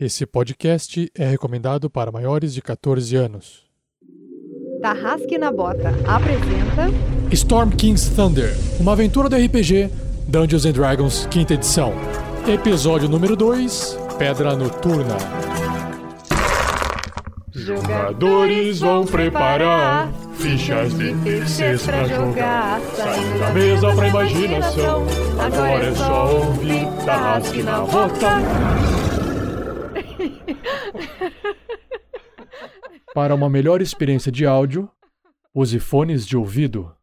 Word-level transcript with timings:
Esse 0.00 0.24
podcast 0.24 1.10
é 1.12 1.26
recomendado 1.28 1.90
para 1.90 2.12
maiores 2.12 2.54
de 2.54 2.62
14 2.62 3.16
anos. 3.16 3.64
Tarrasque 4.80 5.36
na 5.36 5.50
Bota 5.50 5.88
apresenta 6.06 6.86
Storm 7.32 7.70
King's 7.70 8.08
Thunder, 8.10 8.54
uma 8.78 8.92
aventura 8.92 9.28
do 9.28 9.34
RPG 9.34 9.90
Dungeons 10.28 10.64
and 10.66 10.72
Dragons, 10.72 11.26
quinta 11.26 11.54
edição. 11.54 11.92
Episódio 12.46 13.08
número 13.08 13.34
2, 13.34 13.98
Pedra 14.16 14.54
Noturna. 14.54 15.16
Jogadores 17.50 18.78
vão 18.78 19.04
preparar 19.04 20.12
fichas 20.34 20.96
de 20.96 21.12
terceiros 21.24 21.84
pra 21.84 22.04
jogar. 22.06 22.80
Saindo 22.94 23.38
da 23.40 23.50
mesa 23.50 23.92
pra 23.96 24.08
imaginação. 24.08 25.06
Agora 25.40 25.84
é 25.86 25.94
só 25.96 26.36
ouvir 26.36 26.86
Tarrasque 27.04 27.64
na 27.64 27.80
Bota. 27.80 28.97
Para 33.14 33.34
uma 33.34 33.48
melhor 33.48 33.80
experiência 33.80 34.30
de 34.30 34.44
áudio, 34.44 34.90
use 35.54 35.78
fones 35.78 36.26
de 36.26 36.36
ouvido. 36.36 36.94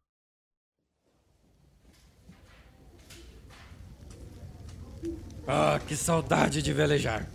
Ah, 5.47 5.79
que 5.87 5.95
saudade 5.95 6.61
de 6.61 6.71
velejar. 6.71 7.27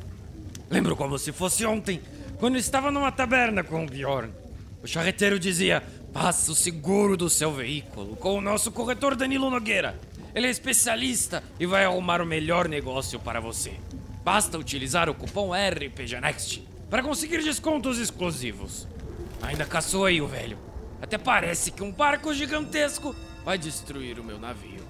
Lembro 0.71 0.97
como 0.97 1.19
se 1.19 1.33
fosse 1.33 1.67
ontem, 1.67 2.01
quando 2.39 2.57
estava 2.57 2.91
numa 2.91 3.11
taberna 3.11 3.65
com 3.65 3.85
o 3.85 3.89
Bjorn. 3.89 4.33
O 4.83 4.87
charreteiro 4.87 5.39
dizia: 5.39 5.83
Passa 6.13 6.53
o 6.53 6.55
seguro 6.55 7.17
do 7.17 7.29
seu 7.29 7.53
veículo 7.53 8.17
com 8.17 8.39
o 8.39 8.41
nosso 8.41 8.71
corretor 8.71 9.17
Danilo 9.17 9.51
Nogueira. 9.51 9.99
Ele 10.33 10.47
é 10.47 10.51
especialista 10.51 11.43
e 11.59 11.67
vai 11.67 11.85
arrumar 11.85 12.23
o 12.23 12.27
melhor 12.27 12.69
negócio 12.69 13.19
para 13.19 13.41
você. 13.41 13.73
Basta 14.25 14.57
utilizar 14.57 15.09
o 15.09 15.15
cupom 15.15 15.51
RPGNext 15.53 16.70
para 16.91 17.03
conseguir 17.03 17.43
descontos 17.43 17.99
exclusivos. 17.99 18.87
Ainda 19.41 19.65
caçou 19.65 20.05
aí 20.05 20.21
o 20.21 20.27
velho. 20.27 20.59
Até 21.01 21.17
parece 21.17 21.71
que 21.71 21.83
um 21.83 21.93
barco 21.93 22.35
gigantesco 22.35 23.15
vai 23.45 23.57
destruir 23.57 24.19
o 24.19 24.25
meu 24.25 24.39
navio. 24.39 24.85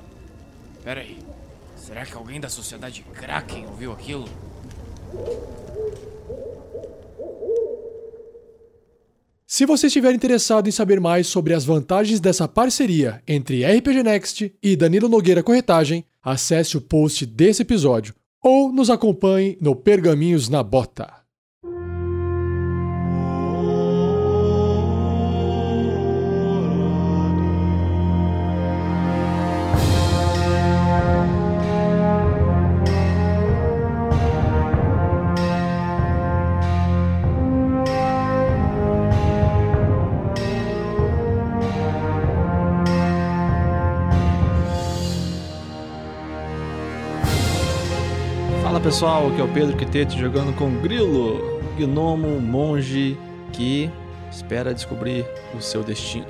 Pera 0.82 1.02
aí. 1.02 1.18
Será 1.76 2.04
que 2.04 2.14
alguém 2.14 2.40
da 2.40 2.48
sociedade 2.48 3.02
Kraken 3.14 3.66
ouviu 3.66 3.92
aquilo? 3.92 4.28
Se 9.46 9.66
você 9.66 9.88
estiver 9.88 10.14
interessado 10.14 10.68
em 10.68 10.72
saber 10.72 11.00
mais 11.00 11.26
sobre 11.26 11.52
as 11.52 11.64
vantagens 11.64 12.20
dessa 12.20 12.48
parceria 12.48 13.22
entre 13.26 13.64
RPG 13.64 14.02
Next 14.02 14.54
e 14.62 14.76
Danilo 14.76 15.08
Nogueira 15.08 15.42
Corretagem, 15.42 16.04
acesse 16.22 16.76
o 16.76 16.80
post 16.80 17.26
desse 17.26 17.62
episódio 17.62 18.14
ou 18.42 18.72
nos 18.72 18.88
acompanhe 18.88 19.58
no 19.60 19.76
Pergaminhos 19.76 20.48
na 20.48 20.62
Bota. 20.62 21.19
Pessoal, 48.90 49.28
aqui 49.28 49.40
é 49.40 49.44
o 49.44 49.46
Pedro 49.46 49.76
Quitete 49.76 50.18
jogando 50.18 50.52
com 50.56 50.68
Grilo, 50.80 51.62
gnomo, 51.78 52.40
monge 52.40 53.16
que 53.52 53.88
espera 54.32 54.74
descobrir 54.74 55.24
o 55.56 55.60
seu 55.62 55.84
destino. 55.84 56.26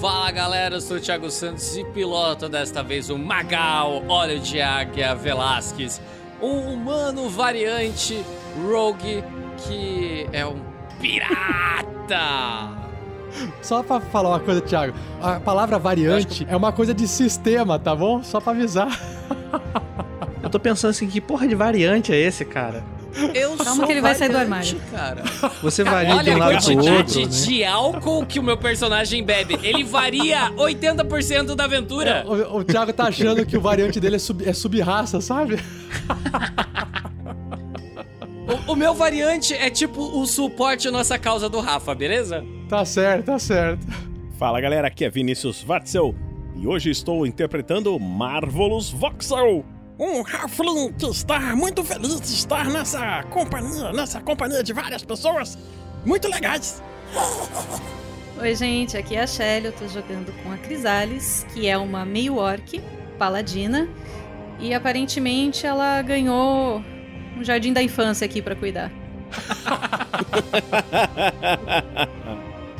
Fala 0.00 0.28
galera, 0.32 0.74
eu 0.74 0.80
sou 0.80 0.96
o 0.96 1.00
Thiago 1.00 1.30
Santos 1.30 1.76
e 1.76 1.84
piloto 1.84 2.48
desta 2.48 2.82
vez 2.82 3.10
o 3.10 3.16
Magal 3.16 4.02
Óleo 4.08 4.40
de 4.40 4.60
Águia 4.60 5.14
Velasquez, 5.14 6.02
um 6.42 6.72
humano 6.72 7.28
variante 7.28 8.24
rogue 8.60 9.22
que 9.58 10.26
é 10.32 10.44
um 10.44 10.60
pirata. 11.00 12.76
Só 13.62 13.84
pra 13.84 14.00
falar 14.00 14.30
uma 14.30 14.40
coisa, 14.40 14.60
Thiago, 14.60 14.98
a 15.22 15.38
palavra 15.38 15.78
variante 15.78 16.44
é 16.50 16.56
uma 16.56 16.72
coisa 16.72 16.92
de 16.92 17.06
sistema, 17.06 17.78
tá 17.78 17.94
bom? 17.94 18.20
Só 18.20 18.40
pra 18.40 18.50
avisar. 18.50 18.88
Tô 20.54 20.60
pensando 20.60 20.90
assim, 20.90 21.08
que 21.08 21.20
porra 21.20 21.48
de 21.48 21.54
variante 21.56 22.12
é 22.12 22.16
esse, 22.16 22.44
cara? 22.44 22.84
Eu 23.34 23.56
Calma 23.56 23.74
sou 23.74 23.86
que 23.86 23.90
ele 23.92 24.00
vai 24.00 24.14
sair 24.14 24.28
do 24.28 24.34
variante, 24.34 24.76
cara. 24.88 25.24
Você 25.60 25.82
varia 25.82 26.14
de 26.22 26.30
Olha 26.30 26.32
um 26.32 26.36
a 26.36 26.38
lado 26.38 26.64
pro 26.64 26.74
quantidade 26.76 27.18
outro, 27.18 27.20
né? 27.22 27.26
de 27.26 27.64
álcool 27.64 28.24
que 28.24 28.38
o 28.38 28.42
meu 28.42 28.56
personagem 28.56 29.24
bebe. 29.24 29.58
Ele 29.64 29.82
varia 29.82 30.52
80% 30.52 31.56
da 31.56 31.64
aventura. 31.64 32.24
O, 32.24 32.58
o 32.58 32.64
Thiago 32.64 32.92
tá 32.92 33.08
achando 33.08 33.44
que 33.44 33.56
o 33.56 33.60
variante 33.60 33.98
dele 33.98 34.14
é, 34.14 34.18
sub, 34.20 34.48
é 34.48 34.52
sub-raça, 34.52 35.20
sabe? 35.20 35.58
O, 38.68 38.74
o 38.74 38.76
meu 38.76 38.94
variante 38.94 39.54
é 39.54 39.70
tipo 39.70 40.00
o 40.00 40.24
suporte 40.24 40.86
à 40.86 40.92
nossa 40.92 41.18
causa 41.18 41.48
do 41.48 41.58
Rafa, 41.58 41.96
beleza? 41.96 42.44
Tá 42.68 42.84
certo, 42.84 43.26
tá 43.26 43.40
certo. 43.40 43.84
Fala 44.38 44.60
galera, 44.60 44.86
aqui 44.86 45.04
é 45.04 45.10
Vinícius 45.10 45.64
Watzel 45.64 46.14
e 46.54 46.64
hoje 46.64 46.90
estou 46.90 47.26
interpretando 47.26 47.98
Marvelous 47.98 48.90
Voxel, 48.90 49.64
um 49.98 50.24
Halfling 50.26 50.92
que 50.92 51.06
está 51.06 51.54
muito 51.54 51.84
feliz 51.84 52.20
de 52.20 52.34
estar 52.34 52.66
nessa 52.66 53.22
companhia, 53.24 53.92
nessa 53.92 54.20
companhia 54.20 54.62
de 54.62 54.72
várias 54.72 55.04
pessoas 55.04 55.56
muito 56.04 56.28
legais. 56.28 56.82
Oi, 58.40 58.54
gente, 58.56 58.96
aqui 58.96 59.14
é 59.14 59.22
a 59.22 59.26
Shelly. 59.26 59.66
Eu 59.66 59.72
tô 59.72 59.86
jogando 59.86 60.32
com 60.42 60.50
a 60.50 60.56
Crisales, 60.58 61.46
que 61.52 61.68
é 61.68 61.78
uma 61.78 62.04
meio 62.04 62.36
orc, 62.36 62.80
paladina. 63.18 63.88
E 64.58 64.74
aparentemente 64.74 65.66
ela 65.66 66.02
ganhou 66.02 66.82
um 67.36 67.44
jardim 67.44 67.72
da 67.72 67.82
infância 67.82 68.24
aqui 68.24 68.42
pra 68.42 68.56
cuidar. 68.56 68.90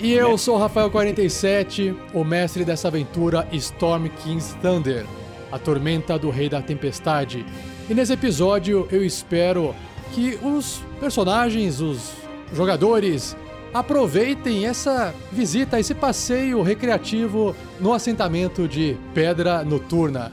E 0.00 0.12
eu 0.12 0.36
sou 0.36 0.56
o 0.56 0.60
Rafael47, 0.60 1.96
o 2.12 2.24
mestre 2.24 2.64
dessa 2.64 2.88
aventura 2.88 3.48
Storm 3.52 4.08
King's 4.22 4.56
Thunder, 4.60 5.06
a 5.54 5.58
tormenta 5.58 6.18
do 6.18 6.30
Rei 6.30 6.48
da 6.48 6.60
Tempestade. 6.60 7.46
E 7.88 7.94
nesse 7.94 8.12
episódio 8.12 8.88
eu 8.90 9.04
espero 9.04 9.72
que 10.12 10.36
os 10.42 10.82
personagens, 10.98 11.80
os 11.80 12.12
jogadores, 12.52 13.36
aproveitem 13.72 14.66
essa 14.66 15.14
visita, 15.30 15.78
esse 15.78 15.94
passeio 15.94 16.60
recreativo 16.60 17.54
no 17.80 17.92
assentamento 17.92 18.66
de 18.66 18.96
Pedra 19.14 19.64
Noturna. 19.64 20.32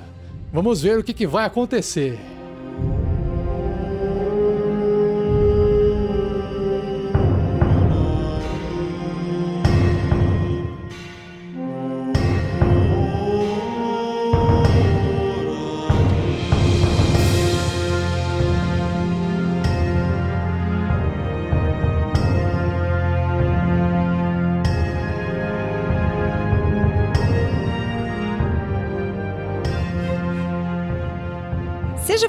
Vamos 0.52 0.82
ver 0.82 0.98
o 0.98 1.04
que, 1.04 1.14
que 1.14 1.28
vai 1.28 1.46
acontecer. 1.46 2.20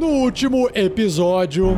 No 0.00 0.06
último 0.06 0.70
episódio, 0.74 1.76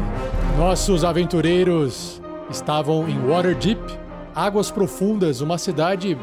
nossos 0.56 1.02
aventureiros 1.02 2.22
estavam 2.48 3.08
em 3.08 3.18
Waterdeep, 3.18 3.80
Águas 4.32 4.70
Profundas, 4.70 5.40
uma 5.40 5.58
cidade 5.58 6.16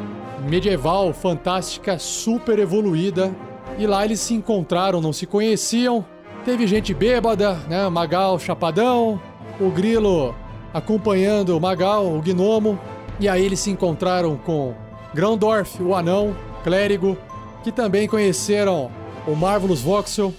medieval, 0.48 1.12
fantástica, 1.12 2.00
super 2.00 2.58
evoluída. 2.58 3.36
E 3.78 3.86
lá 3.86 4.06
eles 4.06 4.22
se 4.22 4.34
encontraram, 4.34 5.02
não 5.02 5.12
se 5.12 5.26
conheciam. 5.26 6.06
Teve 6.46 6.66
gente 6.68 6.94
bêbada, 6.94 7.56
né? 7.68 7.90
Magal 7.90 8.40
chapadão, 8.40 9.20
o 9.60 9.70
grilo 9.70 10.34
acompanhando 10.74 11.58
o 11.58 11.60
Magal, 11.60 12.06
o 12.06 12.22
gnomo. 12.22 12.80
E 13.20 13.28
aí 13.28 13.44
eles 13.46 13.60
se 13.60 13.72
encontraram 13.72 14.38
com 14.38 14.74
Grandorf, 15.14 15.84
o 15.84 15.94
anão, 15.94 16.34
clérigo, 16.64 17.18
que 17.62 17.74
também 17.74 18.08
conheceram 18.08 18.90
o 19.28 19.36
Marvelous 19.36 19.82
Voxel, 19.82 20.34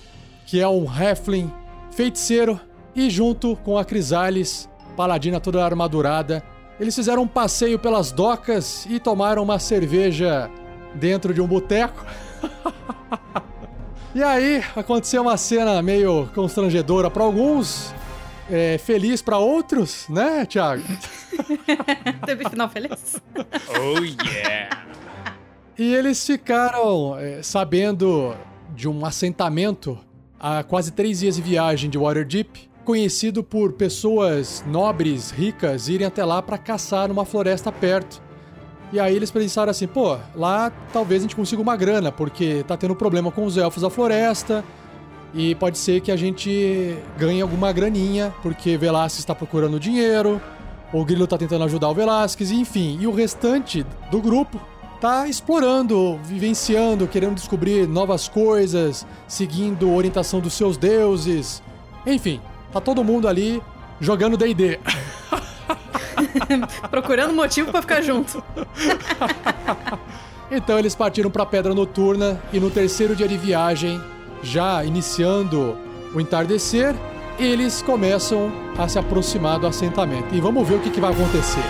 que 0.51 0.61
é 0.61 0.67
um 0.67 0.85
Halfling 0.91 1.49
feiticeiro, 1.93 2.59
e 2.93 3.09
junto 3.09 3.55
com 3.59 3.79
a 3.79 3.85
Crisales, 3.85 4.69
paladina 4.97 5.39
toda 5.39 5.65
armadurada, 5.65 6.43
eles 6.81 6.93
fizeram 6.93 7.23
um 7.23 7.29
passeio 7.29 7.79
pelas 7.79 8.11
docas 8.11 8.85
e 8.87 8.99
tomaram 8.99 9.45
uma 9.45 9.61
cerveja 9.61 10.51
dentro 10.93 11.33
de 11.33 11.41
um 11.41 11.47
boteco. 11.47 12.05
e 14.13 14.25
aí 14.25 14.61
aconteceu 14.75 15.23
uma 15.23 15.37
cena 15.37 15.81
meio 15.83 16.29
constrangedora 16.35 17.09
para 17.09 17.23
alguns, 17.23 17.95
é, 18.51 18.77
feliz 18.77 19.23
para 19.23 19.39
outros, 19.39 20.09
né, 20.09 20.45
Thiago? 20.47 20.83
Teve 22.27 22.49
final 22.51 22.69
feliz. 22.69 23.23
Oh 23.79 24.01
yeah! 24.01 24.85
E 25.79 25.95
eles 25.95 26.27
ficaram 26.27 27.17
é, 27.17 27.41
sabendo 27.41 28.35
de 28.75 28.89
um 28.89 29.07
assentamento 29.07 29.97
a 30.41 30.63
quase 30.63 30.91
três 30.91 31.21
dias 31.21 31.37
de 31.37 31.43
viagem 31.43 31.91
de 31.91 31.99
Waterdeep, 31.99 32.71
conhecido 32.85 33.45
por 33.45 33.75
pessoas 33.75 34.65
nobres, 34.67 35.31
ricas, 35.31 35.89
irem 35.89 36.07
até 36.07 36.25
lá 36.25 36.41
para 36.41 36.57
caçar 36.57 37.09
numa 37.09 37.25
floresta 37.25 37.71
perto. 37.71 38.23
E 38.93 38.99
aí 38.99 39.15
eles 39.15 39.31
pensaram 39.31 39.71
assim, 39.71 39.87
pô, 39.87 40.17
lá 40.35 40.73
talvez 40.93 41.21
a 41.21 41.25
gente 41.25 41.37
consiga 41.37 41.63
uma 41.63 41.77
grana, 41.77 42.11
porque 42.11 42.65
tá 42.67 42.77
tendo 42.77 42.97
problema 42.97 43.31
com 43.31 43.45
os 43.45 43.57
elfos 43.57 43.83
da 43.83 43.91
floresta, 43.91 44.65
e 45.33 45.55
pode 45.55 45.79
ser 45.79 46.01
que 46.01 46.11
a 46.11 46.17
gente 46.17 46.97
ganhe 47.17 47.41
alguma 47.41 47.71
graninha, 47.71 48.35
porque 48.43 48.77
Velasquez 48.77 49.21
está 49.21 49.35
procurando 49.35 49.79
dinheiro, 49.79 50.41
o 50.93 51.05
Grilo 51.05 51.27
tá 51.27 51.39
tentando 51.39 51.65
ajudar 51.65 51.89
o 51.89 51.95
Velasquez, 51.95 52.51
enfim. 52.51 52.99
E 53.01 53.07
o 53.07 53.13
restante 53.13 53.87
do 54.11 54.21
grupo 54.21 54.61
tá 55.01 55.27
explorando, 55.27 56.19
vivenciando, 56.23 57.09
querendo 57.09 57.35
descobrir 57.35 57.89
novas 57.89 58.29
coisas, 58.29 59.07
seguindo 59.27 59.89
a 59.89 59.93
orientação 59.93 60.41
dos 60.41 60.53
seus 60.53 60.77
deuses. 60.77 61.63
Enfim, 62.07 62.41
tá 62.73 62.81
todo 62.81 63.03
mundo 63.03 63.27
ali 63.27 63.63
jogando 63.99 64.37
D&D. 64.37 64.79
Procurando 66.91 67.33
motivo 67.33 67.71
para 67.71 67.81
ficar 67.81 68.03
junto. 68.03 68.45
então 70.53 70.79
eles 70.79 70.95
partiram 70.95 71.31
para 71.31 71.47
Pedra 71.47 71.75
Noturna 71.75 72.41
e 72.53 72.61
no 72.61 72.71
terceiro 72.71 73.17
dia 73.17 73.27
de 73.27 73.39
viagem, 73.39 74.01
já 74.43 74.85
iniciando 74.85 75.79
o 76.15 76.21
entardecer, 76.21 76.95
eles 77.39 77.81
começam 77.81 78.53
a 78.77 78.87
se 78.87 78.99
aproximar 78.99 79.59
do 79.59 79.67
assentamento. 79.67 80.35
E 80.35 80.41
vamos 80.41 80.69
ver 80.69 80.75
o 80.75 80.81
que, 80.81 80.91
que 80.91 81.01
vai 81.01 81.13
acontecer. 81.13 81.65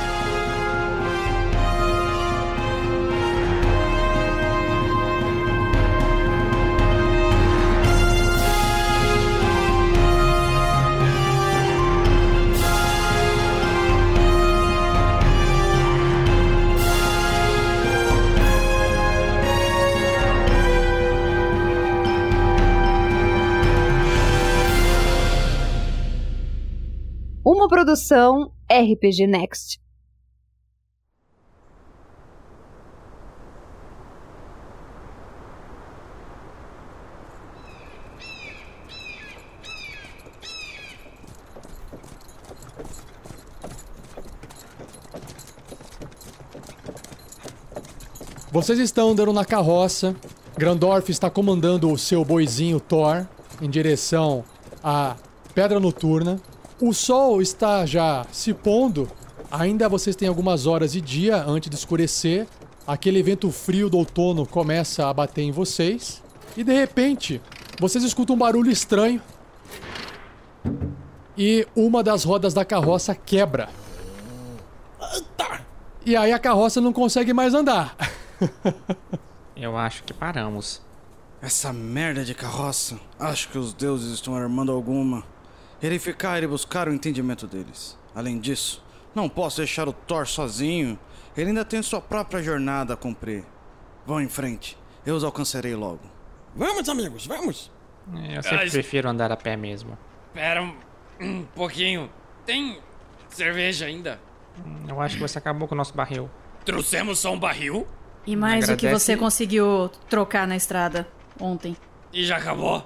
Uma 27.42 27.68
produção 27.68 28.52
RPG 28.70 29.26
Next. 29.26 29.80
Vocês 48.52 48.78
estão 48.78 49.12
andando 49.12 49.32
na 49.32 49.46
carroça. 49.46 50.14
Grandorf 50.58 51.10
está 51.10 51.30
comandando 51.30 51.90
o 51.90 51.96
seu 51.96 52.22
boizinho 52.22 52.78
Thor 52.78 53.26
em 53.62 53.70
direção 53.70 54.44
à 54.84 55.16
Pedra 55.54 55.80
Noturna. 55.80 56.38
O 56.80 56.94
sol 56.94 57.42
está 57.42 57.84
já 57.84 58.24
se 58.32 58.54
pondo. 58.54 59.06
Ainda 59.50 59.86
vocês 59.86 60.16
têm 60.16 60.28
algumas 60.28 60.66
horas 60.66 60.92
de 60.92 61.00
dia 61.00 61.44
antes 61.44 61.68
de 61.68 61.76
escurecer. 61.76 62.46
Aquele 62.86 63.22
vento 63.22 63.50
frio 63.50 63.90
do 63.90 63.98
outono 63.98 64.46
começa 64.46 65.06
a 65.06 65.12
bater 65.12 65.42
em 65.42 65.52
vocês. 65.52 66.22
E 66.56 66.64
de 66.64 66.72
repente, 66.72 67.38
vocês 67.78 68.02
escutam 68.02 68.34
um 68.34 68.38
barulho 68.38 68.70
estranho. 68.70 69.20
E 71.36 71.66
uma 71.76 72.02
das 72.02 72.24
rodas 72.24 72.54
da 72.54 72.64
carroça 72.64 73.14
quebra. 73.14 73.68
E 76.04 76.16
aí 76.16 76.32
a 76.32 76.38
carroça 76.38 76.80
não 76.80 76.94
consegue 76.94 77.34
mais 77.34 77.52
andar. 77.52 77.94
Eu 79.54 79.76
acho 79.76 80.02
que 80.02 80.14
paramos. 80.14 80.80
Essa 81.42 81.74
merda 81.74 82.24
de 82.24 82.34
carroça. 82.34 82.98
Acho 83.18 83.50
que 83.50 83.58
os 83.58 83.74
deuses 83.74 84.14
estão 84.14 84.34
armando 84.34 84.72
alguma. 84.72 85.22
Irei 85.82 85.98
ficar 85.98 86.42
e 86.42 86.46
buscar 86.46 86.88
o 86.88 86.92
entendimento 86.92 87.46
deles. 87.46 87.98
Além 88.14 88.38
disso, 88.38 88.82
não 89.14 89.28
posso 89.28 89.58
deixar 89.58 89.88
o 89.88 89.92
Thor 89.92 90.26
sozinho. 90.26 90.98
Ele 91.36 91.48
ainda 91.50 91.64
tem 91.64 91.82
sua 91.82 92.00
própria 92.00 92.42
jornada 92.42 92.94
a 92.94 92.96
cumprir. 92.96 93.44
Vão 94.06 94.20
em 94.20 94.28
frente. 94.28 94.76
Eu 95.06 95.14
os 95.14 95.24
alcançarei 95.24 95.74
logo. 95.74 96.00
Vamos, 96.54 96.88
amigos, 96.88 97.26
vamos! 97.26 97.70
Eu 98.34 98.42
sempre 98.42 98.70
prefiro 98.70 99.08
andar 99.08 99.30
a 99.30 99.36
pé 99.36 99.56
mesmo. 99.56 99.96
Pera 100.34 100.62
um, 100.62 100.74
um 101.20 101.42
pouquinho. 101.54 102.10
Tem 102.44 102.78
cerveja 103.28 103.86
ainda? 103.86 104.20
Eu 104.88 105.00
acho 105.00 105.14
que 105.16 105.22
você 105.22 105.38
acabou 105.38 105.68
com 105.68 105.74
o 105.74 105.78
nosso 105.78 105.94
barril. 105.94 106.28
Trouxemos 106.64 107.18
só 107.20 107.32
um 107.32 107.38
barril 107.38 107.86
E 108.26 108.36
mais 108.36 108.64
o 108.64 108.76
que 108.76 108.86
Agradece. 108.86 109.04
você 109.04 109.16
conseguiu 109.16 109.90
trocar 110.10 110.46
na 110.46 110.56
estrada 110.56 111.08
ontem. 111.40 111.74
e 112.12 112.24
já 112.24 112.36
acabou? 112.36 112.84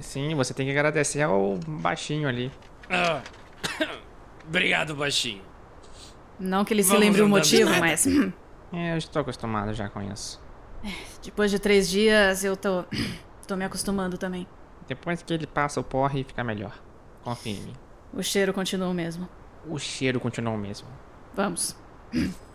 Sim, 0.00 0.34
você 0.34 0.52
tem 0.54 0.66
que 0.66 0.72
agradecer 0.72 1.22
ao 1.22 1.56
baixinho 1.66 2.28
ali. 2.28 2.50
Ah, 2.90 3.22
Obrigado, 4.46 4.94
baixinho. 4.94 5.42
Não 6.38 6.64
que 6.64 6.74
ele 6.74 6.82
se 6.82 6.90
Vamos 6.90 7.04
lembre 7.04 7.22
o 7.22 7.28
motivo, 7.28 7.70
mas 7.80 8.06
É, 8.72 8.92
eu 8.92 8.98
estou 8.98 9.22
acostumado 9.22 9.72
já 9.72 9.88
com 9.88 10.00
isso. 10.02 10.40
depois 11.22 11.50
de 11.50 11.58
três 11.58 11.88
dias 11.88 12.44
eu 12.44 12.56
tô, 12.56 12.84
tô 13.46 13.56
me 13.56 13.64
acostumando 13.64 14.18
também. 14.18 14.46
Depois 14.86 15.22
que 15.22 15.32
ele 15.32 15.46
passa 15.46 15.80
o 15.80 15.84
porre, 15.84 16.22
fica 16.24 16.44
melhor. 16.44 16.78
Confie 17.24 17.50
em 17.56 17.60
mim. 17.60 17.72
O 18.12 18.22
cheiro 18.22 18.52
continua 18.52 18.88
o 18.88 18.94
mesmo. 18.94 19.28
O 19.68 19.78
cheiro 19.78 20.20
continua 20.20 20.54
o 20.54 20.58
mesmo. 20.58 20.86
Vamos. 21.34 21.76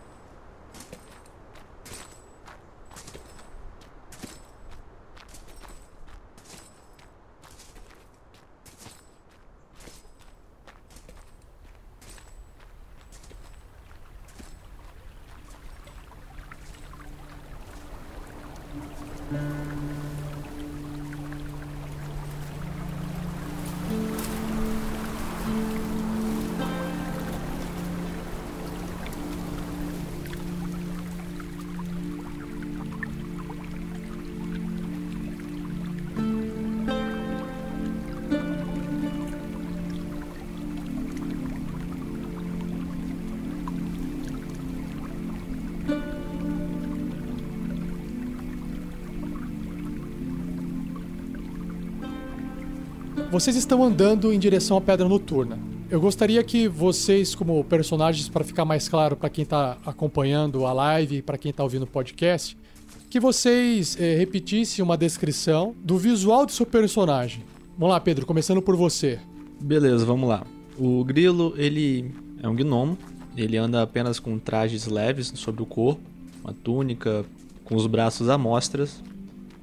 Vocês 53.32 53.56
estão 53.56 53.82
andando 53.82 54.30
em 54.30 54.38
direção 54.38 54.76
à 54.76 54.80
Pedra 54.82 55.08
Noturna. 55.08 55.58
Eu 55.88 55.98
gostaria 55.98 56.44
que 56.44 56.68
vocês, 56.68 57.34
como 57.34 57.64
personagens, 57.64 58.28
para 58.28 58.44
ficar 58.44 58.66
mais 58.66 58.90
claro 58.90 59.16
para 59.16 59.30
quem 59.30 59.42
tá 59.42 59.78
acompanhando 59.86 60.66
a 60.66 60.72
live 60.74 61.16
e 61.16 61.22
para 61.22 61.38
quem 61.38 61.50
tá 61.50 61.62
ouvindo 61.62 61.84
o 61.84 61.86
podcast, 61.86 62.54
que 63.08 63.18
vocês 63.18 63.96
eh, 63.98 64.16
repetissem 64.18 64.84
uma 64.84 64.98
descrição 64.98 65.74
do 65.82 65.96
visual 65.96 66.44
do 66.44 66.52
seu 66.52 66.66
personagem. 66.66 67.42
Vamos 67.78 67.94
lá, 67.94 68.00
Pedro, 68.00 68.26
começando 68.26 68.60
por 68.60 68.76
você. 68.76 69.18
Beleza, 69.58 70.04
vamos 70.04 70.28
lá. 70.28 70.44
O 70.78 71.02
grilo, 71.02 71.54
ele 71.56 72.12
é 72.42 72.46
um 72.46 72.54
gnomo. 72.54 72.98
Ele 73.34 73.56
anda 73.56 73.80
apenas 73.80 74.20
com 74.20 74.38
trajes 74.38 74.86
leves 74.86 75.32
sobre 75.36 75.62
o 75.62 75.66
corpo, 75.66 76.02
uma 76.44 76.52
túnica, 76.52 77.24
com 77.64 77.76
os 77.76 77.86
braços 77.86 78.28
à 78.28 78.36
mostras. 78.36 79.02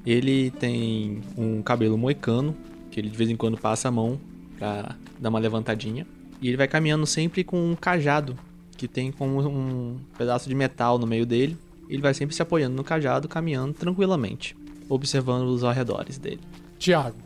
Ele 0.04 0.50
tem 0.50 1.22
um 1.38 1.62
cabelo 1.62 2.00
moicano, 2.00 2.56
que 2.90 3.00
ele 3.00 3.10
de 3.10 3.18
vez 3.18 3.30
em 3.30 3.36
quando 3.36 3.58
passa 3.58 3.88
a 3.88 3.92
mão 3.92 4.20
pra 4.58 4.96
dar 5.20 5.30
uma 5.30 5.40
levantadinha. 5.40 6.06
E 6.42 6.48
ele 6.48 6.58
vai 6.58 6.68
caminhando 6.68 7.06
sempre 7.06 7.44
com 7.44 7.72
um 7.72 7.76
cajado, 7.76 8.38
que 8.78 8.88
tem 8.88 9.12
como 9.12 9.42
um 9.42 9.98
pedaço 10.18 10.48
de 10.48 10.56
metal 10.56 10.98
no 10.98 11.06
meio 11.06 11.26
dele. 11.26 11.58
Ele 11.90 12.02
vai 12.02 12.14
sempre 12.14 12.36
se 12.36 12.42
apoiando 12.42 12.76
no 12.76 12.84
cajado, 12.84 13.28
caminhando 13.28 13.74
tranquilamente, 13.74 14.56
observando 14.88 15.48
os 15.48 15.64
arredores 15.64 16.18
dele. 16.18 16.40
Tiago. 16.78 17.18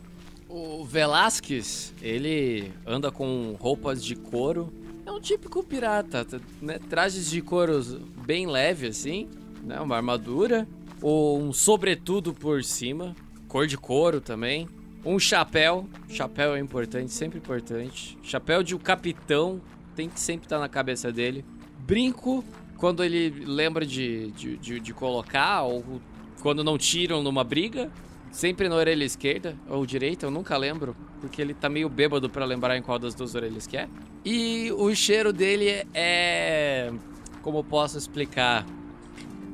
O 0.48 0.84
Velasquez, 0.84 1.92
ele 2.00 2.70
anda 2.86 3.10
com 3.10 3.56
roupas 3.60 4.04
de 4.04 4.14
couro. 4.14 4.72
É 5.04 5.12
um 5.12 5.20
típico 5.20 5.62
pirata, 5.62 6.26
né? 6.62 6.78
Trajes 6.88 7.28
de 7.30 7.42
couro 7.42 7.80
bem 8.24 8.46
leve 8.46 8.86
assim, 8.86 9.28
né? 9.62 9.80
Uma 9.80 9.96
armadura, 9.96 10.66
ou 11.02 11.40
um 11.40 11.52
sobretudo 11.52 12.32
por 12.32 12.64
cima, 12.64 13.14
cor 13.48 13.66
de 13.66 13.76
couro 13.76 14.20
também. 14.20 14.68
Um 15.04 15.18
chapéu, 15.18 15.86
chapéu 16.08 16.54
é 16.54 16.58
importante, 16.58 17.12
sempre 17.12 17.38
importante. 17.38 18.16
Chapéu 18.22 18.62
de 18.62 18.74
um 18.74 18.78
capitão 18.78 19.60
tem 19.94 20.08
que 20.08 20.18
sempre 20.18 20.46
estar 20.46 20.58
na 20.58 20.68
cabeça 20.68 21.12
dele. 21.12 21.44
Brinco, 21.80 22.42
quando 22.78 23.04
ele 23.04 23.44
lembra 23.44 23.84
de, 23.84 24.30
de, 24.32 24.56
de, 24.56 24.80
de 24.80 24.94
colocar, 24.94 25.62
ou 25.62 26.00
quando 26.40 26.64
não 26.64 26.78
tiram 26.78 27.22
numa 27.22 27.44
briga. 27.44 27.90
Sempre 28.30 28.68
na 28.68 28.74
orelha 28.74 29.04
esquerda 29.04 29.56
ou 29.68 29.86
direita, 29.86 30.26
eu 30.26 30.30
nunca 30.30 30.56
lembro, 30.56 30.96
porque 31.20 31.40
ele 31.40 31.54
tá 31.54 31.68
meio 31.68 31.88
bêbado 31.88 32.28
pra 32.28 32.44
lembrar 32.44 32.76
em 32.76 32.82
qual 32.82 32.98
das 32.98 33.14
duas 33.14 33.36
orelhas 33.36 33.64
que 33.64 33.76
é. 33.76 33.88
E 34.24 34.72
o 34.72 34.92
cheiro 34.94 35.32
dele 35.32 35.86
é. 35.94 36.92
Como 37.42 37.62
posso 37.62 37.96
explicar? 37.96 38.66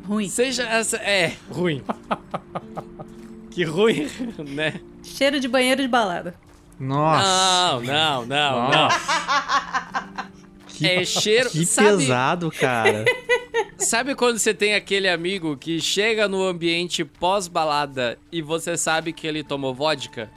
Ruim. 0.07 0.29
Seja 0.29 0.63
essa. 0.63 0.97
É, 0.97 1.37
ruim. 1.51 1.83
que 3.51 3.65
ruim, 3.65 4.09
né? 4.39 4.81
Cheiro 5.03 5.41
de 5.41 5.49
banheiro 5.49 5.83
de 5.83 5.89
balada. 5.89 6.35
Nossa! 6.79 7.81
Não, 7.81 7.83
não, 7.83 8.27
não, 8.27 8.63
não. 8.63 8.71
Nossa. 8.71 10.31
Que, 10.69 10.87
É 10.89 11.05
cheiro. 11.05 11.51
que 11.51 11.67
sabe, 11.67 11.89
pesado, 11.99 12.51
cara. 12.51 13.05
sabe 13.77 14.15
quando 14.15 14.39
você 14.39 14.55
tem 14.55 14.75
aquele 14.75 15.09
amigo 15.09 15.57
que 15.57 15.79
chega 15.81 16.27
no 16.27 16.43
ambiente 16.43 17.05
pós-balada 17.05 18.17
e 18.33 18.41
você 18.41 18.77
sabe 18.79 19.13
que 19.13 19.27
ele 19.27 19.45
tomou 19.45 19.75
vodka? 19.75 20.31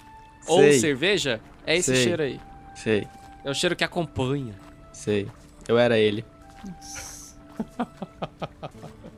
Ou 0.47 0.59
Sei. 0.59 0.79
cerveja? 0.79 1.39
É 1.65 1.77
esse 1.77 1.95
Sei. 1.95 2.03
cheiro 2.03 2.23
aí. 2.23 2.39
Sei, 2.75 3.07
É 3.45 3.49
o 3.49 3.53
cheiro 3.53 3.75
que 3.75 3.83
acompanha. 3.85 4.53
sei. 4.91 5.27
Eu 5.65 5.77
era 5.77 5.97
ele. 5.97 6.25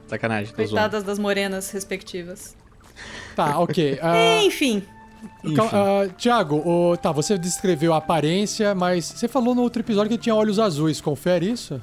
Sacanagem, 0.07 0.53
tô 0.53 0.57
zoando. 0.57 0.69
Coitadas 0.69 1.03
das 1.03 1.17
morenas 1.17 1.71
respectivas. 1.71 2.55
Tá, 3.35 3.59
ok. 3.59 3.99
Ah, 4.03 4.41
Enfim, 4.43 4.83
cal- 5.55 5.69
ah, 5.73 6.07
Tiago, 6.17 6.55
o- 6.65 6.95
tá, 6.97 7.11
você 7.11 7.37
descreveu 7.37 7.93
a 7.93 7.97
aparência, 7.97 8.73
mas 8.75 9.05
você 9.05 9.27
falou 9.27 9.53
no 9.55 9.61
outro 9.61 9.81
episódio 9.81 10.09
que 10.11 10.17
tinha 10.17 10.35
olhos 10.35 10.59
azuis. 10.59 11.01
Confere 11.01 11.49
isso? 11.51 11.81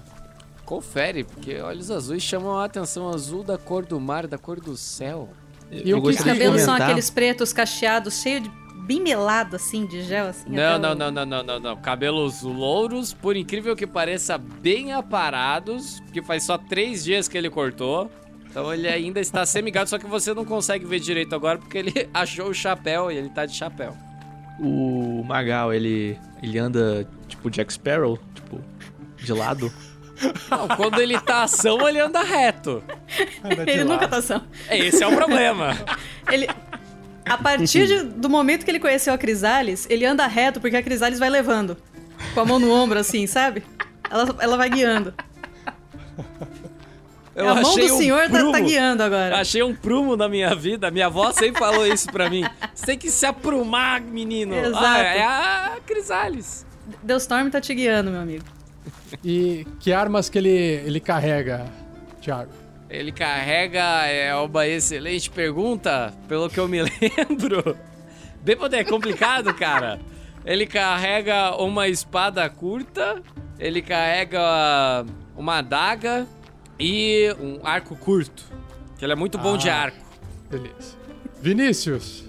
Confere, 0.65 1.25
porque 1.25 1.61
olhos 1.61 1.91
azuis 1.91 2.23
chamam 2.23 2.59
a 2.59 2.65
atenção 2.65 3.09
azul 3.09 3.43
da 3.43 3.59
cor 3.59 3.85
do 3.85 4.01
mar, 4.01 4.27
da 4.27 4.39
cor 4.39 4.61
do 4.61 4.77
céu. 4.77 5.29
E 5.71 5.93
o 5.95 6.01
que 6.03 6.11
os 6.11 6.17
cabelos 6.19 6.61
são 6.63 6.75
aqueles 6.87 7.11
pretos 7.11 7.53
cacheados, 7.53 8.21
cheio 8.23 8.41
de. 8.43 8.51
bem 8.87 9.01
melado, 9.01 9.57
assim, 9.57 9.87
de 9.87 10.03
gel, 10.03 10.27
assim. 10.27 10.49
Não, 10.51 10.79
não, 10.79 10.93
o- 10.93 10.95
não, 10.95 11.11
não, 11.11 11.25
não, 11.27 11.43
não, 11.43 11.61
não. 11.61 11.77
Cabelos 11.77 12.43
louros, 12.43 13.13
por 13.13 13.37
incrível 13.37 13.75
que 13.77 13.87
pareça, 13.87 14.37
bem 14.39 14.93
aparados, 14.93 16.01
porque 16.01 16.23
faz 16.23 16.45
só 16.45 16.57
três 16.59 17.05
dias 17.05 17.27
que 17.29 17.37
ele 17.39 17.49
cortou. 17.51 18.11
Então 18.53 18.73
ele 18.73 18.87
ainda 18.87 19.19
está 19.19 19.47
semigado, 19.47 19.89
só 19.89 19.99
que 19.99 20.07
você 20.07 20.35
não 20.35 20.45
consegue 20.45 20.85
ver 20.85 21.01
direito 21.01 21.35
agora 21.35 21.57
porque 21.59 21.79
ele 21.79 22.09
achou 22.13 22.49
o 22.51 22.55
chapéu 22.55 23.11
e 23.11 23.17
ele 23.17 23.31
tá 23.31 23.47
de 23.47 23.55
chapéu. 23.57 23.97
O 24.61 25.25
Magal, 25.27 25.73
ele, 25.73 26.19
ele 26.43 26.59
anda 26.59 27.09
tipo 27.27 27.51
Jack 27.51 27.73
Sparrow, 27.73 28.19
tipo, 28.35 28.61
de 29.17 29.33
lado. 29.33 29.73
Não, 30.51 30.69
quando 30.69 31.01
ele 31.01 31.19
tá 31.19 31.45
ação, 31.45 31.89
ele 31.89 31.99
anda 31.99 32.23
reto. 32.23 32.85
Ele 33.67 33.85
nunca 33.85 34.07
tá 34.07 34.21
são. 34.21 34.43
É, 34.69 34.79
Esse 34.79 35.03
é 35.03 35.07
o 35.09 35.17
problema. 35.17 35.75
Ele. 36.31 36.47
A 37.25 37.39
partir 37.39 37.87
de- 37.87 38.03
do 38.05 38.29
momento 38.29 38.65
que 38.65 38.71
ele 38.71 38.79
conheceu 38.79 39.15
a 39.15 39.19
Crisales, 39.19 39.87
ele 39.89 40.05
anda 40.05 40.27
reto 40.27 40.61
porque 40.61 40.77
a 40.77 40.83
Crisales 40.83 41.19
vai 41.19 41.31
levando. 41.31 41.77
Com 42.35 42.41
a 42.41 42.45
mão 42.45 42.59
no 42.59 42.71
ombro, 42.71 42.99
assim, 42.99 43.27
sabe? 43.27 43.65
Ela, 44.11 44.37
ela 44.39 44.57
vai 44.59 44.69
guiando. 44.69 45.15
Eu 47.35 47.49
a 47.49 47.55
mão 47.55 47.71
achei 47.71 47.89
do 47.89 47.95
um 47.95 47.99
senhor 47.99 48.23
tá, 48.25 48.29
tá 48.31 48.39
prumo. 48.39 48.65
guiando 48.65 49.03
agora. 49.03 49.41
Achei 49.41 49.63
um 49.63 49.75
prumo 49.75 50.17
na 50.17 50.29
minha 50.29 50.55
vida. 50.55 50.91
Minha 50.91 51.07
avó 51.07 51.33
sempre 51.33 51.59
falou 51.59 51.87
isso 51.87 52.11
pra 52.13 52.29
mim. 52.29 52.45
Você 52.75 52.87
tem 52.87 52.99
que 52.99 53.11
se 53.11 53.25
aprumar, 53.25 54.01
menino. 54.03 54.55
Exato. 54.55 54.85
Ah, 54.85 54.99
é 55.03 55.23
a 55.23 55.79
Crisales. 55.87 56.67
Deustorm 57.03 57.49
tá 57.49 57.61
te 57.61 57.75
guiando, 57.75 58.11
meu 58.11 58.21
amigo. 58.21 58.45
E 59.23 59.67
que 59.79 59.93
armas 59.93 60.31
que 60.31 60.39
ele, 60.39 60.49
ele 60.49 60.99
carrega, 60.99 61.67
Tiago? 62.21 62.51
Ele 62.89 63.13
carrega, 63.13 64.07
é 64.07 64.35
uma 64.35 64.67
excelente 64.67 65.29
pergunta, 65.31 66.13
pelo 66.27 66.49
que 66.49 66.59
eu 66.59 66.67
me 66.67 66.79
lembro. 66.83 67.77
Bêbado 68.43 68.75
é 68.75 68.83
complicado, 68.83 69.53
cara. 69.55 70.01
Ele 70.47 70.67
carrega 70.67 71.55
uma 71.57 71.89
espada 71.89 72.49
curta, 72.49 73.23
ele 73.59 73.83
carrega 73.83 75.05
uma 75.37 75.59
adaga 75.59 76.27
e 76.79 77.35
um 77.41 77.61
arco 77.67 77.95
curto. 77.97 78.45
Que 78.99 79.05
ele 79.05 79.13
é 79.13 79.17
muito 79.17 79.39
bom 79.39 79.57
de 79.57 79.69
Ah. 79.69 79.77
arco. 79.83 79.99
Beleza. 80.51 80.97
Vinícius. 81.41 82.25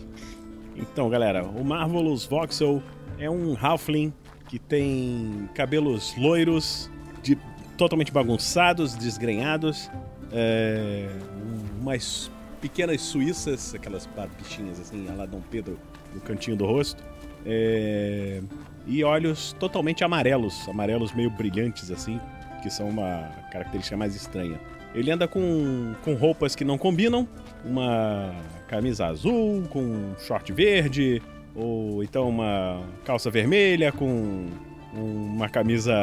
Então, 0.75 1.09
galera, 1.09 1.43
o 1.43 1.63
Marvelous 1.63 2.25
Voxel 2.25 2.81
é 3.19 3.29
um 3.29 3.55
Halfling 3.59 4.11
que 4.47 4.57
tem 4.57 5.47
cabelos 5.53 6.15
loiros, 6.17 6.89
de- 7.21 7.37
totalmente 7.77 8.11
bagunçados, 8.11 8.95
desgrenhados, 8.95 9.89
é, 10.31 11.09
um- 11.35 11.81
umas 11.81 12.31
pequenas 12.61 13.01
suíças, 13.01 13.73
aquelas 13.75 14.05
barbichinhas 14.07 14.79
assim, 14.79 15.07
a 15.09 15.13
lá 15.13 15.25
Dom 15.25 15.41
Pedro, 15.51 15.77
no 16.13 16.21
cantinho 16.21 16.55
do 16.55 16.65
rosto, 16.65 17.03
é, 17.45 18.41
e 18.87 19.03
olhos 19.03 19.53
totalmente 19.59 20.03
amarelos, 20.03 20.67
amarelos 20.69 21.13
meio 21.13 21.29
brilhantes 21.29 21.91
assim, 21.91 22.19
que 22.63 22.69
são 22.69 22.87
uma 22.87 23.29
característica 23.51 23.97
mais 23.97 24.15
estranha. 24.15 24.59
Ele 24.95 25.11
anda 25.11 25.27
com, 25.27 25.93
com 26.03 26.13
roupas 26.13 26.55
que 26.55 26.63
não 26.63 26.77
combinam, 26.77 27.27
uma 27.65 28.33
camisa 28.67 29.07
azul 29.07 29.63
com 29.69 30.15
short 30.19 30.51
verde, 30.53 31.21
ou 31.53 32.03
então 32.03 32.29
uma 32.29 32.81
calça 33.03 33.29
vermelha 33.29 33.91
com 33.91 34.47
uma 34.93 35.49
camisa 35.49 35.93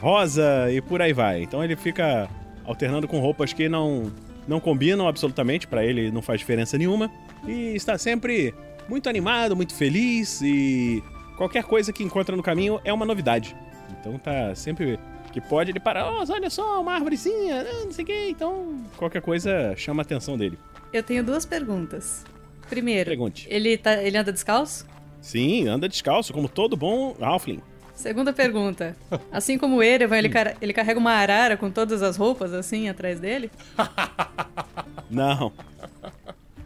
rosa 0.00 0.70
e 0.72 0.80
por 0.80 1.02
aí 1.02 1.12
vai. 1.12 1.42
Então 1.42 1.62
ele 1.62 1.76
fica 1.76 2.28
alternando 2.64 3.06
com 3.06 3.20
roupas 3.20 3.52
que 3.52 3.68
não 3.68 4.10
não 4.46 4.60
combinam 4.60 5.08
absolutamente, 5.08 5.66
pra 5.66 5.84
ele 5.84 6.10
não 6.10 6.20
faz 6.20 6.38
diferença 6.40 6.76
nenhuma, 6.76 7.10
e 7.46 7.74
está 7.74 7.96
sempre 7.96 8.54
muito 8.86 9.08
animado, 9.08 9.56
muito 9.56 9.74
feliz 9.74 10.42
e 10.42 11.02
qualquer 11.36 11.64
coisa 11.64 11.94
que 11.94 12.04
encontra 12.04 12.36
no 12.36 12.42
caminho 12.42 12.78
é 12.84 12.92
uma 12.92 13.06
novidade. 13.06 13.56
Então 13.98 14.18
tá 14.18 14.54
sempre 14.54 14.98
que 15.34 15.40
pode 15.40 15.72
ele 15.72 15.80
parar, 15.80 16.10
"Oh, 16.12 16.24
olha 16.32 16.48
só, 16.48 16.80
uma 16.80 16.94
árvorezinha, 16.94 17.60
ah, 17.68 17.84
não 17.84 17.90
sei 17.92 18.04
o 18.04 18.06
que, 18.06 18.28
então 18.30 18.80
qualquer 18.96 19.20
coisa 19.20 19.74
chama 19.76 20.00
a 20.00 20.04
atenção 20.04 20.38
dele. 20.38 20.56
Eu 20.92 21.02
tenho 21.02 21.24
duas 21.24 21.44
perguntas. 21.44 22.24
Primeiro, 22.70 23.10
Pergunte. 23.10 23.46
ele, 23.50 23.76
tá, 23.76 24.00
ele 24.00 24.16
anda 24.16 24.32
descalço? 24.32 24.86
Sim, 25.20 25.66
anda 25.66 25.88
descalço, 25.88 26.32
como 26.32 26.48
todo 26.48 26.76
bom 26.76 27.16
Halfling. 27.20 27.60
Segunda 27.96 28.32
pergunta. 28.32 28.96
Assim 29.32 29.58
como 29.58 29.76
o 29.76 29.82
Erevan, 29.82 30.18
ele, 30.18 30.28
car- 30.28 30.56
ele 30.62 30.72
carrega 30.72 30.98
uma 31.00 31.10
arara 31.12 31.56
com 31.56 31.68
todas 31.70 32.00
as 32.02 32.16
roupas, 32.16 32.52
assim, 32.52 32.88
atrás 32.88 33.18
dele? 33.20 33.50
Não. 35.10 35.52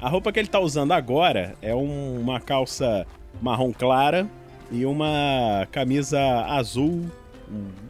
A 0.01 0.09
roupa 0.09 0.31
que 0.31 0.39
ele 0.39 0.49
tá 0.49 0.61
usando 0.61 0.93
agora 0.93 1.55
é 1.61 1.75
um- 1.75 2.21
uma 2.21 2.39
calça 2.41 3.07
marrom 3.43 3.73
clara 3.73 4.29
e 4.71 4.85
uma 4.87 5.67
camisa 5.73 6.21
azul. 6.47 7.07
um- 7.51 7.88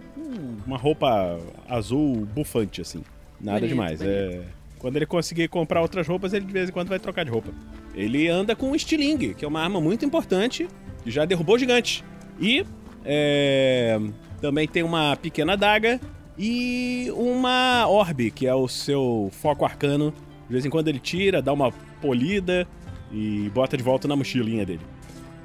Uma 0.67 0.77
roupa 0.77 1.39
azul 1.69 2.27
bufante, 2.35 2.81
assim. 2.81 3.03
Nada 3.41 3.61
Bonito, 3.61 3.71
demais. 3.71 3.99
bonito. 3.99 4.15
É... 4.15 4.43
Quando 4.79 4.97
ele 4.97 5.07
conseguir 5.07 5.49
comprar 5.49 5.81
outras 5.81 6.07
roupas, 6.07 6.33
ele 6.33 6.45
de 6.45 6.53
vez 6.53 6.69
em 6.69 6.73
quando 6.73 6.89
vai 6.89 6.99
trocar 6.99 7.25
de 7.25 7.31
roupa. 7.31 7.51
Ele 7.95 8.29
anda 8.29 8.55
com 8.55 8.71
um 8.71 8.77
estilingue, 8.77 9.35
que 9.35 9.45
é 9.45 9.49
uma 9.49 9.61
arma 9.61 9.81
muito 9.81 10.05
importante, 10.05 10.69
que 11.03 11.11
já 11.11 11.25
derrubou 11.25 11.59
gigantes. 11.59 12.05
E 12.39 12.65
é, 13.05 14.01
também 14.41 14.69
tem 14.69 14.85
uma 14.85 15.17
pequena 15.17 15.55
adaga 15.55 16.01
e 16.39 17.11
uma 17.17 17.89
orbe, 17.89 18.31
que 18.31 18.47
é 18.47 18.55
o 18.55 18.69
seu 18.69 19.31
foco 19.33 19.65
arcano, 19.65 20.13
De 20.47 20.53
vez 20.53 20.65
em 20.65 20.71
quando 20.71 20.89
ele 20.89 21.01
tira, 21.01 21.43
dá 21.43 21.53
uma 21.53 21.73
polida 22.01 22.67
e 23.13 23.51
bota 23.53 23.77
de 23.77 23.83
volta 23.83 24.07
na 24.07 24.15
mochilinha 24.15 24.65
dele. 24.65 24.81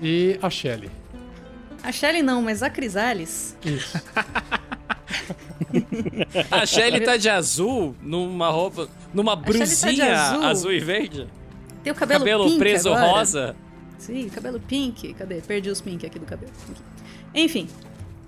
E 0.02 0.38
a 0.42 0.50
Shelly. 0.50 0.90
A 1.84 1.92
Shelly 1.92 2.22
não, 2.24 2.42
mas 2.42 2.64
a 2.64 2.70
Crisales. 2.70 3.58
Isso. 3.64 4.02
A 6.52 6.66
Shelly 6.66 7.02
tá 7.02 7.18
de 7.18 7.30
azul, 7.30 7.96
numa 8.02 8.50
roupa. 8.50 8.88
numa 9.14 9.36
tá 9.36 9.44
brusinha 9.44 10.20
azul. 10.22 10.44
azul. 10.44 10.72
e 10.74 10.80
verde. 10.80 11.28
Tem 11.84 11.92
o 11.92 11.96
cabelo, 11.96 12.20
Cabelo 12.22 12.46
pink 12.46 12.60
preso 12.60 12.90
agora. 12.90 13.08
rosa. 13.08 13.56
Sim, 13.98 14.30
cabelo 14.30 14.60
pink. 14.60 15.14
Cadê? 15.14 15.42
Perdi 15.42 15.70
os 15.70 15.82
pink 15.82 16.06
aqui 16.06 16.18
do 16.20 16.26
cabelo. 16.26 16.52
Enfim. 17.34 17.68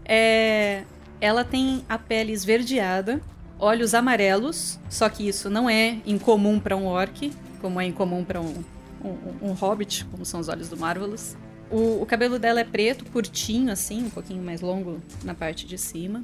é, 0.04 0.84
Ela 1.22 1.44
tem 1.44 1.84
a 1.88 1.98
pele 1.98 2.32
esverdeada, 2.34 3.22
olhos 3.60 3.94
amarelos, 3.94 4.80
só 4.90 5.08
que 5.10 5.28
isso 5.28 5.50
não 5.50 5.70
é 5.70 5.98
incomum 6.06 6.60
para 6.60 6.76
um 6.76 6.86
orc, 6.86 7.32
como 7.62 7.80
é 7.80 7.86
incomum 7.86 8.24
para 8.24 8.42
um, 8.42 8.64
um, 9.04 9.50
um 9.50 9.52
hobbit, 9.54 10.06
como 10.06 10.26
são 10.26 10.40
os 10.40 10.50
olhos 10.50 10.68
do 10.70 10.78
Marvelous. 10.78 11.36
O, 11.72 12.01
o 12.01 12.05
cabelo 12.05 12.38
dela 12.38 12.60
é 12.60 12.63
preto, 12.63 13.05
curtinho 13.05 13.72
assim, 13.72 14.05
um 14.05 14.10
pouquinho 14.10 14.43
mais 14.43 14.62
longo 14.62 15.01
na 15.24 15.34
parte 15.34 15.65
de 15.65 15.77
cima. 15.77 16.24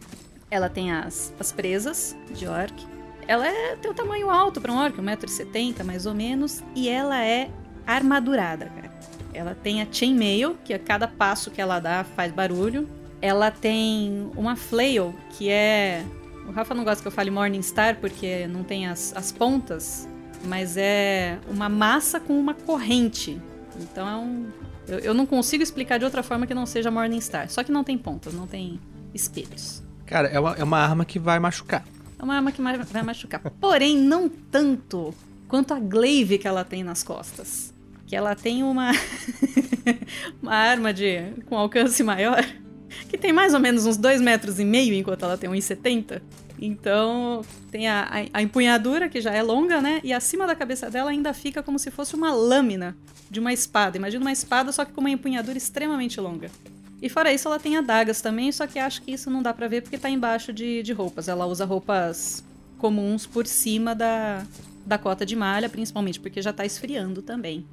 Ela 0.49 0.69
tem 0.69 0.91
as, 0.91 1.33
as 1.39 1.51
presas 1.51 2.15
de 2.33 2.47
orc. 2.47 2.85
Ela 3.27 3.47
é, 3.47 3.75
tem 3.75 3.89
um 3.89 3.93
tamanho 3.93 4.29
alto 4.29 4.59
para 4.59 4.71
um 4.71 4.77
orc, 4.77 4.97
1,70m 4.97 5.83
mais 5.83 6.05
ou 6.05 6.13
menos, 6.13 6.61
e 6.75 6.89
ela 6.89 7.23
é 7.23 7.49
armadurada, 7.85 8.65
cara. 8.65 8.91
Ela 9.33 9.55
tem 9.55 9.81
a 9.81 9.87
chainmail, 9.89 10.57
que 10.63 10.73
a 10.73 10.79
cada 10.79 11.07
passo 11.07 11.49
que 11.49 11.61
ela 11.61 11.79
dá 11.79 12.03
faz 12.03 12.31
barulho. 12.31 12.87
Ela 13.21 13.51
tem 13.51 14.29
uma 14.35 14.55
flail, 14.55 15.15
que 15.31 15.49
é. 15.49 16.03
O 16.47 16.51
Rafa 16.51 16.73
não 16.73 16.83
gosta 16.83 17.01
que 17.01 17.07
eu 17.07 17.11
fale 17.11 17.29
Morningstar 17.29 17.97
porque 17.97 18.47
não 18.47 18.63
tem 18.63 18.87
as, 18.87 19.15
as 19.15 19.31
pontas, 19.31 20.09
mas 20.43 20.75
é 20.75 21.37
uma 21.47 21.69
massa 21.69 22.19
com 22.19 22.37
uma 22.37 22.53
corrente. 22.53 23.39
Então 23.79 24.07
é 24.07 24.15
um. 24.15 24.47
Eu, 24.91 24.99
eu 24.99 25.13
não 25.13 25.25
consigo 25.25 25.63
explicar 25.63 25.97
de 25.97 26.03
outra 26.03 26.21
forma 26.21 26.45
que 26.45 26.53
não 26.53 26.65
seja 26.65 26.91
Morningstar. 26.91 27.49
Só 27.49 27.63
que 27.63 27.71
não 27.71 27.81
tem 27.81 27.97
pontas, 27.97 28.33
não 28.33 28.45
tem 28.45 28.77
espelhos. 29.13 29.81
Cara, 30.05 30.27
é 30.27 30.37
uma, 30.37 30.53
é 30.55 30.63
uma 30.63 30.77
arma 30.77 31.05
que 31.05 31.17
vai 31.17 31.39
machucar. 31.39 31.85
É 32.19 32.23
uma 32.23 32.35
arma 32.35 32.51
que 32.51 32.61
vai 32.61 33.01
machucar. 33.01 33.39
Porém, 33.39 33.97
não 33.97 34.27
tanto 34.27 35.13
quanto 35.47 35.73
a 35.73 35.79
glaive 35.79 36.37
que 36.37 36.47
ela 36.47 36.65
tem 36.65 36.83
nas 36.83 37.03
costas. 37.03 37.73
Que 38.05 38.17
ela 38.17 38.35
tem 38.35 38.63
uma 38.63 38.91
uma 40.43 40.53
arma 40.53 40.93
de 40.93 41.31
com 41.45 41.57
alcance 41.57 42.03
maior, 42.03 42.45
que 43.09 43.17
tem 43.17 43.31
mais 43.31 43.53
ou 43.53 43.59
menos 43.61 43.85
uns 43.85 43.95
2 43.95 44.19
metros 44.19 44.59
e 44.59 44.65
meio, 44.65 44.93
enquanto 44.93 45.23
ela 45.23 45.37
tem 45.37 45.49
1,70. 45.49 46.21
Então, 46.61 47.41
tem 47.71 47.87
a, 47.87 48.27
a, 48.31 48.41
empunhadura, 48.43 49.09
que 49.09 49.19
já 49.19 49.33
é 49.33 49.41
longa, 49.41 49.81
né? 49.81 49.99
E 50.03 50.13
acima 50.13 50.45
da 50.45 50.55
cabeça 50.55 50.91
dela 50.91 51.09
ainda 51.09 51.33
fica 51.33 51.63
como 51.63 51.79
se 51.79 51.89
fosse 51.89 52.13
uma 52.13 52.31
lâmina 52.31 52.95
de 53.31 53.39
uma 53.39 53.51
espada. 53.51 53.97
Imagina 53.97 54.23
uma 54.23 54.31
espada, 54.31 54.71
só 54.71 54.85
que 54.85 54.93
com 54.93 55.01
uma 55.01 55.09
empunhadura 55.09 55.57
extremamente 55.57 56.21
longa. 56.21 56.51
E 57.01 57.09
fora 57.09 57.33
isso, 57.33 57.47
ela 57.47 57.59
tem 57.59 57.77
adagas 57.77 58.21
também, 58.21 58.51
só 58.51 58.67
que 58.67 58.77
acho 58.77 59.01
que 59.01 59.11
isso 59.11 59.31
não 59.31 59.41
dá 59.41 59.51
pra 59.51 59.67
ver 59.67 59.81
porque 59.81 59.97
tá 59.97 60.07
embaixo 60.07 60.53
de, 60.53 60.83
de 60.83 60.93
roupas. 60.93 61.27
Ela 61.27 61.47
usa 61.47 61.65
roupas 61.65 62.43
comuns 62.77 63.25
por 63.25 63.47
cima 63.47 63.95
da, 63.95 64.45
da 64.85 64.99
cota 64.99 65.25
de 65.25 65.35
malha, 65.35 65.67
principalmente 65.67 66.19
porque 66.19 66.43
já 66.43 66.53
tá 66.53 66.63
esfriando 66.63 67.23
também. 67.23 67.65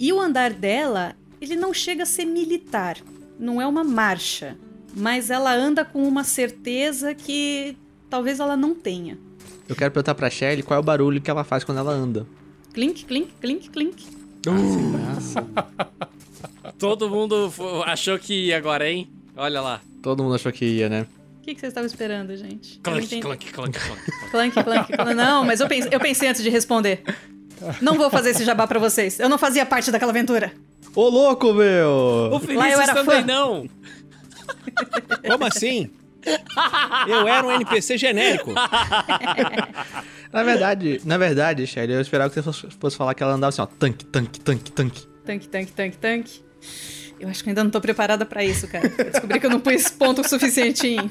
E 0.00 0.12
o 0.12 0.18
andar 0.18 0.52
dela, 0.52 1.14
ele 1.40 1.54
não 1.54 1.72
chega 1.72 2.02
a 2.02 2.06
ser 2.06 2.24
militar. 2.24 2.96
Não 3.38 3.62
é 3.62 3.66
uma 3.68 3.84
marcha. 3.84 4.56
Mas 4.96 5.30
ela 5.30 5.54
anda 5.54 5.84
com 5.84 6.02
uma 6.02 6.24
certeza 6.24 7.14
que 7.14 7.76
talvez 8.10 8.40
ela 8.40 8.56
não 8.56 8.74
tenha. 8.74 9.16
Eu 9.68 9.76
quero 9.76 9.92
perguntar 9.92 10.14
pra 10.16 10.28
Shelly 10.28 10.62
qual 10.62 10.76
é 10.76 10.80
o 10.80 10.84
barulho 10.84 11.20
que 11.20 11.30
ela 11.30 11.44
faz 11.44 11.62
quando 11.62 11.78
ela 11.78 11.92
anda. 11.92 12.26
Clink, 12.74 13.04
clink, 13.04 13.30
clink, 13.40 13.70
clink. 13.70 14.04
Todo 16.78 17.08
mundo 17.08 17.52
achou 17.86 18.18
que 18.18 18.46
ia 18.46 18.56
agora, 18.56 18.90
hein? 18.90 19.08
Olha 19.36 19.60
lá. 19.60 19.80
Todo 20.02 20.22
mundo 20.22 20.34
achou 20.34 20.50
que 20.50 20.64
ia, 20.64 20.88
né? 20.88 21.06
O 21.38 21.42
que, 21.42 21.54
que 21.54 21.60
vocês 21.60 21.70
estavam 21.70 21.86
esperando, 21.86 22.34
gente? 22.36 22.78
Clank, 22.80 23.20
clank, 23.20 23.52
clank, 23.52 23.78
clank. 23.78 24.30
Clank, 24.30 24.64
clank, 24.64 24.92
clank. 24.92 25.14
Não, 25.14 25.44
mas 25.44 25.60
eu 25.60 25.68
pensei, 25.68 25.90
eu 25.92 26.00
pensei 26.00 26.28
antes 26.28 26.42
de 26.42 26.50
responder. 26.50 27.02
Não 27.80 27.96
vou 27.96 28.10
fazer 28.10 28.30
esse 28.30 28.44
jabá 28.44 28.66
pra 28.66 28.78
vocês. 28.78 29.20
Eu 29.20 29.28
não 29.28 29.38
fazia 29.38 29.64
parte 29.66 29.90
daquela 29.90 30.12
aventura. 30.12 30.52
Ô, 30.94 31.08
louco, 31.08 31.52
meu! 31.52 32.30
O 32.32 32.38
Vinícius 32.38 32.80
era 32.80 32.94
também 32.94 33.20
fã. 33.20 33.26
não. 33.26 33.68
Como 35.30 35.44
assim? 35.44 35.90
Eu 37.06 37.26
era 37.28 37.46
um 37.46 37.52
NPC 37.52 37.96
genérico. 37.98 38.52
Na 40.32 40.44
verdade, 40.44 41.00
na 41.04 41.18
verdade, 41.18 41.66
Shelly, 41.66 41.92
eu 41.92 42.00
esperava 42.00 42.30
que 42.30 42.34
você 42.36 42.42
fosse, 42.42 42.68
fosse 42.78 42.96
falar 42.96 43.14
que 43.14 43.22
ela 43.22 43.32
andava 43.32 43.48
assim, 43.48 43.60
ó, 43.60 43.66
tanque, 43.66 44.04
tanque, 44.04 44.38
tanque, 44.38 44.70
tanque. 44.70 45.08
Tanque, 45.24 45.48
tanque, 45.48 45.72
tanque, 45.72 45.96
tanque. 45.96 46.44
Eu 47.18 47.28
acho 47.28 47.42
que 47.42 47.50
ainda 47.50 47.64
não 47.64 47.70
tô 47.70 47.80
preparada 47.80 48.24
pra 48.24 48.44
isso, 48.44 48.68
cara. 48.68 48.86
Eu 48.96 49.10
descobri 49.10 49.40
que 49.40 49.46
eu 49.46 49.50
não 49.50 49.58
pus 49.60 49.90
ponto 49.90 50.26
suficiente 50.26 50.86
em. 50.86 51.10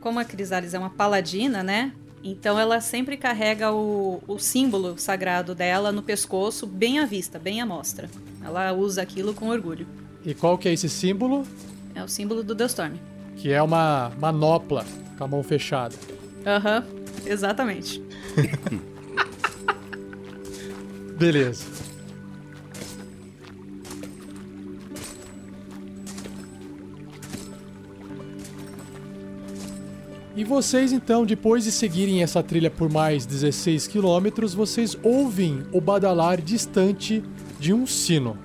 Como 0.00 0.18
a 0.18 0.24
Crisales 0.24 0.74
é 0.74 0.78
uma 0.78 0.90
paladina, 0.90 1.62
né? 1.62 1.92
Então 2.22 2.58
ela 2.58 2.80
sempre 2.80 3.16
carrega 3.16 3.72
o, 3.72 4.22
o 4.26 4.38
símbolo 4.38 4.98
sagrado 4.98 5.54
dela 5.54 5.92
no 5.92 6.02
pescoço, 6.02 6.66
bem 6.66 6.98
à 6.98 7.06
vista, 7.06 7.38
bem 7.38 7.60
à 7.60 7.66
mostra. 7.66 8.10
Ela 8.42 8.72
usa 8.72 9.00
aquilo 9.02 9.34
com 9.34 9.48
orgulho. 9.48 9.86
E 10.24 10.34
qual 10.34 10.56
que 10.56 10.68
é 10.68 10.72
esse 10.72 10.88
símbolo? 10.88 11.46
É 11.94 12.02
o 12.02 12.08
símbolo 12.08 12.42
do 12.42 12.54
Deustorm. 12.54 12.94
Que 13.36 13.52
é 13.52 13.62
uma 13.62 14.10
manopla 14.18 14.84
com 15.18 15.24
a 15.24 15.28
mão 15.28 15.42
fechada. 15.42 15.94
Aham, 16.46 16.84
exatamente. 17.26 18.02
Beleza. 21.18 21.84
E 30.36 30.42
vocês 30.42 30.92
então, 30.92 31.24
depois 31.24 31.62
de 31.62 31.70
seguirem 31.70 32.22
essa 32.22 32.42
trilha 32.42 32.68
por 32.68 32.90
mais 32.90 33.24
16 33.24 33.86
quilômetros, 33.86 34.52
vocês 34.52 34.98
ouvem 35.00 35.62
o 35.70 35.80
badalar 35.80 36.42
distante 36.42 37.22
de 37.60 37.72
um 37.72 37.86
sino. 37.86 38.36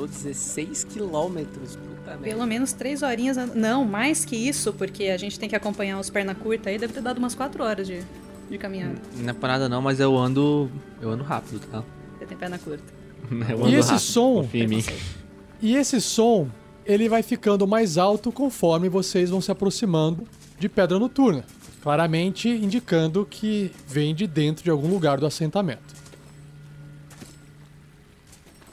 Andou 0.00 0.06
16 0.08 0.84
quilômetros. 0.84 1.76
Puta 1.76 2.10
merda. 2.12 2.24
Pelo 2.24 2.46
menos 2.46 2.72
três 2.72 3.02
horinhas. 3.02 3.36
and- 3.36 3.52
Não, 3.54 3.84
mais 3.84 4.24
que 4.24 4.34
isso, 4.34 4.72
porque 4.72 5.04
a 5.04 5.16
gente 5.18 5.38
tem 5.38 5.48
que 5.48 5.54
acompanhar 5.56 5.98
os 6.00 6.08
perna 6.08 6.34
curta 6.34 6.70
aí, 6.70 6.78
deve 6.78 6.92
ter 6.94 7.02
dado 7.02 7.18
umas 7.18 7.34
quatro 7.34 7.62
horas 7.62 7.86
de, 7.86 8.02
de 8.50 8.56
caminhada. 8.58 8.94
Não 9.16 9.28
é 9.28 9.32
por 9.34 9.46
nada 9.46 9.68
não, 9.68 9.82
mas 9.82 10.00
eu 10.00 10.16
ando. 10.16 10.70
Eu 11.02 11.10
ando 11.10 11.22
rápido, 11.22 11.60
tá? 11.70 11.84
Você 12.18 12.24
tem 12.26 12.36
perna 12.36 12.58
curta. 12.58 12.82
Eu 13.30 13.58
E 13.60 13.62
ando 13.62 13.76
esse 13.76 13.90
rápido, 13.90 13.98
som? 14.06 14.34
confia 14.42 14.64
em 14.64 14.68
mim. 14.68 14.84
E 15.62 15.76
esse 15.76 16.00
som, 16.00 16.48
ele 16.86 17.06
vai 17.06 17.22
ficando 17.22 17.68
mais 17.68 17.98
alto 17.98 18.32
conforme 18.32 18.88
vocês 18.88 19.28
vão 19.28 19.42
se 19.42 19.50
aproximando 19.52 20.26
de 20.58 20.70
Pedra 20.70 20.98
Noturna, 20.98 21.44
claramente 21.82 22.48
indicando 22.48 23.26
que 23.28 23.70
vem 23.86 24.14
de 24.14 24.26
dentro 24.26 24.64
de 24.64 24.70
algum 24.70 24.88
lugar 24.88 25.20
do 25.20 25.26
assentamento. 25.26 25.94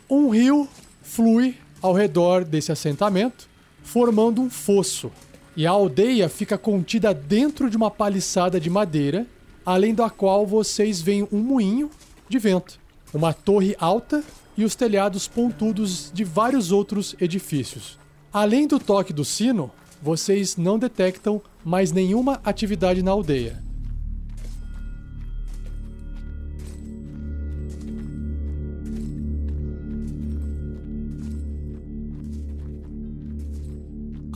Um 0.09 0.29
rio 0.29 0.65
flui 1.07 1.55
ao 1.81 1.93
redor 1.93 2.43
desse 2.43 2.71
assentamento, 2.71 3.47
formando 3.81 4.41
um 4.41 4.49
fosso, 4.49 5.09
e 5.55 5.65
a 5.65 5.71
aldeia 5.71 6.27
fica 6.27 6.57
contida 6.57 7.13
dentro 7.13 7.69
de 7.69 7.77
uma 7.77 7.89
paliçada 7.89 8.59
de 8.59 8.69
madeira, 8.69 9.25
além 9.65 9.95
da 9.95 10.09
qual 10.09 10.45
vocês 10.45 11.01
veem 11.01 11.27
um 11.31 11.39
moinho 11.39 11.89
de 12.27 12.37
vento, 12.37 12.77
uma 13.13 13.33
torre 13.33 13.75
alta 13.79 14.21
e 14.57 14.65
os 14.65 14.75
telhados 14.75 15.27
pontudos 15.27 16.11
de 16.13 16.23
vários 16.23 16.71
outros 16.71 17.15
edifícios. 17.19 17.97
Além 18.31 18.67
do 18.67 18.77
toque 18.77 19.13
do 19.13 19.23
sino, 19.23 19.71
vocês 20.01 20.57
não 20.57 20.77
detectam 20.77 21.41
mais 21.63 21.91
nenhuma 21.91 22.39
atividade 22.43 23.01
na 23.01 23.11
aldeia. 23.11 23.66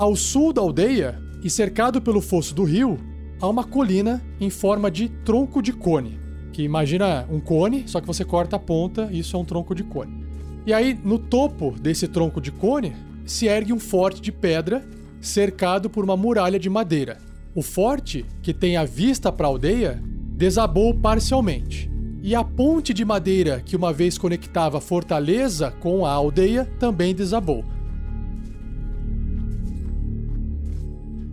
Ao 0.01 0.15
sul 0.15 0.51
da 0.51 0.59
aldeia, 0.59 1.21
e 1.43 1.47
cercado 1.47 2.01
pelo 2.01 2.21
fosso 2.21 2.55
do 2.55 2.63
rio, 2.63 2.97
há 3.39 3.47
uma 3.47 3.63
colina 3.63 4.19
em 4.39 4.49
forma 4.49 4.89
de 4.89 5.07
tronco 5.07 5.61
de 5.61 5.71
cone. 5.71 6.19
Que 6.51 6.63
imagina 6.63 7.27
um 7.29 7.39
cone, 7.39 7.83
só 7.85 8.01
que 8.01 8.07
você 8.07 8.25
corta 8.25 8.55
a 8.55 8.59
ponta 8.59 9.09
e 9.11 9.19
isso 9.19 9.37
é 9.37 9.39
um 9.39 9.45
tronco 9.45 9.75
de 9.75 9.83
cone. 9.83 10.25
E 10.65 10.73
aí, 10.73 10.99
no 11.03 11.19
topo 11.19 11.75
desse 11.79 12.07
tronco 12.07 12.41
de 12.41 12.51
cone, 12.51 12.95
se 13.27 13.45
ergue 13.45 13.71
um 13.71 13.79
forte 13.79 14.19
de 14.19 14.31
pedra 14.31 14.83
cercado 15.21 15.87
por 15.87 16.03
uma 16.03 16.17
muralha 16.17 16.57
de 16.57 16.67
madeira. 16.67 17.19
O 17.53 17.61
forte, 17.61 18.25
que 18.41 18.55
tem 18.55 18.77
a 18.77 18.83
vista 18.83 19.31
para 19.31 19.45
a 19.45 19.49
aldeia, 19.49 20.01
desabou 20.35 20.95
parcialmente. 20.95 21.91
E 22.23 22.33
a 22.33 22.43
ponte 22.43 22.91
de 22.91 23.05
madeira 23.05 23.61
que 23.63 23.75
uma 23.75 23.93
vez 23.93 24.17
conectava 24.17 24.79
a 24.79 24.81
fortaleza 24.81 25.69
com 25.69 26.07
a 26.07 26.11
aldeia 26.11 26.65
também 26.79 27.13
desabou. 27.13 27.63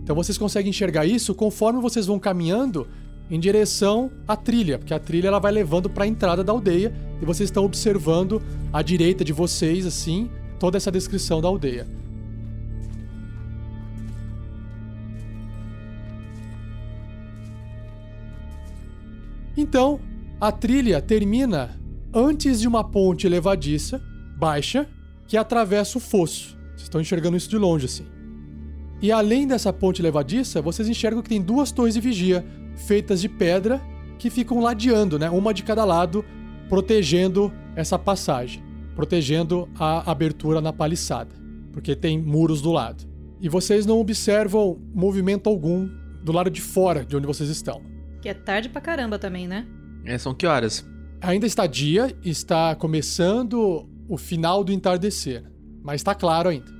Então 0.09 0.15
vocês 0.15 0.39
conseguem 0.39 0.71
enxergar 0.71 1.05
isso 1.05 1.35
conforme 1.35 1.79
vocês 1.79 2.07
vão 2.07 2.17
caminhando 2.17 2.87
em 3.29 3.39
direção 3.39 4.09
à 4.27 4.35
trilha, 4.35 4.79
porque 4.79 4.91
a 4.91 4.97
trilha 4.97 5.27
ela 5.27 5.37
vai 5.37 5.51
levando 5.51 5.87
para 5.87 6.03
a 6.03 6.07
entrada 6.07 6.43
da 6.43 6.51
aldeia 6.51 6.91
e 7.21 7.25
vocês 7.25 7.47
estão 7.47 7.63
observando 7.63 8.41
à 8.73 8.81
direita 8.81 9.23
de 9.23 9.31
vocês 9.31 9.85
assim 9.85 10.27
toda 10.59 10.77
essa 10.77 10.91
descrição 10.91 11.39
da 11.39 11.47
aldeia. 11.47 11.85
Então, 19.55 19.99
a 20.41 20.51
trilha 20.51 20.99
termina 21.03 21.79
antes 22.11 22.59
de 22.59 22.67
uma 22.67 22.83
ponte 22.83 23.29
levadiça, 23.29 24.01
baixa, 24.35 24.89
que 25.27 25.37
atravessa 25.37 25.99
o 25.99 26.01
fosso. 26.01 26.57
Vocês 26.69 26.81
estão 26.81 26.99
enxergando 26.99 27.37
isso 27.37 27.47
de 27.47 27.59
longe 27.59 27.85
assim. 27.85 28.18
E 29.01 29.11
além 29.11 29.47
dessa 29.47 29.71
ponte 29.71 30.01
levadiça, 30.01 30.61
vocês 30.61 30.89
enxergam 30.89 31.21
que 31.21 31.29
tem 31.29 31.41
duas 31.41 31.71
torres 31.71 31.93
de 31.93 32.01
vigia 32.01 32.45
feitas 32.75 33.21
de 33.21 33.29
pedra 33.29 33.81
que 34.17 34.29
ficam 34.29 34.59
ladeando, 34.59 35.17
né? 35.17 35.29
Uma 35.29 35.53
de 35.53 35.63
cada 35.63 35.85
lado, 35.85 36.25
protegendo 36.67 37.51
essa 37.75 37.97
passagem, 37.97 38.61
protegendo 38.95 39.69
a 39.79 40.09
abertura 40.09 40.59
na 40.59 40.73
paliçada, 40.73 41.33
porque 41.71 41.95
tem 41.95 42.19
muros 42.19 42.61
do 42.61 42.71
lado. 42.71 43.07
E 43.39 43.47
vocês 43.47 43.85
não 43.85 43.99
observam 43.99 44.77
movimento 44.93 45.47
algum 45.47 45.89
do 46.21 46.33
lado 46.33 46.49
de 46.49 46.61
fora 46.61 47.05
de 47.05 47.15
onde 47.15 47.25
vocês 47.25 47.49
estão. 47.49 47.81
Que 48.21 48.27
é 48.27 48.33
tarde 48.33 48.67
pra 48.67 48.81
caramba 48.81 49.17
também, 49.17 49.47
né? 49.47 49.65
É, 50.03 50.17
são 50.17 50.33
que 50.33 50.45
horas? 50.45 50.85
Ainda 51.21 51.45
está 51.45 51.65
dia, 51.65 52.13
está 52.23 52.75
começando 52.75 53.87
o 54.09 54.17
final 54.17 54.63
do 54.63 54.73
entardecer, 54.73 55.43
mas 55.81 56.01
está 56.01 56.13
claro 56.13 56.49
ainda. 56.49 56.78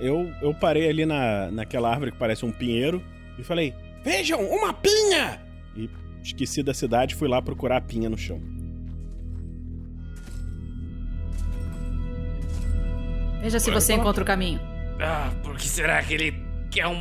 Eu, 0.00 0.32
eu 0.40 0.54
parei 0.54 0.88
ali 0.88 1.04
na, 1.04 1.50
naquela 1.50 1.90
árvore 1.90 2.12
que 2.12 2.18
parece 2.18 2.44
um 2.44 2.52
pinheiro 2.52 3.02
e 3.38 3.42
falei: 3.42 3.74
Vejam, 4.04 4.40
uma 4.40 4.72
pinha! 4.72 5.40
E 5.76 5.90
esqueci 6.22 6.62
da 6.62 6.72
cidade 6.72 7.14
e 7.14 7.16
fui 7.16 7.28
lá 7.28 7.42
procurar 7.42 7.78
a 7.78 7.80
pinha 7.80 8.08
no 8.08 8.16
chão. 8.16 8.40
Veja 13.40 13.60
se 13.60 13.70
você 13.70 13.94
encontra 13.94 14.22
o 14.22 14.26
caminho. 14.26 14.60
Ah, 15.00 15.32
por 15.42 15.56
que 15.56 15.68
será 15.68 16.02
que 16.02 16.12
ele 16.12 16.34
quer 16.70 16.86
um 16.86 17.00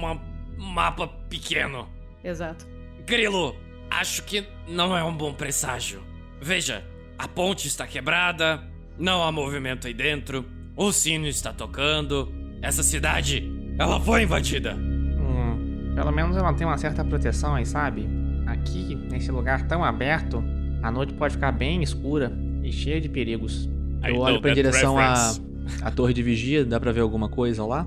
mapa 0.57 1.07
pequeno? 1.07 1.89
Exato. 2.23 2.67
Grilo, 3.05 3.55
acho 3.89 4.23
que 4.23 4.45
não 4.67 4.95
é 4.95 5.03
um 5.03 5.15
bom 5.15 5.33
presságio. 5.33 6.03
Veja, 6.39 6.85
a 7.17 7.27
ponte 7.27 7.67
está 7.67 7.87
quebrada, 7.87 8.63
não 8.97 9.23
há 9.23 9.31
movimento 9.31 9.87
aí 9.87 9.93
dentro, 9.93 10.45
o 10.75 10.91
sino 10.91 11.27
está 11.27 11.51
tocando, 11.51 12.31
essa 12.61 12.83
cidade, 12.83 13.51
ela 13.77 13.99
foi 13.99 14.23
invadida. 14.23 14.75
Hum, 14.75 15.93
pelo 15.95 16.11
menos 16.11 16.35
ela 16.37 16.53
tem 16.53 16.65
uma 16.65 16.77
certa 16.77 17.03
proteção 17.03 17.55
aí, 17.55 17.65
sabe? 17.65 18.07
Aqui, 18.45 18.95
nesse 18.95 19.31
lugar 19.31 19.67
tão 19.67 19.83
aberto, 19.83 20.43
a 20.81 20.91
noite 20.91 21.13
pode 21.13 21.33
ficar 21.33 21.51
bem 21.51 21.83
escura 21.83 22.31
e 22.63 22.71
cheia 22.71 23.01
de 23.01 23.09
perigos. 23.09 23.69
Eu 24.03 24.17
olho 24.19 24.41
that 24.41 24.53
direção 24.53 24.97
à 24.97 25.33
à 25.81 25.91
torre 25.91 26.13
de 26.13 26.23
vigia, 26.23 26.65
dá 26.65 26.79
pra 26.79 26.91
ver 26.91 27.01
alguma 27.01 27.29
coisa 27.29 27.65
lá? 27.65 27.85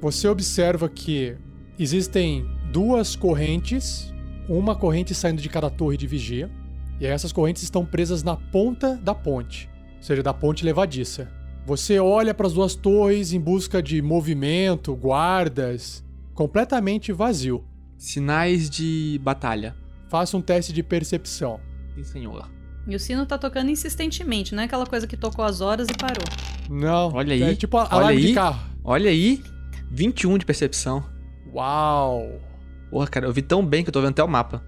Você 0.00 0.28
observa 0.28 0.88
que 0.88 1.36
existem 1.78 2.46
duas 2.72 3.16
correntes, 3.16 4.12
uma 4.48 4.74
corrente 4.74 5.14
saindo 5.14 5.40
de 5.40 5.48
cada 5.48 5.70
torre 5.70 5.96
de 5.96 6.06
vigia, 6.06 6.50
e 7.00 7.06
essas 7.06 7.32
correntes 7.32 7.62
estão 7.62 7.84
presas 7.84 8.22
na 8.22 8.36
ponta 8.36 8.96
da 8.96 9.14
ponte, 9.14 9.68
ou 9.96 10.02
seja, 10.02 10.22
da 10.22 10.32
ponte 10.32 10.64
levadiça. 10.64 11.28
Você 11.66 11.98
olha 11.98 12.32
para 12.32 12.46
as 12.46 12.52
duas 12.52 12.76
torres 12.76 13.32
em 13.32 13.40
busca 13.40 13.82
de 13.82 14.00
movimento, 14.00 14.94
guardas, 14.94 16.04
completamente 16.32 17.12
vazio. 17.12 17.64
Sinais 17.98 18.70
de 18.70 19.20
batalha. 19.20 19.74
Faça 20.08 20.36
um 20.36 20.40
teste 20.40 20.72
de 20.72 20.84
percepção. 20.84 21.58
Sim, 21.92 22.04
senhor. 22.04 22.48
E 22.86 22.94
o 22.94 23.00
sino 23.00 23.26
tá 23.26 23.36
tocando 23.36 23.68
insistentemente, 23.68 24.54
não 24.54 24.62
é 24.62 24.66
aquela 24.66 24.86
coisa 24.86 25.08
que 25.08 25.16
tocou 25.16 25.44
as 25.44 25.60
horas 25.60 25.88
e 25.88 25.94
parou. 25.94 26.22
Não. 26.70 27.12
Olha 27.12 27.34
aí. 27.34 27.42
É 27.42 27.54
tipo 27.56 27.76
a 27.78 27.82
Olha 27.82 27.90
alarme 27.94 28.20
de 28.20 28.26
aí. 28.28 28.34
carro. 28.34 28.60
Olha 28.84 29.10
aí, 29.10 29.42
21 29.90 30.38
de 30.38 30.46
percepção. 30.46 31.04
Uau! 31.52 32.40
Porra, 32.90 33.08
cara, 33.08 33.26
eu 33.26 33.32
vi 33.32 33.42
tão 33.42 33.66
bem 33.66 33.82
que 33.82 33.88
eu 33.88 33.92
tô 33.92 34.00
vendo 34.00 34.10
até 34.10 34.22
o 34.22 34.28
mapa. 34.28 34.62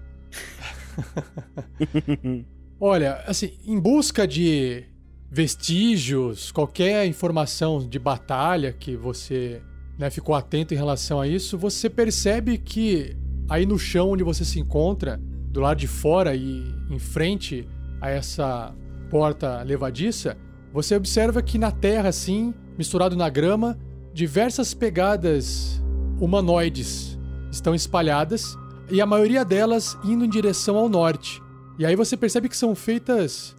Olha, 2.77 3.23
assim, 3.25 3.57
em 3.65 3.79
busca 3.79 4.27
de 4.27 4.83
vestígios, 5.31 6.51
qualquer 6.51 7.05
informação 7.05 7.87
de 7.87 7.99
batalha 7.99 8.73
que 8.73 8.95
você 8.95 9.61
né, 9.97 10.09
ficou 10.09 10.33
atento 10.33 10.73
em 10.73 10.77
relação 10.77 11.21
a 11.21 11.27
isso, 11.27 11.57
você 11.57 11.89
percebe 11.89 12.57
que 12.57 13.15
aí 13.47 13.65
no 13.65 13.77
chão 13.77 14.11
onde 14.11 14.23
você 14.23 14.43
se 14.43 14.59
encontra, 14.59 15.19
do 15.51 15.59
lado 15.59 15.77
de 15.77 15.87
fora 15.87 16.35
e 16.35 16.63
em 16.89 16.99
frente 16.99 17.67
a 17.99 18.09
essa 18.09 18.73
porta 19.09 19.61
levadiça, 19.63 20.37
você 20.71 20.95
observa 20.95 21.41
que 21.41 21.57
na 21.57 21.71
terra, 21.71 22.09
assim, 22.09 22.53
misturado 22.77 23.15
na 23.15 23.29
grama, 23.29 23.77
diversas 24.13 24.73
pegadas 24.73 25.81
humanoides 26.19 27.17
estão 27.51 27.73
espalhadas 27.73 28.55
e 28.91 29.01
a 29.01 29.05
maioria 29.05 29.43
delas 29.43 29.97
indo 30.03 30.23
em 30.23 30.29
direção 30.29 30.77
ao 30.77 30.87
norte. 30.87 31.41
E 31.77 31.85
aí 31.85 31.95
você 31.95 32.15
percebe 32.15 32.49
que 32.49 32.57
são 32.57 32.75
feitas 32.75 33.55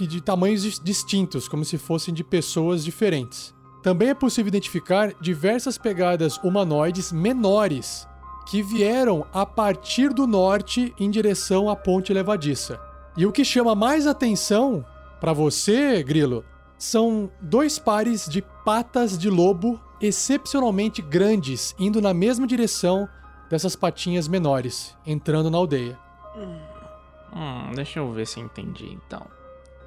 que 0.00 0.06
de 0.06 0.22
tamanhos 0.22 0.62
dis- 0.62 0.80
distintos, 0.82 1.46
como 1.46 1.62
se 1.62 1.76
fossem 1.76 2.14
de 2.14 2.24
pessoas 2.24 2.82
diferentes. 2.82 3.54
Também 3.82 4.08
é 4.08 4.14
possível 4.14 4.48
identificar 4.48 5.12
diversas 5.20 5.76
pegadas 5.76 6.38
humanoides 6.38 7.12
menores 7.12 8.08
que 8.48 8.62
vieram 8.62 9.26
a 9.30 9.44
partir 9.44 10.14
do 10.14 10.26
norte 10.26 10.94
em 10.98 11.10
direção 11.10 11.68
à 11.68 11.76
ponte 11.76 12.14
levadiça. 12.14 12.80
E 13.14 13.26
o 13.26 13.32
que 13.32 13.44
chama 13.44 13.74
mais 13.74 14.06
atenção 14.06 14.82
para 15.20 15.34
você, 15.34 16.02
Grilo, 16.02 16.46
são 16.78 17.30
dois 17.38 17.78
pares 17.78 18.26
de 18.26 18.40
patas 18.64 19.18
de 19.18 19.28
lobo 19.28 19.78
excepcionalmente 20.00 21.02
grandes 21.02 21.74
indo 21.78 22.00
na 22.00 22.14
mesma 22.14 22.46
direção 22.46 23.06
dessas 23.50 23.76
patinhas 23.76 24.26
menores, 24.26 24.96
entrando 25.04 25.50
na 25.50 25.58
aldeia. 25.58 25.98
Hum, 26.34 27.72
deixa 27.74 27.98
eu 27.98 28.10
ver 28.10 28.26
se 28.26 28.40
entendi 28.40 28.86
então. 28.94 29.26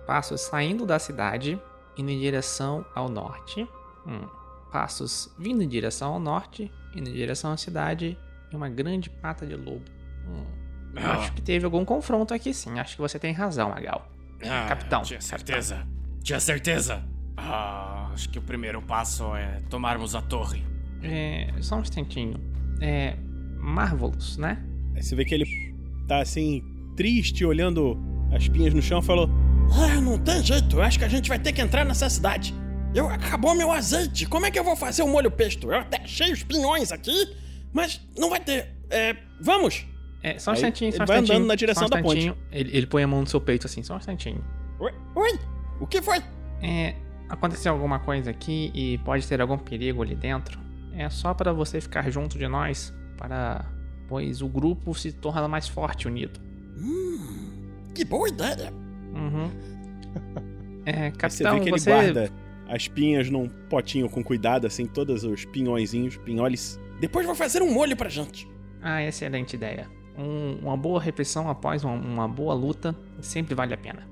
Passos 0.05 0.41
saindo 0.41 0.85
da 0.85 0.99
cidade, 0.99 1.59
indo 1.97 2.09
em 2.11 2.19
direção 2.19 2.85
ao 2.93 3.07
norte. 3.09 3.67
Hum, 4.05 4.27
passos 4.71 5.33
vindo 5.39 5.61
em 5.63 5.67
direção 5.67 6.13
ao 6.13 6.19
norte, 6.19 6.71
indo 6.95 7.09
em 7.09 7.13
direção 7.13 7.51
à 7.51 7.57
cidade 7.57 8.17
e 8.51 8.55
uma 8.55 8.69
grande 8.69 9.09
pata 9.09 9.45
de 9.45 9.55
lobo. 9.55 9.83
Hum, 10.27 10.43
Ah. 10.95 11.13
Acho 11.13 11.33
que 11.33 11.41
teve 11.41 11.65
algum 11.65 11.83
confronto 11.83 12.33
aqui 12.35 12.53
sim. 12.53 12.77
Acho 12.79 12.95
que 12.95 13.01
você 13.01 13.17
tem 13.17 13.33
razão, 13.33 13.69
Magal. 13.69 14.07
Ah, 14.45 14.67
Capitão. 14.69 15.01
Tinha 15.01 15.19
certeza. 15.21 15.87
Tinha 16.21 16.39
certeza. 16.39 17.03
Ah, 17.35 18.11
acho 18.13 18.29
que 18.29 18.37
o 18.37 18.41
primeiro 18.43 18.79
passo 18.81 19.35
é 19.35 19.61
tomarmos 19.71 20.13
a 20.13 20.21
torre. 20.21 20.63
É, 21.01 21.51
só 21.61 21.77
um 21.77 21.81
instantinho. 21.81 22.35
É. 22.79 23.15
Marvelous, 23.57 24.37
né? 24.37 24.63
Aí 24.95 25.01
você 25.01 25.15
vê 25.15 25.25
que 25.25 25.33
ele 25.33 25.45
tá 26.07 26.21
assim, 26.21 26.61
triste, 26.95 27.43
olhando 27.43 27.97
as 28.31 28.47
pinhas 28.47 28.73
no 28.73 28.81
chão 28.81 28.99
e 28.99 29.03
falou: 29.03 29.27
Ah, 29.71 30.01
não 30.01 30.17
tem 30.17 30.43
jeito, 30.43 30.77
eu 30.77 30.81
acho 30.81 30.97
que 30.99 31.05
a 31.05 31.07
gente 31.07 31.29
vai 31.29 31.39
ter 31.39 31.51
que 31.51 31.61
entrar 31.61 31.85
nessa 31.85 32.09
cidade. 32.09 32.53
Eu 32.93 33.09
acabou 33.09 33.55
meu 33.55 33.71
azeite, 33.71 34.25
como 34.25 34.45
é 34.45 34.51
que 34.51 34.59
eu 34.59 34.63
vou 34.63 34.75
fazer 34.75 35.01
o 35.01 35.07
molho 35.07 35.31
pesto? 35.31 35.71
Eu 35.71 35.79
até 35.79 36.01
achei 36.01 36.31
os 36.31 36.43
pinhões 36.43 36.91
aqui, 36.91 37.35
mas 37.71 37.99
não 38.17 38.29
vai 38.29 38.39
ter. 38.39 38.69
É, 38.89 39.15
vamos! 39.41 39.85
É, 40.21 40.37
só 40.37 40.51
um 40.51 40.53
instantinho, 40.53 40.91
só 40.91 41.03
um 41.03 41.05
vai 41.05 41.17
instantinho. 41.17 41.37
andando 41.37 41.47
na 41.47 41.55
direção 41.55 41.87
um 41.87 41.89
da 41.89 42.01
ponte. 42.01 42.33
Ele, 42.51 42.77
ele 42.77 42.87
põe 42.87 43.03
a 43.03 43.07
mão 43.07 43.21
no 43.21 43.27
seu 43.27 43.41
peito 43.41 43.65
assim, 43.65 43.81
só 43.81 43.95
um 43.95 43.97
instantinho. 43.97 44.43
Oi, 44.79 44.93
oi, 45.15 45.39
o 45.79 45.87
que 45.87 46.01
foi? 46.01 46.21
É, 46.61 46.95
aconteceu 47.27 47.73
alguma 47.73 47.99
coisa 47.99 48.29
aqui 48.29 48.71
e 48.73 48.99
pode 48.99 49.27
ter 49.27 49.41
algum 49.41 49.57
perigo 49.57 50.03
ali 50.03 50.15
dentro. 50.15 50.59
É 50.95 51.09
só 51.09 51.33
para 51.33 51.51
você 51.51 51.81
ficar 51.81 52.09
junto 52.11 52.37
de 52.37 52.47
nós, 52.47 52.93
para 53.17 53.65
pois 54.07 54.41
o 54.41 54.47
grupo 54.47 54.93
se 54.93 55.11
torna 55.11 55.47
mais 55.47 55.67
forte 55.67 56.07
unido. 56.07 56.39
Hum, 56.77 57.89
que 57.95 58.05
boa 58.05 58.29
ideia! 58.29 58.82
Uhum. 59.13 59.49
É, 60.85 61.05
Aí 61.05 61.11
você 61.11 61.17
capitão, 61.17 61.53
vê 61.55 61.59
que 61.61 61.69
ele 61.69 61.79
você 61.79 61.89
guarda 61.89 62.29
as 62.67 62.89
pinhas 62.89 63.29
num 63.29 63.47
potinho 63.69 64.09
com 64.09 64.21
cuidado, 64.21 64.67
assim, 64.67 64.85
todos 64.85 65.23
os 65.23 65.45
pinhõezinhos, 65.45 66.17
pinholes. 66.17 66.77
Depois 66.99 67.25
vou 67.25 67.33
fazer 67.35 67.61
um 67.61 67.71
molho 67.71 67.95
pra 67.95 68.09
gente. 68.09 68.45
Ah, 68.81 69.01
excelente 69.01 69.53
ideia. 69.55 69.87
Um- 70.17 70.57
uma 70.61 70.75
boa 70.75 70.99
refeição 71.01 71.49
após 71.49 71.85
uma, 71.85 71.93
uma 71.93 72.27
boa 72.27 72.53
luta 72.53 72.93
sempre 73.21 73.55
vale 73.55 73.73
a 73.73 73.77
pena. 73.77 74.05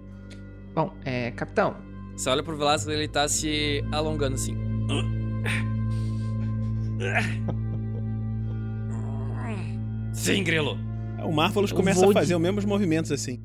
Bom, 0.73 0.93
é, 1.03 1.31
capitão, 1.31 1.75
Você 2.15 2.29
olha 2.29 2.41
pro 2.41 2.55
Velasquez 2.57 2.97
ele 2.97 3.09
tá 3.09 3.27
se 3.27 3.83
alongando 3.91 4.35
assim. 4.35 4.55
Sim, 10.13 10.43
Grilo. 10.43 10.77
O 11.23 11.31
Marvelous 11.31 11.71
começa 11.71 12.07
a 12.07 12.11
fazer 12.13 12.27
de- 12.29 12.35
os 12.35 12.41
mesmos 12.41 12.65
movimentos 12.65 13.11
assim. 13.11 13.39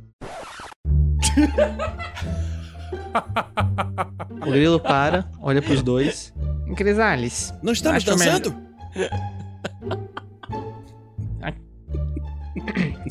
O 4.47 4.51
grilo 4.51 4.79
para, 4.81 5.29
olha 5.41 5.63
pros 5.63 5.83
dois. 5.83 6.33
Crisales. 6.77 7.55
Não 7.63 7.73
estamos 7.73 8.07
acho 8.07 8.19
melhor- 8.19 8.41
dançando? 8.41 8.67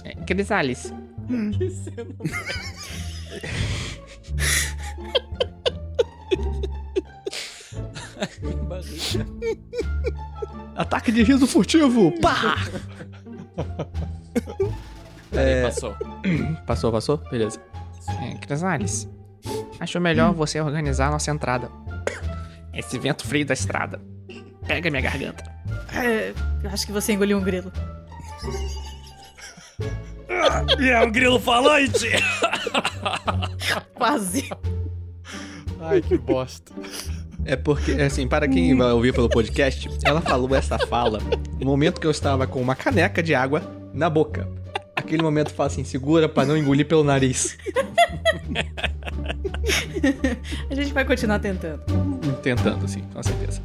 É, 0.03 0.15
Crisales. 0.25 0.93
Ataque 10.75 11.11
de 11.11 11.23
riso 11.23 11.47
furtivo! 11.47 12.11
Pá! 12.21 12.55
Peraí, 15.31 15.63
passou. 15.63 15.95
Passou, 16.65 16.91
passou? 16.91 17.17
Beleza. 17.29 17.59
É, 18.07 18.35
Crisales. 18.37 19.09
Acho 19.79 19.99
melhor 19.99 20.33
você 20.33 20.59
organizar 20.59 21.07
a 21.07 21.11
nossa 21.11 21.31
entrada. 21.31 21.69
Esse 22.73 22.97
vento 22.97 23.25
frio 23.27 23.45
da 23.45 23.53
estrada. 23.53 24.01
Pega 24.67 24.89
minha 24.89 25.01
garganta. 25.01 25.43
É, 25.93 26.33
eu 26.63 26.69
acho 26.69 26.85
que 26.85 26.91
você 26.91 27.13
engoliu 27.13 27.37
um 27.37 27.43
grilo. 27.43 27.71
E 30.79 30.89
é 30.89 31.01
um 31.01 31.11
grilo 31.11 31.39
falante! 31.39 32.09
Quase. 33.93 34.49
Ai, 35.79 36.01
que 36.01 36.17
bosta. 36.17 36.71
É 37.45 37.55
porque, 37.55 37.91
assim, 37.93 38.27
para 38.27 38.47
quem 38.47 38.75
vai 38.75 38.91
ouvir 38.91 39.13
pelo 39.13 39.29
podcast, 39.29 39.87
ela 40.03 40.21
falou 40.21 40.53
essa 40.55 40.79
fala 40.79 41.19
no 41.59 41.65
momento 41.65 42.01
que 42.01 42.07
eu 42.07 42.11
estava 42.11 42.47
com 42.47 42.59
uma 42.61 42.75
caneca 42.75 43.21
de 43.21 43.35
água 43.35 43.61
na 43.93 44.09
boca. 44.09 44.47
Aquele 44.95 45.21
momento 45.21 45.53
fala 45.53 45.67
assim, 45.67 45.83
segura 45.83 46.27
pra 46.27 46.45
não 46.45 46.57
engolir 46.57 46.87
pelo 46.87 47.03
nariz. 47.03 47.57
A 50.69 50.75
gente 50.75 50.93
vai 50.93 51.05
continuar 51.05 51.39
tentando. 51.39 51.81
Tentando, 52.41 52.87
sim, 52.87 53.01
com 53.13 53.23
certeza. 53.23 53.61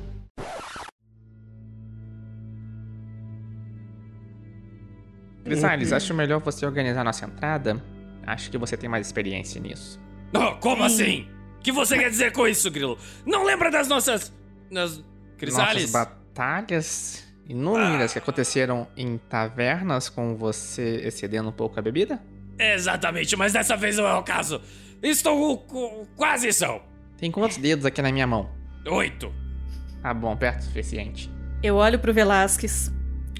Crisales, 5.44 5.92
acho 5.92 6.14
melhor 6.14 6.40
você 6.40 6.64
organizar 6.64 7.04
nossa 7.04 7.26
entrada. 7.26 7.82
Acho 8.26 8.50
que 8.50 8.58
você 8.58 8.76
tem 8.76 8.88
mais 8.88 9.06
experiência 9.06 9.60
nisso. 9.60 10.00
Oh, 10.34 10.54
como 10.56 10.84
assim? 10.84 11.26
O 11.58 11.62
que 11.62 11.72
você 11.72 11.98
quer 11.98 12.10
dizer 12.10 12.32
com 12.32 12.46
isso, 12.46 12.70
Grilo? 12.70 12.96
Não 13.26 13.44
lembra 13.44 13.70
das 13.70 13.88
nossas. 13.88 14.32
das. 14.70 15.02
Crisales? 15.36 15.90
Nossas 15.90 15.92
batalhas 15.92 17.24
inúmeras 17.48 18.12
que 18.12 18.18
aconteceram 18.18 18.86
em 18.96 19.18
tavernas 19.18 20.08
com 20.08 20.36
você 20.36 21.00
excedendo 21.04 21.48
um 21.48 21.52
pouco 21.52 21.78
a 21.78 21.82
bebida? 21.82 22.20
Exatamente, 22.60 23.34
mas 23.36 23.54
dessa 23.54 23.76
vez 23.76 23.96
não 23.96 24.06
é 24.06 24.14
o 24.14 24.22
caso. 24.22 24.60
Estou 25.02 25.58
quase 26.14 26.52
são. 26.52 26.82
Tem 27.16 27.30
quantos 27.30 27.56
dedos 27.56 27.86
aqui 27.86 28.02
na 28.02 28.12
minha 28.12 28.26
mão? 28.26 28.50
Oito. 28.86 29.32
Ah, 30.02 30.12
bom, 30.12 30.36
perto 30.36 30.60
o 30.60 30.64
suficiente. 30.64 31.30
Eu 31.62 31.76
olho 31.76 31.98
pro 31.98 32.12
Velasquez, 32.12 32.92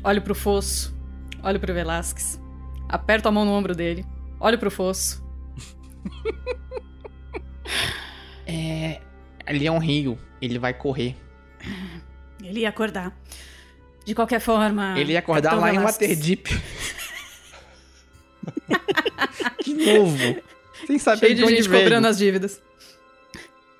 olho 0.02 0.22
pro 0.22 0.35
fosso, 0.35 0.94
olho 1.42 1.61
pro 1.61 1.72
Velasquez, 1.72 2.40
aperto 2.88 3.28
a 3.28 3.30
mão 3.30 3.44
no 3.44 3.52
ombro 3.52 3.74
dele, 3.74 4.04
olho 4.38 4.59
pro 4.59 4.70
fosso. 4.70 5.22
É. 8.46 9.00
Ali 9.46 9.64
é 9.64 9.70
um 9.70 9.78
rio, 9.78 10.18
ele 10.42 10.59
vai 10.59 10.74
correr. 10.74 11.14
Ele 12.42 12.61
ia 12.61 12.68
acordar. 12.68 13.16
De 14.04 14.12
qualquer 14.12 14.40
forma. 14.40 14.98
ele 14.98 15.12
ia 15.12 15.20
acordar 15.20 15.54
lá 15.54 15.72
em 15.72 15.78
Velasquez, 15.78 16.18
Waterdeep. 16.18 16.48
de 19.64 19.74
novo. 19.74 20.42
Sem 20.86 20.98
saber 20.98 21.20
Cheio 21.20 21.34
de 21.34 21.40
de 21.40 21.44
onde 21.44 21.56
gente 21.56 21.68
veio. 21.68 21.82
cobrando 21.82 22.06
as 22.06 22.18
dívidas. 22.18 22.62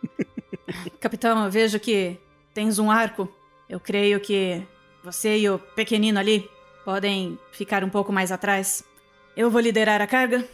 Capitão, 1.01 1.45
eu 1.45 1.51
vejo 1.51 1.79
que 1.81 2.19
tens 2.55 2.79
um 2.79 2.91
arco. 2.91 3.29
Eu 3.69 3.81
creio 3.81 4.21
que 4.21 4.63
você 5.03 5.39
e 5.39 5.49
o 5.49 5.59
pequenino 5.59 6.19
ali 6.19 6.49
podem 6.85 7.39
ficar 7.53 7.83
um 7.85 7.89
pouco 7.89 8.13
mais 8.13 8.31
atrás. 8.33 8.85
Eu 9.37 9.51
vou 9.51 9.61
liderar 9.61 10.01
a 10.01 10.07
carga 10.07 10.47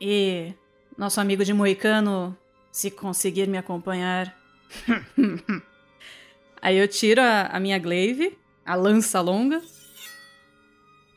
e 0.00 0.52
nosso 0.96 1.20
amigo 1.20 1.44
de 1.44 1.52
Moicano, 1.52 2.36
se 2.70 2.90
conseguir 2.90 3.48
me 3.48 3.56
acompanhar. 3.58 4.36
Aí 6.60 6.78
eu 6.78 6.88
tiro 6.88 7.20
a, 7.20 7.42
a 7.46 7.60
minha 7.60 7.78
glaive, 7.78 8.36
a 8.64 8.74
lança 8.74 9.20
longa, 9.20 9.60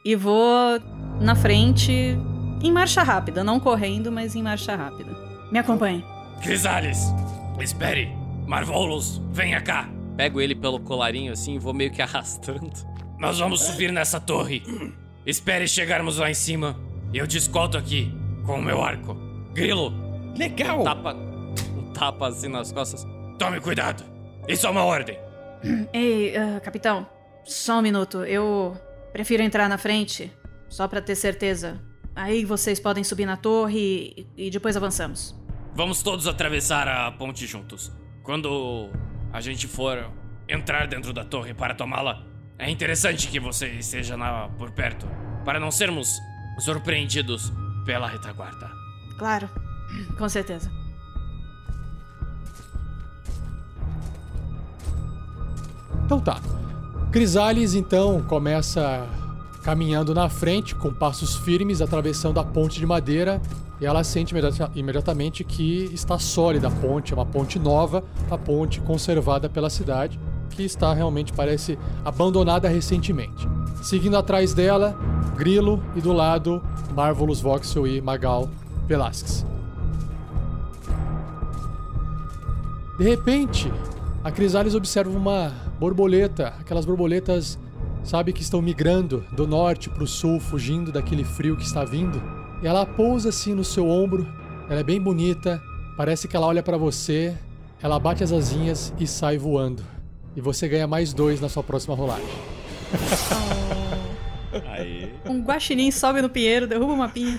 e 0.03 0.15
vou 0.15 0.79
na 1.21 1.35
frente 1.35 2.17
em 2.61 2.71
marcha 2.71 3.03
rápida, 3.03 3.43
não 3.43 3.59
correndo, 3.59 4.11
mas 4.11 4.35
em 4.35 4.43
marcha 4.43 4.75
rápida. 4.75 5.11
Me 5.51 5.59
acompanhe. 5.59 6.03
Crisales, 6.41 6.99
espere. 7.59 8.09
Marvolos, 8.45 9.21
venha 9.31 9.61
cá. 9.61 9.89
Pego 10.15 10.39
ele 10.41 10.55
pelo 10.55 10.79
colarinho 10.79 11.33
assim 11.33 11.55
e 11.55 11.59
vou 11.59 11.73
meio 11.73 11.91
que 11.91 12.01
arrastando. 12.03 12.71
Nós 13.19 13.39
vamos 13.39 13.61
subir 13.61 13.91
nessa 13.91 14.19
torre. 14.19 14.63
Espere 15.25 15.67
chegarmos 15.67 16.17
lá 16.17 16.29
em 16.29 16.33
cima. 16.33 16.75
Eu 17.13 17.27
te 17.27 17.37
escolto 17.37 17.77
aqui 17.77 18.13
com 18.45 18.59
o 18.59 18.61
meu 18.61 18.81
arco. 18.81 19.15
Grilo, 19.53 19.91
Legal! 20.37 20.83
Tapa. 20.83 21.13
Um 21.13 21.91
tapa 21.93 22.27
assim 22.27 22.47
nas 22.47 22.71
costas. 22.71 23.05
tome 23.39 23.59
cuidado. 23.59 24.03
Isso 24.47 24.67
é 24.67 24.69
uma 24.69 24.83
ordem. 24.83 25.17
Ei, 25.91 26.35
ah, 26.37 26.59
capitão, 26.59 27.07
só 27.43 27.79
um 27.79 27.81
minuto. 27.81 28.23
Eu 28.23 28.77
prefiro 29.11 29.41
entrar 29.41 29.67
na 29.67 29.77
frente, 29.77 30.31
só 30.69 30.87
pra 30.87 31.01
ter 31.01 31.15
certeza. 31.15 31.81
Aí 32.17 32.43
vocês 32.45 32.79
podem 32.79 33.03
subir 33.03 33.27
na 33.27 33.37
torre 33.37 34.27
e, 34.35 34.47
e 34.47 34.49
depois 34.49 34.75
avançamos. 34.75 35.35
Vamos 35.75 36.01
todos 36.01 36.25
atravessar 36.25 36.87
a 36.87 37.11
ponte 37.11 37.45
juntos. 37.45 37.91
Quando 38.23 38.89
a 39.31 39.39
gente 39.39 39.67
for 39.67 40.09
entrar 40.49 40.87
dentro 40.87 41.13
da 41.13 41.23
torre 41.23 41.53
para 41.53 41.75
tomá-la, 41.75 42.23
é 42.57 42.71
interessante 42.71 43.27
que 43.27 43.39
você 43.39 43.67
esteja 43.67 44.17
na- 44.17 44.49
por 44.57 44.71
perto, 44.71 45.05
para 45.45 45.59
não 45.59 45.69
sermos 45.69 46.19
surpreendidos 46.57 47.53
pela 47.85 48.07
retaguarda. 48.07 48.67
Claro, 49.19 49.47
com 50.17 50.27
certeza. 50.27 50.71
Então 56.05 56.19
tá. 56.19 56.41
Crisales 57.11 57.73
então 57.75 58.23
começa 58.23 59.07
caminhando 59.67 60.13
na 60.13 60.29
frente 60.29 60.73
com 60.73 60.93
passos 60.93 61.35
firmes, 61.35 61.81
atravessando 61.81 62.39
a 62.39 62.43
ponte 62.45 62.79
de 62.79 62.85
madeira, 62.85 63.41
e 63.81 63.85
ela 63.85 64.01
sente 64.01 64.31
imediata- 64.31 64.71
imediatamente 64.73 65.43
que 65.43 65.89
está 65.93 66.17
sólida 66.17 66.69
a 66.69 66.71
ponte, 66.71 67.11
é 67.11 67.15
uma 67.17 67.25
ponte 67.25 67.59
nova, 67.59 68.01
a 68.31 68.37
ponte 68.37 68.79
conservada 68.79 69.49
pela 69.49 69.69
cidade, 69.69 70.17
que 70.51 70.63
está 70.63 70.93
realmente 70.93 71.33
parece 71.33 71.77
abandonada 72.05 72.69
recentemente. 72.69 73.45
Seguindo 73.83 74.15
atrás 74.15 74.53
dela, 74.53 74.97
Grilo 75.35 75.83
e 75.97 75.99
do 75.99 76.13
lado 76.13 76.63
Marvelous 76.95 77.41
Voxel 77.41 77.85
e 77.85 77.99
Magal 77.99 78.49
Velasquez. 78.87 79.45
De 82.97 83.03
repente, 83.03 83.69
a 84.23 84.31
Crisales 84.31 84.75
observa 84.75 85.09
uma 85.09 85.51
borboleta, 85.77 86.53
aquelas 86.57 86.85
borboletas, 86.85 87.59
sabe, 88.07 88.31
que 88.31 88.41
estão 88.41 88.61
migrando 88.61 89.25
do 89.33 89.45
norte 89.45 89.89
para 89.89 90.03
o 90.03 90.07
sul, 90.07 90.39
fugindo 90.39 90.91
daquele 90.91 91.25
frio 91.25 91.57
que 91.57 91.63
está 91.63 91.83
vindo. 91.83 92.21
E 92.63 92.67
ela 92.67 92.85
pousa 92.85 93.29
assim 93.29 93.53
no 93.53 93.65
seu 93.65 93.87
ombro. 93.87 94.25
Ela 94.69 94.79
é 94.79 94.83
bem 94.83 94.99
bonita, 94.99 95.61
parece 95.97 96.27
que 96.27 96.35
ela 96.35 96.47
olha 96.47 96.63
para 96.63 96.77
você. 96.77 97.35
Ela 97.81 97.99
bate 97.99 98.23
as 98.23 98.31
asinhas 98.31 98.93
e 98.97 99.05
sai 99.05 99.37
voando. 99.37 99.83
E 100.35 100.41
você 100.41 100.67
ganha 100.67 100.87
mais 100.87 101.13
dois 101.13 101.41
na 101.41 101.49
sua 101.49 101.61
próxima 101.61 101.95
rolagem. 101.95 102.25
Aí. 104.71 105.13
Um 105.25 105.41
guaxinim 105.41 105.91
sobe 105.91 106.21
no 106.21 106.29
pinheiro, 106.29 106.65
derruba 106.65 106.93
uma 106.93 107.09
pinha. 107.09 107.37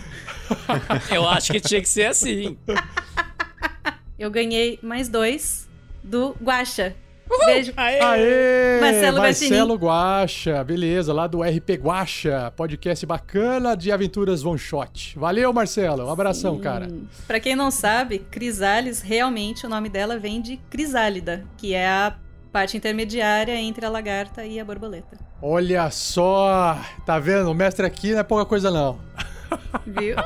Eu 1.10 1.26
acho 1.26 1.50
que 1.50 1.60
tinha 1.60 1.80
que 1.80 1.88
ser 1.88 2.04
assim. 2.04 2.58
Eu 4.18 4.30
ganhei 4.30 4.78
mais 4.82 5.08
dois 5.08 5.66
do 6.02 6.36
Guaxa. 6.42 6.94
Beijo. 7.46 7.72
Aê! 7.76 8.80
Marcelo 8.80 9.18
Marcelo 9.18 9.74
Guacha, 9.74 10.64
beleza, 10.64 11.12
lá 11.12 11.26
do 11.26 11.42
RP 11.42 11.70
Guacha, 11.80 12.52
podcast 12.56 13.04
bacana 13.04 13.76
de 13.76 13.92
aventuras 13.92 14.44
one 14.44 14.58
shot. 14.58 15.18
Valeu, 15.18 15.52
Marcelo, 15.52 16.06
um 16.06 16.10
abração, 16.10 16.58
cara. 16.58 16.88
Pra 17.26 17.40
quem 17.40 17.54
não 17.54 17.70
sabe, 17.70 18.18
Crisales, 18.18 19.00
realmente 19.00 19.66
o 19.66 19.68
nome 19.68 19.88
dela 19.88 20.18
vem 20.18 20.40
de 20.40 20.56
Crisálida, 20.70 21.44
que 21.56 21.74
é 21.74 21.88
a 21.88 22.14
parte 22.52 22.76
intermediária 22.76 23.54
entre 23.56 23.84
a 23.84 23.88
lagarta 23.90 24.44
e 24.44 24.58
a 24.58 24.64
borboleta. 24.64 25.18
Olha 25.40 25.90
só, 25.90 26.78
tá 27.04 27.18
vendo? 27.18 27.50
O 27.50 27.54
mestre 27.54 27.86
aqui 27.86 28.12
não 28.12 28.20
é 28.20 28.22
pouca 28.22 28.44
coisa 28.44 28.70
não. 28.70 28.98
Viu? 29.86 30.16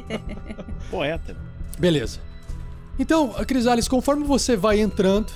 Poeta. 0.90 1.36
Beleza. 1.78 2.20
Então, 2.98 3.30
Crisales, 3.46 3.88
conforme 3.88 4.24
você 4.24 4.56
vai 4.56 4.78
entrando, 4.78 5.32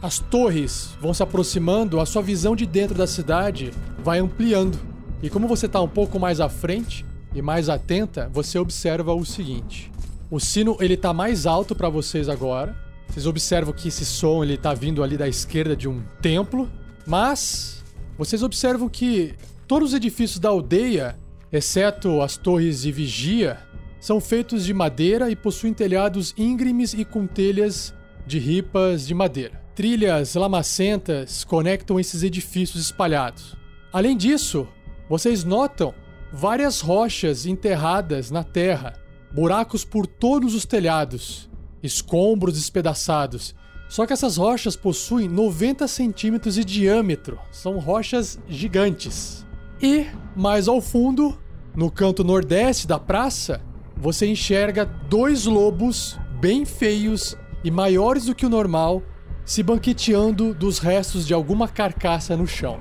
as 0.00 0.18
torres 0.18 0.90
vão 1.00 1.12
se 1.12 1.22
aproximando, 1.22 2.00
a 2.00 2.06
sua 2.06 2.22
visão 2.22 2.54
de 2.54 2.64
dentro 2.66 2.96
da 2.96 3.06
cidade 3.06 3.72
vai 3.98 4.18
ampliando. 4.18 4.78
E 5.22 5.28
como 5.28 5.48
você 5.48 5.68
tá 5.68 5.80
um 5.80 5.88
pouco 5.88 6.18
mais 6.20 6.40
à 6.40 6.48
frente, 6.48 7.04
e 7.34 7.42
mais 7.42 7.68
atenta, 7.68 8.30
você 8.32 8.58
observa 8.58 9.12
o 9.12 9.24
seguinte. 9.24 9.90
O 10.30 10.38
sino 10.38 10.76
ele 10.80 10.96
tá 10.96 11.12
mais 11.12 11.46
alto 11.46 11.74
para 11.74 11.88
vocês 11.88 12.28
agora. 12.28 12.76
Vocês 13.08 13.26
observam 13.26 13.72
que 13.72 13.88
esse 13.88 14.04
som 14.04 14.42
ele 14.42 14.56
tá 14.56 14.74
vindo 14.74 15.02
ali 15.02 15.16
da 15.16 15.26
esquerda 15.26 15.74
de 15.74 15.88
um 15.88 16.02
templo, 16.20 16.70
mas 17.06 17.82
vocês 18.16 18.42
observam 18.42 18.88
que 18.88 19.34
todos 19.66 19.90
os 19.90 19.94
edifícios 19.94 20.38
da 20.38 20.50
aldeia, 20.50 21.16
exceto 21.50 22.20
as 22.20 22.36
torres 22.36 22.82
de 22.82 22.92
vigia, 22.92 23.58
são 24.00 24.20
feitos 24.20 24.64
de 24.64 24.74
madeira 24.74 25.30
e 25.30 25.36
possuem 25.36 25.72
telhados 25.72 26.34
íngremes 26.36 26.92
e 26.92 27.04
com 27.04 27.26
telhas 27.26 27.94
de 28.26 28.38
ripas 28.38 29.06
de 29.06 29.14
madeira. 29.14 29.67
Trilhas 29.78 30.34
lamacentas 30.34 31.44
conectam 31.44 32.00
esses 32.00 32.24
edifícios 32.24 32.82
espalhados. 32.82 33.54
Além 33.92 34.16
disso, 34.16 34.66
vocês 35.08 35.44
notam 35.44 35.94
várias 36.32 36.80
rochas 36.80 37.46
enterradas 37.46 38.28
na 38.28 38.42
terra, 38.42 38.94
buracos 39.32 39.84
por 39.84 40.04
todos 40.04 40.52
os 40.52 40.66
telhados, 40.66 41.48
escombros 41.80 42.54
despedaçados. 42.54 43.54
Só 43.88 44.04
que 44.04 44.12
essas 44.12 44.36
rochas 44.36 44.74
possuem 44.74 45.28
90 45.28 45.86
centímetros 45.86 46.56
de 46.56 46.64
diâmetro, 46.64 47.38
são 47.52 47.78
rochas 47.78 48.36
gigantes. 48.48 49.46
E, 49.80 50.06
mais 50.34 50.66
ao 50.66 50.80
fundo, 50.80 51.38
no 51.72 51.88
canto 51.88 52.24
nordeste 52.24 52.84
da 52.84 52.98
praça, 52.98 53.62
você 53.96 54.26
enxerga 54.26 54.84
dois 54.84 55.44
lobos 55.44 56.18
bem 56.40 56.64
feios 56.64 57.36
e 57.62 57.70
maiores 57.70 58.24
do 58.24 58.34
que 58.34 58.44
o 58.44 58.50
normal 58.50 59.04
se 59.48 59.62
banqueteando 59.62 60.52
dos 60.52 60.78
restos 60.78 61.26
de 61.26 61.32
alguma 61.32 61.66
carcaça 61.66 62.36
no 62.36 62.46
chão. 62.46 62.78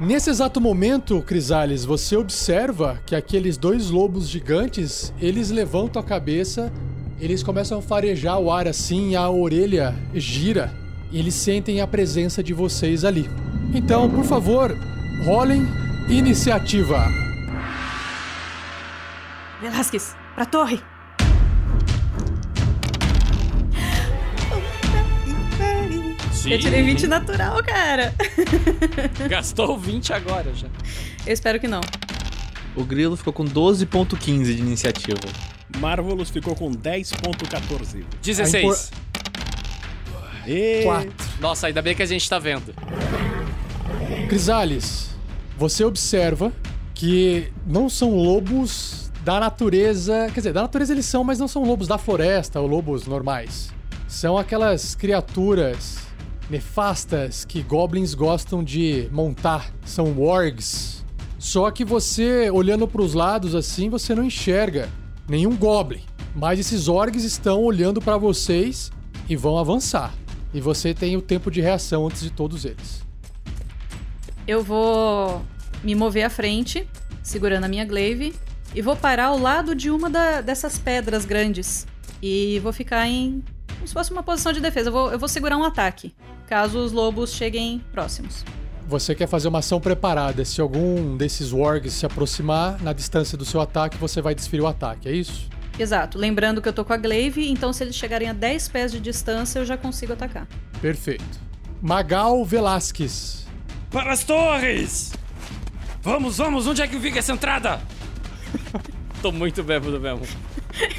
Nesse 0.00 0.28
exato 0.28 0.60
momento, 0.60 1.22
Crisales, 1.22 1.84
você 1.84 2.16
observa 2.16 3.00
que 3.06 3.14
aqueles 3.14 3.56
dois 3.56 3.88
lobos 3.88 4.28
gigantes, 4.28 5.14
eles 5.20 5.50
levantam 5.50 6.02
a 6.02 6.04
cabeça, 6.04 6.72
eles 7.20 7.44
começam 7.44 7.78
a 7.78 7.82
farejar 7.82 8.40
o 8.40 8.50
ar 8.50 8.66
assim, 8.66 9.14
a 9.14 9.30
orelha 9.30 9.94
gira, 10.14 10.74
e 11.12 11.20
eles 11.20 11.34
sentem 11.34 11.80
a 11.80 11.86
presença 11.86 12.42
de 12.42 12.52
vocês 12.52 13.04
ali. 13.04 13.30
Então, 13.72 14.10
por 14.10 14.24
favor, 14.24 14.76
rolem 15.24 15.62
iniciativa. 16.08 17.06
Velasquez, 19.60 20.16
pra 20.34 20.44
torre! 20.44 20.89
Sim. 26.40 26.52
Eu 26.52 26.58
tirei 26.58 26.82
20 26.82 27.06
natural, 27.06 27.62
cara. 27.62 28.14
Gastou 29.28 29.76
20 29.76 30.14
agora 30.14 30.54
já. 30.54 30.68
Eu 31.26 31.34
espero 31.34 31.60
que 31.60 31.68
não. 31.68 31.82
O 32.74 32.82
Grilo 32.82 33.14
ficou 33.14 33.30
com 33.30 33.44
12.15 33.44 34.44
de 34.44 34.52
iniciativa. 34.52 35.20
Marvelous 35.76 36.30
ficou 36.30 36.56
com 36.56 36.70
10.14. 36.70 38.04
16. 38.22 38.90
E... 40.46 40.82
Quatro. 40.82 41.12
Nossa, 41.40 41.66
ainda 41.66 41.82
bem 41.82 41.94
que 41.94 42.02
a 42.02 42.06
gente 42.06 42.26
tá 42.26 42.38
vendo. 42.38 42.74
Crisales, 44.26 45.10
você 45.58 45.84
observa 45.84 46.50
que 46.94 47.52
não 47.66 47.90
são 47.90 48.16
lobos 48.16 49.12
da 49.22 49.38
natureza. 49.38 50.30
Quer 50.32 50.40
dizer, 50.40 50.52
da 50.54 50.62
natureza 50.62 50.94
eles 50.94 51.04
são, 51.04 51.22
mas 51.22 51.38
não 51.38 51.46
são 51.46 51.64
lobos 51.64 51.86
da 51.86 51.98
floresta 51.98 52.58
ou 52.58 52.66
lobos 52.66 53.06
normais. 53.06 53.68
São 54.08 54.38
aquelas 54.38 54.94
criaturas 54.94 56.09
nefastas 56.50 57.44
que 57.44 57.62
goblins 57.62 58.12
gostam 58.14 58.62
de 58.62 59.08
montar. 59.12 59.72
São 59.84 60.12
wargs. 60.18 61.04
Só 61.38 61.70
que 61.70 61.84
você, 61.84 62.50
olhando 62.50 62.86
para 62.86 63.00
os 63.00 63.14
lados 63.14 63.54
assim, 63.54 63.88
você 63.88 64.14
não 64.14 64.24
enxerga 64.24 64.88
nenhum 65.28 65.56
goblin. 65.56 66.02
Mas 66.34 66.58
esses 66.58 66.88
orgs 66.88 67.24
estão 67.24 67.62
olhando 67.62 68.00
para 68.00 68.18
vocês 68.18 68.92
e 69.28 69.36
vão 69.36 69.56
avançar. 69.56 70.12
E 70.52 70.60
você 70.60 70.92
tem 70.92 71.16
o 71.16 71.22
tempo 71.22 71.50
de 71.50 71.60
reação 71.60 72.06
antes 72.06 72.20
de 72.20 72.30
todos 72.30 72.64
eles. 72.64 73.02
Eu 74.46 74.62
vou 74.62 75.42
me 75.82 75.94
mover 75.94 76.24
à 76.24 76.30
frente, 76.30 76.86
segurando 77.22 77.64
a 77.64 77.68
minha 77.68 77.84
glaive, 77.84 78.34
e 78.74 78.82
vou 78.82 78.96
parar 78.96 79.26
ao 79.26 79.38
lado 79.38 79.74
de 79.74 79.90
uma 79.90 80.10
da- 80.10 80.40
dessas 80.40 80.78
pedras 80.78 81.24
grandes. 81.24 81.86
E 82.22 82.58
vou 82.62 82.72
ficar 82.72 83.06
em. 83.08 83.42
como 83.74 83.86
se 83.86 83.94
fosse 83.94 84.12
uma 84.12 84.22
posição 84.22 84.52
de 84.52 84.60
defesa. 84.60 84.88
Eu 84.88 84.92
vou, 84.92 85.12
eu 85.12 85.18
vou 85.18 85.28
segurar 85.28 85.56
um 85.56 85.64
ataque, 85.64 86.14
caso 86.50 86.80
os 86.80 86.90
lobos 86.90 87.32
cheguem 87.32 87.80
próximos. 87.92 88.44
Você 88.88 89.14
quer 89.14 89.28
fazer 89.28 89.46
uma 89.46 89.60
ação 89.60 89.80
preparada. 89.80 90.44
Se 90.44 90.60
algum 90.60 91.16
desses 91.16 91.52
wargs 91.52 91.92
se 91.92 92.04
aproximar 92.04 92.82
na 92.82 92.92
distância 92.92 93.38
do 93.38 93.44
seu 93.44 93.60
ataque, 93.60 93.96
você 93.96 94.20
vai 94.20 94.34
desferir 94.34 94.62
o 94.62 94.66
ataque, 94.66 95.08
é 95.08 95.12
isso? 95.12 95.48
Exato. 95.78 96.18
Lembrando 96.18 96.60
que 96.60 96.68
eu 96.68 96.72
tô 96.72 96.84
com 96.84 96.92
a 96.92 96.96
glaive, 96.96 97.48
então 97.48 97.72
se 97.72 97.84
eles 97.84 97.94
chegarem 97.94 98.28
a 98.28 98.32
10 98.32 98.68
pés 98.68 98.90
de 98.90 98.98
distância, 98.98 99.60
eu 99.60 99.64
já 99.64 99.76
consigo 99.76 100.12
atacar. 100.12 100.48
Perfeito. 100.82 101.38
Magal 101.80 102.44
Velasquez. 102.44 103.46
Para 103.88 104.12
as 104.12 104.24
torres! 104.24 105.12
Vamos, 106.02 106.38
vamos, 106.38 106.66
onde 106.66 106.82
é 106.82 106.88
que 106.88 106.98
fica 106.98 107.20
essa 107.20 107.32
entrada? 107.32 107.80
Tô 109.22 109.30
muito 109.30 109.62
bêbado 109.62 110.00
mesmo. 110.00 110.26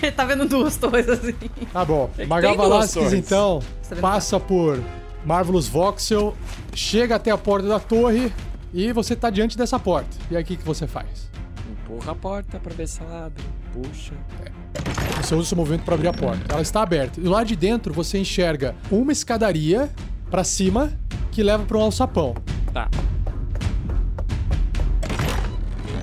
Ele 0.01 0.11
tá 0.15 0.23
vendo 0.23 0.45
duas 0.45 0.77
torres 0.77 1.09
assim. 1.09 1.35
Tá 1.73 1.83
bom. 1.83 2.09
É 2.17 2.25
Magal 2.25 2.55
Velasquez, 2.55 3.11
então, 3.11 3.61
vai 3.89 3.99
passa 3.99 4.39
por 4.39 4.81
Marvelous 5.25 5.67
Voxel, 5.67 6.35
chega 6.73 7.15
até 7.15 7.31
a 7.31 7.37
porta 7.37 7.67
da 7.67 7.79
torre 7.79 8.31
e 8.73 8.91
você 8.91 9.15
tá 9.15 9.29
diante 9.29 9.57
dessa 9.57 9.79
porta. 9.79 10.09
E 10.29 10.35
aí, 10.35 10.43
o 10.43 10.45
que, 10.45 10.57
que 10.57 10.63
você 10.63 10.87
faz? 10.87 11.29
Empurra 11.69 12.11
a 12.11 12.15
porta 12.15 12.59
pra 12.59 12.73
ver 12.73 12.87
se 12.87 13.01
ela 13.01 13.27
abre. 13.27 13.43
Puxa. 13.73 14.13
Você 15.21 15.35
usa 15.35 15.43
o 15.43 15.45
seu 15.45 15.57
movimento 15.57 15.83
para 15.83 15.95
abrir 15.95 16.07
a 16.07 16.13
porta. 16.13 16.41
Ela 16.51 16.61
está 16.61 16.81
aberta. 16.81 17.19
E 17.19 17.23
lá 17.23 17.43
de 17.43 17.55
dentro 17.55 17.93
você 17.93 18.17
enxerga 18.17 18.75
uma 18.89 19.11
escadaria 19.11 19.89
para 20.29 20.43
cima 20.43 20.91
que 21.31 21.43
leva 21.43 21.63
para 21.63 21.77
um 21.77 21.81
alçapão. 21.81 22.35
Tá. 22.73 22.89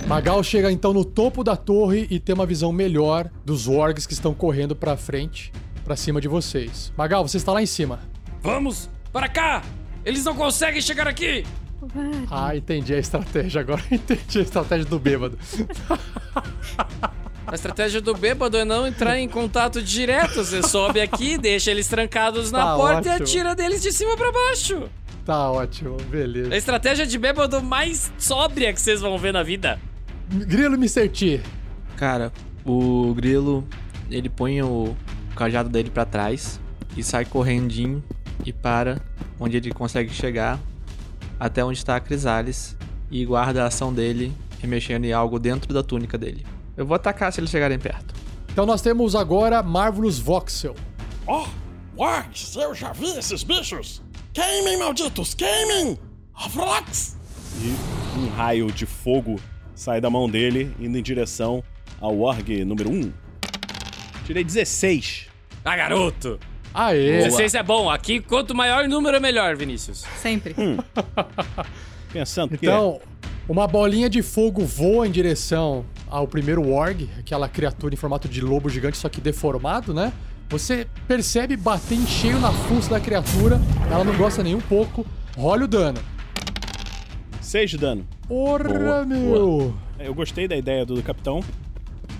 Magal 0.07 0.43
chega 0.43 0.73
então 0.73 0.95
no 0.95 1.05
topo 1.05 1.45
da 1.45 1.55
torre 1.55 2.07
e 2.11 2.19
tem 2.19 2.35
uma 2.35 2.47
visão 2.47 2.73
melhor 2.73 3.31
dos 3.45 3.67
wargs 3.67 4.07
que 4.07 4.15
estão 4.15 4.33
correndo 4.33 4.75
para 4.75 4.97
frente, 4.97 5.53
para 5.85 5.97
cima 5.97 6.19
de 6.19 6.27
vocês. 6.27 6.91
Magal, 6.97 7.29
você 7.29 7.37
está 7.37 7.53
lá 7.53 7.61
em 7.61 7.67
cima. 7.67 8.01
Vamos, 8.43 8.89
para 9.13 9.29
cá! 9.29 9.63
Eles 10.05 10.25
não 10.25 10.35
conseguem 10.35 10.81
chegar 10.81 11.07
aqui! 11.09 11.45
Ah, 12.31 12.57
entendi 12.57 12.93
a 12.95 12.99
estratégia 12.99 13.61
agora. 13.61 13.81
Entendi 13.91 14.41
a 14.41 14.43
estratégia 14.43 14.85
do 14.85 14.99
bêbado. 14.99 15.39
A 17.47 17.55
estratégia 17.55 18.01
do 18.01 18.15
bêbado 18.15 18.57
é 18.57 18.65
não 18.65 18.87
entrar 18.87 19.19
em 19.19 19.29
contato 19.29 19.81
direto. 19.81 20.35
Você 20.45 20.63
sobe 20.63 21.01
aqui, 21.01 21.39
deixa 21.41 21.71
eles 21.71 21.87
trancados 21.87 22.51
na 22.51 22.59
Tá 22.65 22.77
porta 22.77 23.09
e 23.09 23.13
ótimo. 23.13 23.23
atira 23.25 23.55
deles 23.55 23.81
de 23.81 23.93
cima 23.93 24.17
pra 24.17 24.31
baixo. 24.33 24.89
Tá 25.25 25.51
ótimo, 25.51 25.97
beleza. 26.11 26.53
A 26.53 26.57
estratégia 26.57 27.07
de 27.07 27.17
bêbado 27.19 27.63
mais 27.63 28.13
sóbria 28.19 28.73
que 28.73 28.81
vocês 28.81 29.01
vão 29.01 29.17
ver 29.17 29.33
na 29.33 29.43
vida. 29.43 29.79
Grilo 30.29 30.75
Mr. 30.75 31.09
T. 31.09 31.41
Cara, 31.97 32.33
o 32.67 33.15
Grilo, 33.15 33.67
ele 34.11 34.29
põe 34.29 34.61
o 34.63 34.97
cajado 35.37 35.69
dele 35.69 35.91
pra 35.91 36.05
trás 36.05 36.61
e 36.97 37.03
sai 37.03 37.25
correndinho 37.25 38.03
e 38.49 38.53
para 38.53 38.99
onde 39.39 39.59
ele 39.59 39.71
consegue 39.73 40.11
chegar 40.11 40.59
até 41.39 41.63
onde 41.63 41.85
tá 41.85 41.97
a 41.97 42.01
Crisales 42.01 42.77
e 43.11 43.25
guarda 43.25 43.63
a 43.63 43.67
ação 43.67 43.93
dele 43.93 44.33
remexendo 44.61 45.07
em 45.07 45.13
algo 45.13 45.39
dentro 45.39 45.73
da 45.73 45.83
túnica 45.83 46.17
dele. 46.17 46.45
Eu 46.77 46.87
vou 46.87 46.95
atacar 46.95 47.33
se 47.33 47.41
eles 47.41 47.51
chegarem 47.51 47.79
perto. 47.79 48.15
Então 48.51 48.65
nós 48.65 48.81
temos 48.81 49.15
agora 49.15 49.63
Marvelous 49.63 50.19
Voxel. 50.19 50.75
Ó, 51.27 51.47
wargs, 51.97 52.57
eu 52.57 52.75
já 52.75 52.93
vi 52.93 53.19
esses 53.19 53.43
bichos! 53.43 54.03
Queimem, 54.33 54.79
malditos, 54.79 55.35
queimem! 55.35 55.99
Avrox! 56.35 57.17
E 57.61 58.19
um 58.19 58.29
raio 58.31 58.73
de 58.73 58.87
fogo 58.87 59.39
sai 59.75 60.01
da 60.01 60.09
mão 60.09 60.29
dele, 60.29 60.75
indo 60.81 60.97
em 60.97 61.03
direção 61.03 61.63
ao 62.01 62.17
warg 62.17 62.65
número 62.65 62.91
1. 62.91 63.13
Tirei 64.25 64.43
16. 64.43 65.29
Ah, 65.65 65.77
garoto! 65.77 66.41
Aê! 66.79 67.25
16 67.25 67.55
é 67.57 67.63
bom. 67.65 67.91
Aqui, 67.91 68.21
quanto 68.21 68.55
maior 68.55 68.85
o 68.85 68.89
número, 68.89 69.21
melhor, 69.21 69.57
Vinícius. 69.57 70.05
Sempre. 70.23 70.55
Pensando 72.13 72.57
que 72.57 72.67
Então, 72.67 73.01
uma 73.49 73.67
bolinha 73.67 74.09
de 74.09 74.23
fogo 74.23 74.65
voa 74.65 75.05
em 75.05 75.11
direção 75.11 75.85
ao 76.09 76.29
primeiro 76.29 76.63
Warg, 76.63 77.11
aquela 77.19 77.49
criatura 77.49 77.95
em 77.95 77.97
formato 77.97 78.29
de 78.29 78.41
lobo 78.41 78.71
gigante, 78.71 78.97
só 78.97 79.09
que 79.09 79.21
deformado, 79.21 79.93
né? 79.93 80.13
Você 80.51 80.87
percebe 81.09 81.57
bater 81.57 81.97
em 81.97 82.07
cheio 82.07 82.39
na 82.39 82.53
fuça 82.53 82.91
da 82.91 83.01
criatura, 83.01 83.61
ela 83.91 84.05
não 84.05 84.17
gosta 84.17 84.45
nem 84.45 84.55
um 84.55 84.61
pouco, 84.61 85.05
rola 85.37 85.65
o 85.65 85.69
dano. 85.69 85.99
6 87.41 87.71
de 87.71 87.79
dano. 87.79 88.07
Porra, 88.29 88.69
Boa, 88.69 89.05
meu! 89.05 89.75
Eu 89.99 90.15
gostei 90.15 90.47
da 90.47 90.57
ideia 90.57 90.87
do 90.87 91.03
capitão. 91.03 91.43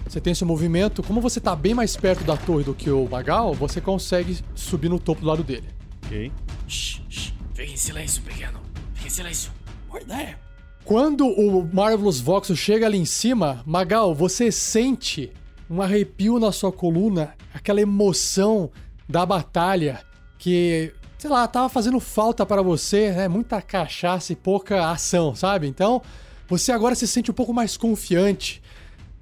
Você 0.09 0.23
tem 0.23 0.35
seu 0.35 0.47
movimento, 0.47 1.03
como 1.03 1.21
você 1.21 1.39
tá 1.39 1.55
bem 1.55 1.75
mais 1.75 1.95
perto 1.95 2.25
da 2.25 2.35
torre 2.35 2.65
do 2.65 2.75
que 2.75 2.91
o 2.91 3.07
Magal, 3.07 3.53
você 3.53 3.79
consegue 3.79 4.39
subir 4.55 4.89
no 4.89 4.99
topo 4.99 5.21
do 5.21 5.27
lado 5.27 5.45
dele. 5.45 5.69
Ok. 6.07 6.33
Shh, 6.67 7.03
shh. 7.11 7.33
Fique 7.53 7.75
em 7.75 7.77
silêncio, 7.77 8.23
pequeno. 8.23 8.59
Fique 8.95 9.09
em 9.09 9.11
silêncio. 9.11 9.53
Boa 9.87 10.01
ideia. 10.01 10.39
Quando 10.83 11.27
o 11.27 11.69
Marvelous 11.71 12.21
Voxel 12.21 12.57
chega 12.57 12.87
ali 12.87 12.97
em 12.97 13.05
cima, 13.05 13.63
Magal, 13.67 14.15
você 14.15 14.51
sente 14.51 15.31
um 15.69 15.83
arrepio 15.83 16.39
na 16.39 16.53
sua 16.53 16.73
coluna, 16.73 17.35
aquela 17.53 17.83
emoção 17.83 18.71
da 19.07 19.27
batalha 19.27 20.01
que, 20.39 20.91
sei 21.19 21.29
lá, 21.29 21.47
tava 21.47 21.69
fazendo 21.69 22.01
falta 22.01 22.47
para 22.47 22.63
você, 22.63 23.13
né? 23.13 23.29
Muita 23.29 23.61
cachaça 23.61 24.33
e 24.33 24.37
pouca 24.37 24.91
ação, 24.91 25.35
sabe? 25.35 25.69
Então, 25.69 26.01
você 26.49 26.73
agora 26.73 26.95
se 26.95 27.07
sente 27.07 27.31
um 27.31 27.35
pouco 27.35 27.53
mais 27.53 27.77
confiante. 27.77 28.63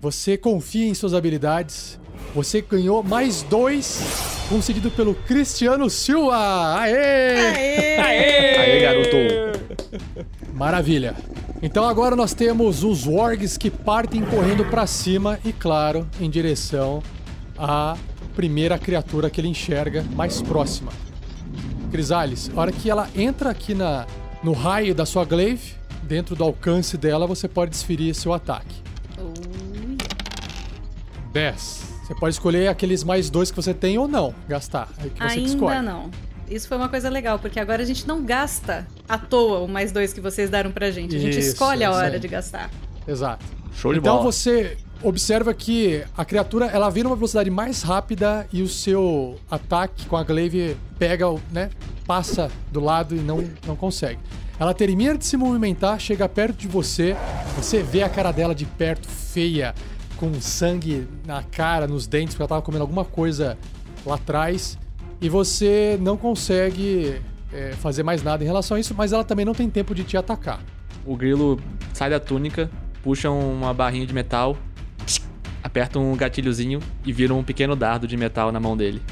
Você 0.01 0.37
confia 0.37 0.87
em 0.87 0.95
suas 0.95 1.15
habilidades. 1.15 1.99
Você 2.35 2.61
ganhou 2.61 3.03
mais 3.03 3.43
dois, 3.43 4.03
concedido 4.49 4.91
pelo 4.91 5.15
Cristiano 5.15 5.89
Silva. 5.89 6.81
Aê! 6.81 7.99
Aê, 7.99 8.81
garoto. 8.83 9.17
Maravilha. 10.53 11.17
Então 11.63 11.89
agora 11.89 12.15
nós 12.15 12.35
temos 12.35 12.85
os 12.85 13.07
wargs 13.07 13.57
que 13.57 13.71
partem 13.71 14.23
correndo 14.23 14.67
pra 14.67 14.87
cima 14.87 15.39
e, 15.43 15.53
claro, 15.53 16.07
em 16.21 16.29
direção 16.29 17.03
à 17.57 17.97
primeira 18.35 18.79
criatura 18.79 19.31
que 19.31 19.41
ele 19.41 19.49
enxerga 19.49 20.05
mais 20.15 20.43
próxima. 20.43 20.93
Crisales, 21.91 22.51
a 22.55 22.61
hora 22.61 22.73
que 22.73 22.91
ela 22.91 23.09
entra 23.17 23.49
aqui 23.49 23.73
na, 23.73 24.07
no 24.43 24.53
raio 24.53 24.95
da 24.95 25.07
sua 25.07 25.25
glaive, 25.25 25.75
dentro 26.03 26.37
do 26.37 26.45
alcance 26.45 26.99
dela, 26.99 27.27
você 27.27 27.49
pode 27.49 27.71
desferir 27.71 28.15
seu 28.15 28.35
ataque. 28.35 28.85
10. 31.37 31.84
Você 32.07 32.14
pode 32.14 32.34
escolher 32.34 32.68
aqueles 32.68 33.05
mais 33.05 33.28
dois 33.28 33.51
que 33.51 33.57
você 33.57 33.74
tem 33.74 33.99
ou 33.99 34.09
não 34.09 34.34
gastar. 34.49 34.89
É 34.99 35.09
que 35.09 35.22
você 35.22 35.41
que 35.41 35.47
escolhe. 35.47 35.76
Ainda 35.76 35.91
não. 35.93 36.11
Isso 36.49 36.68
foi 36.68 36.76
uma 36.76 36.89
coisa 36.89 37.09
legal, 37.11 37.39
porque 37.39 37.59
agora 37.61 37.82
a 37.82 37.84
gente 37.84 38.07
não 38.07 38.24
gasta 38.24 38.87
à 39.09 39.18
toa 39.18 39.59
o 39.61 39.68
mais 39.68 39.91
dois 39.93 40.12
que 40.12 40.20
vocês 40.20 40.49
deram 40.49 40.70
pra 40.70 40.91
gente. 40.91 41.14
A 41.16 41.18
gente 41.18 41.39
Isso, 41.39 41.51
escolhe 41.51 41.82
a 41.84 41.91
hora 41.91 42.18
de 42.20 42.28
gastar. 42.28 42.70
Exato. 43.07 43.45
Show 43.74 43.93
de 43.93 43.99
então 43.99 44.18
bola. 44.18 44.32
você 44.32 44.76
observa 45.03 45.53
que 45.53 46.03
a 46.16 46.24
criatura 46.24 46.66
ela 46.66 46.89
vira 46.89 47.09
uma 47.09 47.16
velocidade 47.16 47.51
mais 47.51 47.82
rápida 47.82 48.47
e 48.53 48.62
o 48.62 48.68
seu 48.68 49.39
ataque 49.51 50.07
com 50.07 50.16
a 50.16 50.22
glaive 50.24 50.76
pega, 50.99 51.28
o- 51.28 51.41
né, 51.53 51.68
passa 52.07 52.51
do 52.72 52.80
lado 52.80 53.14
e 53.14 53.18
não, 53.18 53.45
não 53.66 53.76
consegue. 53.76 54.20
Ela 54.59 54.72
termina 54.72 55.18
de 55.18 55.26
se 55.26 55.37
movimentar, 55.37 56.01
chega 56.01 56.26
perto 56.28 56.57
de 56.57 56.66
você, 56.68 57.14
você 57.57 57.82
vê 57.82 58.03
a 58.03 58.09
cara 58.09 58.32
dela 58.32 58.55
de 58.55 58.64
perto, 58.64 59.07
feia, 59.07 59.74
com 60.17 60.41
sangue 60.41 61.07
na 61.27 61.43
cara, 61.43 61.87
nos 61.87 62.07
dentes, 62.07 62.35
porque 62.35 62.43
ela 62.43 62.49
tava 62.49 62.62
comendo 62.62 62.83
alguma 62.83 63.05
coisa 63.05 63.59
lá 64.05 64.14
atrás, 64.14 64.79
e 65.21 65.29
você 65.29 65.99
não 66.01 66.17
consegue 66.17 67.21
é, 67.53 67.73
fazer 67.73 68.03
mais 68.03 68.23
nada 68.23 68.43
em 68.43 68.47
relação 68.47 68.77
a 68.77 68.81
isso, 68.81 68.95
mas 68.95 69.12
ela 69.12 69.25
também 69.25 69.45
não 69.45 69.55
tem 69.55 69.69
tempo 69.69 69.95
de 69.95 70.05
te 70.05 70.17
atacar. 70.17 70.61
O 71.05 71.17
grilo 71.17 71.59
sai 71.93 72.11
da 72.11 72.21
túnica, 72.21 72.71
puxa 73.03 73.31
uma 73.31 73.73
barrinha 73.73 74.07
de 74.07 74.12
metal, 74.12 74.57
aperta 75.62 75.99
um 75.99 76.17
gatilhozinho 76.17 76.81
e 77.05 77.12
vira 77.12 77.35
um 77.35 77.43
pequeno 77.43 77.75
dardo 77.75 78.07
de 78.07 78.17
metal 78.17 78.53
na 78.53 78.61
mão 78.61 78.77
dele. 78.77 79.03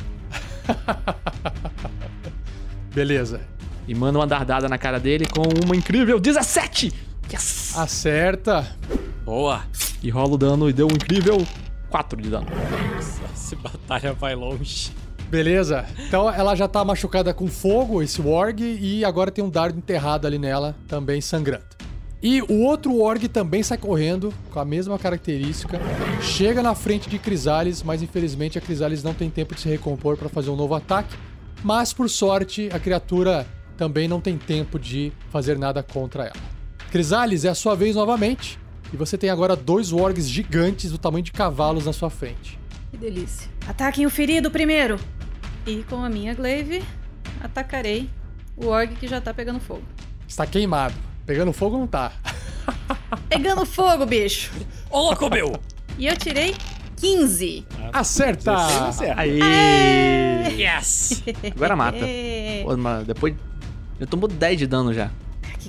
Beleza. 2.94 3.40
E 3.86 3.94
manda 3.94 4.18
uma 4.18 4.26
dardada 4.26 4.68
na 4.68 4.78
cara 4.78 4.98
dele 4.98 5.26
com 5.26 5.42
uma 5.64 5.76
incrível 5.76 6.18
17! 6.18 6.92
Yes! 7.32 7.76
Acerta. 7.76 8.66
Boa. 9.24 9.62
E 10.02 10.10
rola 10.10 10.34
o 10.34 10.38
dano 10.38 10.68
e 10.68 10.72
deu 10.72 10.86
um 10.86 10.92
incrível 10.92 11.46
4 11.90 12.20
de 12.20 12.28
dano. 12.28 12.46
Essa 13.32 13.56
batalha 13.56 14.12
vai 14.12 14.34
longe. 14.34 14.92
Beleza. 15.28 15.84
Então 16.06 16.30
ela 16.30 16.54
já 16.54 16.68
tá 16.68 16.84
machucada 16.84 17.32
com 17.32 17.48
fogo, 17.48 18.02
esse 18.02 18.20
Warg, 18.20 18.62
e 18.62 19.04
agora 19.04 19.30
tem 19.30 19.42
um 19.42 19.50
dardo 19.50 19.78
enterrado 19.78 20.26
ali 20.26 20.38
nela, 20.38 20.76
também 20.86 21.20
sangrando. 21.20 21.64
E 22.22 22.40
o 22.42 22.62
outro 22.62 22.96
Warg 22.96 23.28
também 23.28 23.62
sai 23.62 23.76
correndo, 23.76 24.32
com 24.50 24.58
a 24.58 24.64
mesma 24.64 24.98
característica. 24.98 25.78
Chega 26.22 26.62
na 26.62 26.74
frente 26.74 27.08
de 27.10 27.18
Crisales, 27.18 27.82
mas 27.82 28.02
infelizmente 28.02 28.56
a 28.56 28.60
Crisales 28.60 29.02
não 29.02 29.12
tem 29.12 29.28
tempo 29.28 29.54
de 29.54 29.60
se 29.60 29.68
recompor 29.68 30.16
para 30.16 30.28
fazer 30.28 30.50
um 30.50 30.56
novo 30.56 30.74
ataque. 30.74 31.16
Mas 31.62 31.92
por 31.92 32.08
sorte, 32.08 32.70
a 32.72 32.78
criatura 32.78 33.46
também 33.76 34.08
não 34.08 34.20
tem 34.20 34.38
tempo 34.38 34.78
de 34.78 35.12
fazer 35.30 35.58
nada 35.58 35.82
contra 35.82 36.24
ela. 36.24 36.53
Crisales, 36.94 37.44
é 37.44 37.48
a 37.48 37.56
sua 37.56 37.74
vez 37.74 37.96
novamente. 37.96 38.56
E 38.92 38.96
você 38.96 39.18
tem 39.18 39.28
agora 39.28 39.56
dois 39.56 39.90
Wargs 39.90 40.28
gigantes 40.30 40.92
do 40.92 40.96
tamanho 40.96 41.24
de 41.24 41.32
cavalos 41.32 41.86
na 41.86 41.92
sua 41.92 42.08
frente. 42.08 42.56
Que 42.92 42.96
delícia. 42.96 43.50
Ataquem 43.66 44.06
o 44.06 44.10
ferido 44.10 44.48
primeiro. 44.48 44.96
E 45.66 45.82
com 45.90 46.04
a 46.04 46.08
minha 46.08 46.32
glaive, 46.34 46.84
atacarei 47.42 48.08
o 48.56 48.66
org 48.66 48.94
que 48.94 49.08
já 49.08 49.20
tá 49.20 49.34
pegando 49.34 49.58
fogo. 49.58 49.82
Está 50.28 50.46
queimado. 50.46 50.94
Pegando 51.26 51.52
fogo 51.52 51.76
não 51.76 51.88
tá. 51.88 52.12
Pegando 53.28 53.66
fogo, 53.66 54.06
bicho! 54.06 54.52
Ô, 54.88 55.00
louco 55.00 55.28
meu! 55.28 55.52
E 55.98 56.06
eu 56.06 56.16
tirei 56.16 56.54
15. 56.98 57.66
Acerta! 57.92 58.54
Aê! 59.16 60.62
Yes! 60.62 61.24
Agora 61.56 61.74
mata. 61.74 61.98
É. 62.00 62.62
Pô, 62.62 62.76
mas 62.76 63.04
depois. 63.04 63.34
Já 63.98 64.06
tomou 64.06 64.28
10 64.28 64.60
de 64.60 64.66
dano 64.68 64.94
já. 64.94 65.10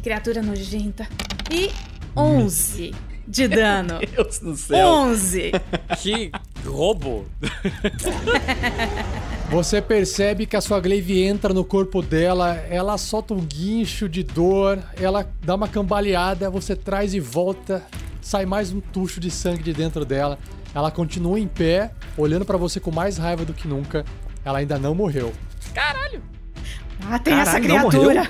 Criatura 0.06 0.40
nojenta. 0.40 1.08
E 1.50 1.72
11 2.16 2.94
de 3.28 3.48
dano. 3.48 3.98
Deus 4.16 4.38
do 4.38 4.56
céu. 4.56 4.88
11. 4.88 5.52
Que 5.98 6.32
roubo! 6.64 7.26
Você 9.50 9.82
percebe 9.82 10.46
que 10.46 10.56
a 10.56 10.62
sua 10.62 10.80
glaive 10.80 11.24
entra 11.24 11.56
no 11.56 11.66
corpo 11.66 12.04
dela, 12.04 12.54
ela 12.70 13.00
solta 13.00 13.34
um 13.34 13.40
guincho 13.40 14.08
de 14.08 14.22
dor, 14.22 14.78
ela 14.96 15.28
dá 15.44 15.56
uma 15.56 15.68
cambaleada, 15.68 16.52
você 16.52 16.76
traz 16.76 17.16
e 17.16 17.20
volta, 17.20 17.84
sai 18.22 18.46
mais 18.46 18.72
um 18.72 18.80
tucho 18.80 19.20
de 19.20 19.32
sangue 19.32 19.64
de 19.64 19.74
dentro 19.74 20.06
dela. 20.06 20.38
Ela 20.76 20.92
continua 20.92 21.40
em 21.40 21.48
pé, 21.48 21.90
olhando 22.16 22.46
pra 22.46 22.58
você 22.58 22.80
com 22.80 22.92
mais 22.92 23.18
raiva 23.18 23.44
do 23.44 23.56
que 23.56 23.68
nunca. 23.68 24.06
Ela 24.46 24.60
ainda 24.60 24.78
não 24.78 24.94
morreu. 24.94 25.34
Caralho! 25.74 26.22
Matem 27.06 27.34
essa 27.34 27.60
Caralho, 27.60 27.68
não 27.68 27.90
criatura. 27.90 28.30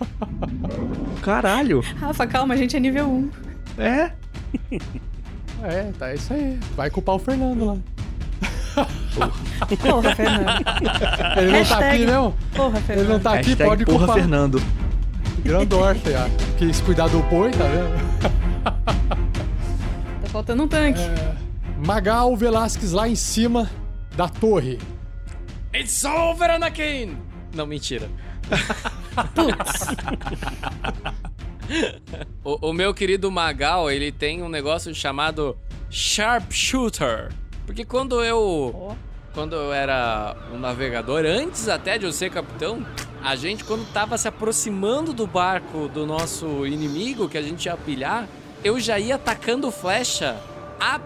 Caralho! 1.22 1.80
Rafa, 1.98 2.26
calma, 2.26 2.54
a 2.54 2.56
gente 2.56 2.76
é 2.76 2.80
nível 2.80 3.06
1. 3.08 3.30
É? 3.78 4.12
É, 5.62 5.90
tá 5.98 6.12
isso 6.14 6.34
aí. 6.34 6.60
Vai 6.76 6.90
culpar 6.90 7.14
o 7.14 7.18
Fernando 7.18 7.64
lá. 7.64 7.76
Porra, 9.80 10.14
Fernando. 10.14 10.48
Ele 11.38 11.50
não 11.50 11.64
tá 11.64 11.76
Hashtag 11.78 11.94
aqui, 11.96 12.06
não? 12.06 12.34
Porra, 12.54 12.76
Ele 12.76 12.84
Fernando. 12.86 13.08
não 13.08 13.20
tá 13.20 13.30
aqui, 13.34 13.48
Hashtag 13.48 13.68
pode 13.70 13.84
porra 13.86 13.98
culpar. 13.98 14.16
Fernando. 14.16 14.62
Grandorf, 15.42 16.02
ó. 16.14 16.28
Quis 16.58 16.80
cuidar 16.82 17.08
do 17.08 17.20
boi, 17.22 17.50
tá 17.52 17.64
vendo? 17.64 17.96
Tá 20.22 20.28
faltando 20.28 20.62
um 20.64 20.68
tanque. 20.68 21.00
Magal 21.84 22.36
Velasquez 22.36 22.92
lá 22.92 23.08
em 23.08 23.16
cima 23.16 23.70
da 24.14 24.28
torre. 24.28 24.78
It's 25.74 26.04
over, 26.04 26.50
Anakin! 26.50 27.16
Não, 27.54 27.66
mentira. 27.66 28.08
o, 32.44 32.70
o 32.70 32.72
meu 32.72 32.92
querido 32.92 33.30
Magal, 33.30 33.90
ele 33.90 34.12
tem 34.12 34.42
um 34.42 34.48
negócio 34.48 34.94
chamado 34.94 35.56
Sharpshooter. 35.90 37.32
Porque 37.64 37.84
quando 37.84 38.22
eu. 38.22 38.96
Quando 39.34 39.54
eu 39.54 39.70
era 39.70 40.34
um 40.50 40.58
navegador, 40.58 41.26
antes 41.26 41.68
até 41.68 41.98
de 41.98 42.06
eu 42.06 42.12
ser 42.12 42.30
capitão, 42.30 42.86
a 43.22 43.36
gente, 43.36 43.64
quando 43.64 43.86
tava 43.92 44.16
se 44.16 44.26
aproximando 44.26 45.12
do 45.12 45.26
barco 45.26 45.88
do 45.88 46.06
nosso 46.06 46.66
inimigo, 46.66 47.28
que 47.28 47.36
a 47.36 47.42
gente 47.42 47.66
ia 47.66 47.76
pilhar, 47.76 48.26
eu 48.64 48.80
já 48.80 48.98
ia 48.98 49.16
atacando 49.16 49.70
flecha 49.70 50.40
a 50.80 50.98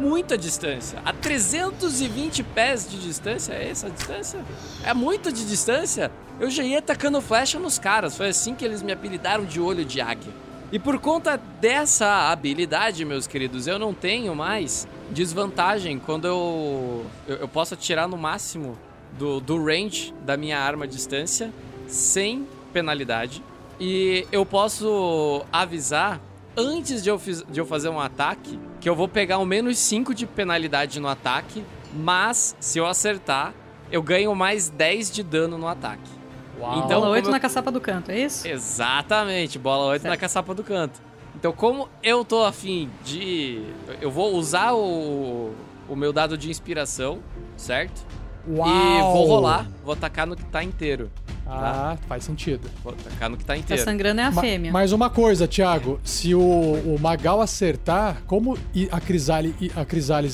muita 0.00 0.38
distância. 0.38 0.98
A 1.04 1.12
320 1.12 2.42
pés 2.42 2.88
de 2.88 2.98
distância, 2.98 3.52
é 3.52 3.68
essa 3.68 3.88
a 3.88 3.90
distância? 3.90 4.42
É 4.82 4.94
muito 4.94 5.30
de 5.30 5.46
distância. 5.46 6.10
Eu 6.40 6.50
já 6.50 6.62
ia 6.64 6.78
atacando 6.80 7.20
flecha 7.20 7.58
nos 7.58 7.78
caras. 7.78 8.16
Foi 8.16 8.28
assim 8.28 8.54
que 8.54 8.64
eles 8.64 8.82
me 8.82 8.92
apelidaram 8.92 9.44
de 9.44 9.60
olho 9.60 9.84
de 9.84 10.00
águia. 10.00 10.32
E 10.72 10.78
por 10.78 10.98
conta 10.98 11.36
dessa 11.60 12.30
habilidade, 12.30 13.04
meus 13.04 13.26
queridos, 13.26 13.66
eu 13.66 13.78
não 13.78 13.94
tenho 13.94 14.34
mais 14.34 14.88
desvantagem 15.10 15.98
quando 15.98 16.26
eu, 16.26 17.06
eu, 17.28 17.36
eu 17.36 17.48
posso 17.48 17.74
atirar 17.74 18.08
no 18.08 18.16
máximo 18.16 18.76
do, 19.16 19.40
do 19.40 19.62
range 19.64 20.12
da 20.24 20.36
minha 20.36 20.58
arma 20.58 20.84
à 20.84 20.88
distância 20.88 21.52
sem 21.86 22.48
penalidade. 22.72 23.42
E 23.78 24.26
eu 24.32 24.44
posso 24.44 25.44
avisar 25.52 26.20
antes 26.56 27.02
de 27.02 27.08
eu, 27.10 27.18
fiz- 27.18 27.44
de 27.48 27.60
eu 27.60 27.66
fazer 27.66 27.88
um 27.88 28.00
ataque 28.00 28.58
que 28.80 28.88
eu 28.88 28.96
vou 28.96 29.06
pegar 29.06 29.38
um 29.38 29.44
menos 29.44 29.78
5 29.78 30.12
de 30.14 30.26
penalidade 30.26 30.98
no 30.98 31.06
ataque, 31.08 31.62
mas 31.94 32.56
se 32.58 32.78
eu 32.78 32.86
acertar, 32.86 33.52
eu 33.92 34.02
ganho 34.02 34.34
mais 34.34 34.68
10 34.68 35.10
de 35.10 35.22
dano 35.22 35.56
no 35.56 35.68
ataque. 35.68 36.10
Então, 36.56 37.00
Bola 37.00 37.08
8 37.10 37.24
como 37.24 37.28
eu- 37.28 37.32
na 37.32 37.40
caçapa 37.40 37.70
do 37.70 37.80
canto, 37.80 38.10
é 38.10 38.18
isso? 38.20 38.46
Exatamente, 38.48 39.58
bola 39.58 39.86
8 39.86 40.02
na 40.04 40.10
Certo. 40.10 40.20
caçapa 40.20 40.54
do 40.54 40.62
canto. 40.62 41.00
Então, 41.36 41.52
como 41.52 41.88
eu 42.02 42.24
tô 42.24 42.44
afim 42.44 42.88
de. 43.04 43.62
Eu 44.00 44.10
vou 44.10 44.34
usar 44.36 44.72
o, 44.72 45.52
o 45.88 45.96
meu 45.96 46.12
dado 46.12 46.38
de 46.38 46.48
inspiração, 46.50 47.18
certo? 47.56 48.04
E 48.46 48.52
vou 49.00 49.26
rolar, 49.26 49.66
vou 49.84 49.94
atacar 49.94 50.26
no 50.26 50.36
que 50.36 50.44
tá 50.44 50.62
inteiro. 50.62 51.10
Ah, 51.46 51.96
faz 52.08 52.24
sentido. 52.24 52.70
Vou 52.82 52.92
tacar 52.94 53.28
no 53.28 53.36
que 53.36 53.44
tá 53.44 53.52
Tá 53.54 53.58
inteiro. 53.58 53.82
sangrando 53.82 54.20
é 54.20 54.24
a 54.24 54.30
Ma- 54.30 54.40
fêmea. 54.40 54.72
mais 54.72 54.92
uma 54.92 55.10
coisa, 55.10 55.46
Thiago. 55.46 56.00
Se 56.02 56.34
o, 56.34 56.40
o 56.40 56.96
Magal 57.00 57.40
acertar, 57.42 58.22
como 58.26 58.56
a, 58.90 58.98
Crisali, 59.00 59.54
i- 59.60 59.70
a 59.76 59.84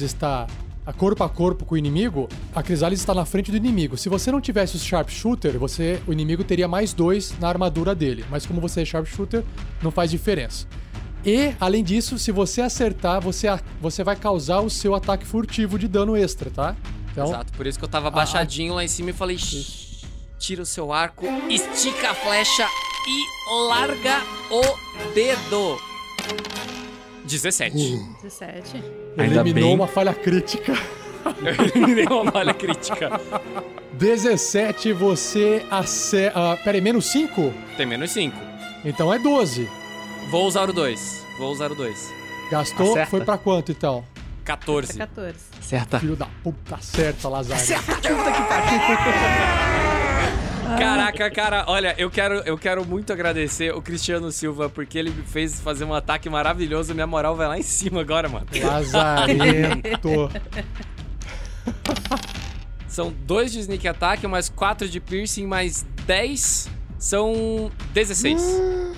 está 0.04 0.46
a 0.90 0.92
corpo 0.92 1.22
a 1.22 1.28
corpo 1.28 1.64
com 1.64 1.76
o 1.76 1.78
inimigo, 1.78 2.28
a 2.52 2.64
Crisalis 2.64 2.98
está 2.98 3.14
na 3.14 3.24
frente 3.24 3.48
do 3.52 3.56
inimigo. 3.56 3.96
Se 3.96 4.08
você 4.08 4.32
não 4.32 4.40
tivesse 4.40 4.74
o 4.74 4.78
Sharpshooter, 4.80 5.56
você, 5.56 6.02
o 6.04 6.12
inimigo 6.12 6.42
teria 6.42 6.66
mais 6.66 6.92
dois 6.92 7.32
na 7.38 7.48
armadura 7.48 7.94
dele. 7.94 8.24
Mas 8.28 8.44
como 8.44 8.60
você 8.60 8.82
é 8.82 8.84
Sharpshooter, 8.84 9.44
não 9.80 9.92
faz 9.92 10.10
diferença. 10.10 10.66
E, 11.24 11.52
além 11.60 11.84
disso, 11.84 12.18
se 12.18 12.32
você 12.32 12.60
acertar, 12.60 13.20
você, 13.20 13.46
a- 13.46 13.60
você 13.80 14.02
vai 14.02 14.16
causar 14.16 14.60
o 14.62 14.68
seu 14.70 14.92
ataque 14.96 15.24
furtivo 15.24 15.78
de 15.78 15.86
dano 15.86 16.16
extra, 16.16 16.50
tá? 16.50 16.74
Então, 17.12 17.28
Exato, 17.28 17.52
por 17.52 17.66
isso 17.68 17.78
que 17.78 17.84
eu 17.84 17.88
tava 17.88 18.08
abaixadinho 18.08 18.74
lá 18.74 18.82
em 18.82 18.88
cima 18.88 19.10
e 19.10 19.12
falei: 19.12 19.38
"Shh, 19.38 20.02
tira 20.40 20.62
o 20.62 20.66
seu 20.66 20.92
arco, 20.92 21.26
estica 21.48 22.10
a 22.10 22.14
flecha 22.14 22.66
e 23.06 23.68
larga 23.68 24.22
o 24.50 25.12
dedo. 25.14 26.79
17. 27.30 27.76
17. 28.22 28.82
Ainda 29.16 29.40
eliminou 29.40 29.70
bem. 29.70 29.74
uma 29.74 29.86
falha 29.86 30.14
crítica. 30.14 30.72
Deu 31.94 32.20
uma 32.22 32.32
falha 32.32 32.54
crítica. 32.54 33.20
17, 33.92 34.92
você 34.92 35.64
acerta. 35.70 36.56
peraí, 36.64 36.80
menos 36.80 37.06
5? 37.06 37.52
Tem 37.76 37.86
menos 37.86 38.10
5. 38.12 38.36
Então 38.84 39.12
é 39.12 39.18
12. 39.18 39.68
Vou 40.30 40.46
usar 40.46 40.68
o 40.68 40.72
2. 40.72 41.26
Vou 41.38 41.52
usar 41.52 41.70
o 41.70 41.74
2. 41.74 42.12
Gastou, 42.50 42.92
Acerta. 42.92 43.10
foi 43.10 43.24
pra 43.24 43.38
quanto 43.38 43.72
então? 43.72 44.04
14. 44.44 44.98
14. 44.98 45.38
Certa. 45.60 46.00
Filho 46.00 46.16
da 46.16 46.26
puta, 46.42 46.76
acerta, 46.76 47.28
Lazaro. 47.28 47.60
Caraca, 50.78 51.30
cara, 51.30 51.64
olha, 51.66 51.94
eu 51.98 52.10
quero, 52.10 52.34
eu 52.46 52.58
quero 52.58 52.84
muito 52.84 53.12
agradecer 53.12 53.74
o 53.74 53.82
Cristiano 53.82 54.30
Silva, 54.30 54.68
porque 54.68 54.98
ele 54.98 55.10
me 55.10 55.22
fez 55.22 55.60
fazer 55.60 55.84
um 55.84 55.94
ataque 55.94 56.28
maravilhoso. 56.28 56.94
Minha 56.94 57.06
moral 57.06 57.36
vai 57.36 57.48
lá 57.48 57.58
em 57.58 57.62
cima 57.62 58.00
agora, 58.00 58.28
mano. 58.28 58.46
Lazarento. 58.62 60.30
São 62.88 63.12
2 63.24 63.52
de 63.52 63.60
sneak 63.60 63.86
attack, 63.86 64.26
mais 64.26 64.48
4 64.48 64.88
de 64.88 65.00
piercing, 65.00 65.46
mais 65.46 65.86
10. 66.06 66.68
São 66.98 67.70
16. 67.94 68.42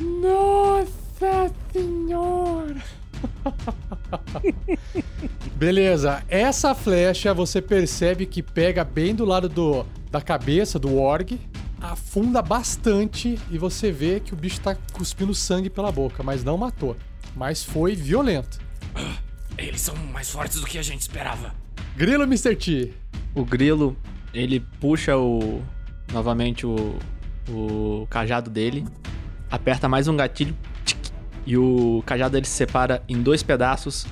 Nossa 0.00 1.52
senhora. 1.72 2.76
Beleza, 5.54 6.22
essa 6.28 6.74
flecha 6.74 7.32
você 7.32 7.62
percebe 7.62 8.26
que 8.26 8.42
pega 8.42 8.84
bem 8.84 9.14
do 9.14 9.24
lado 9.24 9.48
do, 9.48 9.86
da 10.10 10.20
cabeça 10.20 10.78
do 10.78 10.96
org, 10.96 11.38
afunda 11.80 12.40
bastante 12.40 13.38
e 13.50 13.58
você 13.58 13.92
vê 13.92 14.20
que 14.20 14.32
o 14.32 14.36
bicho 14.36 14.60
tá 14.60 14.74
cuspindo 14.92 15.34
sangue 15.34 15.68
pela 15.68 15.92
boca, 15.92 16.22
mas 16.22 16.42
não 16.42 16.56
matou. 16.56 16.96
Mas 17.36 17.62
foi 17.62 17.94
violento. 17.94 18.58
Eles 19.58 19.80
são 19.80 19.94
mais 19.96 20.30
fortes 20.30 20.60
do 20.60 20.66
que 20.66 20.78
a 20.78 20.82
gente 20.82 21.02
esperava. 21.02 21.54
Grilo 21.96 22.24
Mr. 22.24 22.56
T. 22.56 22.92
O 23.34 23.44
grilo, 23.44 23.96
ele 24.32 24.60
puxa 24.80 25.16
o. 25.16 25.62
novamente 26.12 26.66
o. 26.66 26.98
o 27.48 28.06
cajado 28.08 28.50
dele, 28.50 28.84
aperta 29.50 29.88
mais 29.88 30.08
um 30.08 30.16
gatilho, 30.16 30.56
e 31.46 31.56
o 31.56 32.02
cajado 32.06 32.32
dele 32.32 32.46
se 32.46 32.52
separa 32.52 33.02
em 33.08 33.20
dois 33.22 33.42
pedaços, 33.42 34.06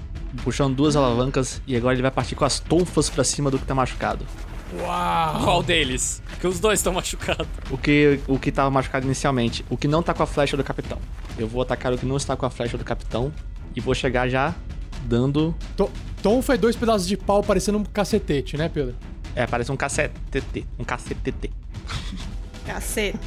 puxando 0.44 0.74
duas 0.74 0.96
alavancas, 0.96 1.60
e 1.66 1.76
agora 1.76 1.94
ele 1.94 2.02
vai 2.02 2.10
partir 2.10 2.34
com 2.34 2.44
as 2.44 2.58
tonfas 2.60 3.08
pra 3.10 3.24
cima 3.24 3.50
do 3.50 3.58
que 3.58 3.64
tá 3.64 3.74
machucado. 3.74 4.26
Qual 5.44 5.62
deles? 5.62 6.22
Que 6.40 6.46
os 6.46 6.58
dois 6.58 6.78
estão 6.78 6.94
machucados. 6.94 7.46
O 7.70 7.76
que, 7.76 8.18
o 8.26 8.38
que 8.38 8.50
tava 8.50 8.70
machucado 8.70 9.04
inicialmente. 9.04 9.62
O 9.68 9.76
que 9.76 9.86
não 9.86 10.02
tá 10.02 10.14
com 10.14 10.22
a 10.22 10.26
flecha 10.26 10.56
do 10.56 10.64
capitão. 10.64 10.98
Eu 11.38 11.46
vou 11.46 11.60
atacar 11.60 11.92
o 11.92 11.98
que 11.98 12.06
não 12.06 12.16
está 12.16 12.34
com 12.36 12.46
a 12.46 12.50
flecha 12.50 12.78
do 12.78 12.84
capitão. 12.84 13.30
E 13.76 13.80
vou 13.80 13.94
chegar 13.94 14.28
já 14.30 14.54
dando. 15.04 15.54
To- 15.76 15.90
Tom 16.22 16.40
foi 16.40 16.56
dois 16.56 16.74
pedaços 16.74 17.06
de 17.06 17.18
pau 17.18 17.42
parecendo 17.42 17.76
um 17.78 17.84
cacetete, 17.84 18.56
né, 18.56 18.70
Pedro? 18.70 18.94
É, 19.36 19.46
parece 19.46 19.70
um 19.70 19.76
cacetete. 19.76 20.66
Um 20.78 20.84
cacetete. 20.84 21.50
Cacete. 22.64 23.18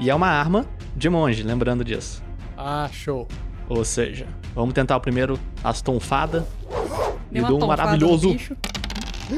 E 0.00 0.10
é 0.10 0.14
uma 0.14 0.28
arma 0.28 0.66
de 0.96 1.08
monge, 1.08 1.42
lembrando 1.44 1.84
disso. 1.84 2.22
Ah, 2.64 2.88
show. 2.92 3.26
Ou 3.68 3.84
seja, 3.84 4.26
vamos 4.54 4.72
tentar 4.72 4.96
o 4.96 5.00
primeiro 5.00 5.36
as 5.64 5.82
tonfadas. 5.82 6.44
E 7.32 7.40
Deu 7.40 7.44
um 7.56 7.58
tonfada 7.58 7.66
maravilhoso 7.82 8.36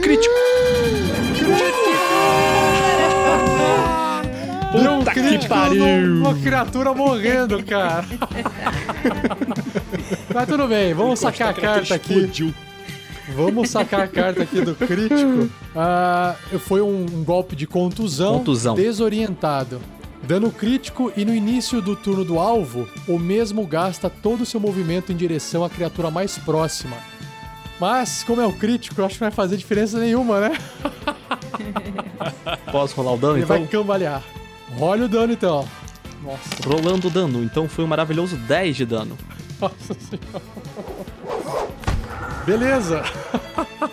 crítico. 0.03 0.35
Deu 4.73 4.93
um 4.93 4.99
Puta 4.99 5.13
que 5.13 5.23
crítico 5.23 5.49
pariu. 5.55 5.85
uma 6.17 6.35
criatura 6.35 6.93
morrendo, 6.93 7.63
cara. 7.65 8.05
Mas 10.35 10.47
tudo 10.49 10.67
bem, 10.67 10.93
vamos 10.93 11.21
sacar 11.21 11.51
a 11.51 11.55
carta 11.55 11.95
aqui. 11.95 12.53
Vamos 13.35 13.71
sacar 13.71 14.01
a 14.01 14.09
carta 14.09 14.43
aqui 14.43 14.61
do 14.61 14.75
crítico. 14.75 15.49
Ah, 15.75 16.35
foi 16.59 16.83
um, 16.83 17.07
um 17.11 17.25
golpe 17.25 17.57
de 17.57 17.67
contusão, 17.67 18.39
Contusão. 18.39 18.75
desorientado. 18.75 19.81
Dano 20.27 20.51
crítico 20.51 21.13
e 21.17 21.25
no 21.25 21.35
início 21.35 21.83
do 21.83 21.95
turno 21.95 22.25
do 22.25 22.39
alvo, 22.39 22.89
o 23.07 23.19
mesmo 23.19 23.67
gasta 23.67 24.09
todo 24.09 24.41
o 24.43 24.47
seu 24.47 24.59
movimento 24.59 25.13
em 25.13 25.17
direção 25.17 25.63
à 25.63 25.69
criatura 25.69 26.11
mais 26.11 26.39
próxima. 26.39 26.97
Mas, 27.79 28.23
como 28.25 28.41
é 28.41 28.47
o 28.47 28.53
crítico, 28.53 29.01
eu 29.01 29.05
acho 29.05 29.17
que 29.17 29.21
não 29.21 29.29
vai 29.31 29.35
fazer 29.35 29.57
diferença 29.57 29.99
nenhuma, 29.99 30.41
né? 30.41 30.59
Posso 32.73 32.97
rolar 32.97 33.13
o 33.13 33.17
dano 33.19 33.35
Ele 33.35 33.45
então? 33.45 33.59
vai 33.59 33.67
cambalear. 33.67 34.23
Role 34.77 35.03
o 35.03 35.09
dano 35.09 35.33
então. 35.33 35.69
Nossa, 36.23 36.67
Rolando 36.67 37.09
o 37.09 37.11
dano. 37.11 37.43
Então 37.45 37.69
foi 37.69 37.85
um 37.85 37.89
maravilhoso 37.89 38.37
10 38.37 38.77
de 38.77 38.87
dano. 38.87 39.19
nossa 39.61 39.95
senhora. 39.95 40.43
Beleza. 42.47 43.03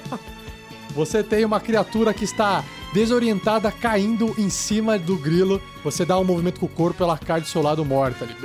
Você 0.95 1.23
tem 1.23 1.43
uma 1.43 1.59
criatura 1.59 2.13
que 2.13 2.23
está 2.23 2.63
desorientada 2.93 3.71
caindo 3.71 4.33
em 4.37 4.49
cima 4.49 4.97
do 4.97 5.17
grilo. 5.17 5.61
Você 5.83 6.05
dá 6.05 6.17
um 6.19 6.23
movimento 6.23 6.59
com 6.59 6.65
o 6.65 6.69
corpo, 6.69 7.03
ela 7.03 7.17
cai 7.17 7.41
do 7.41 7.47
seu 7.47 7.61
lado 7.61 7.83
morta 7.85 8.25
ali. 8.25 8.35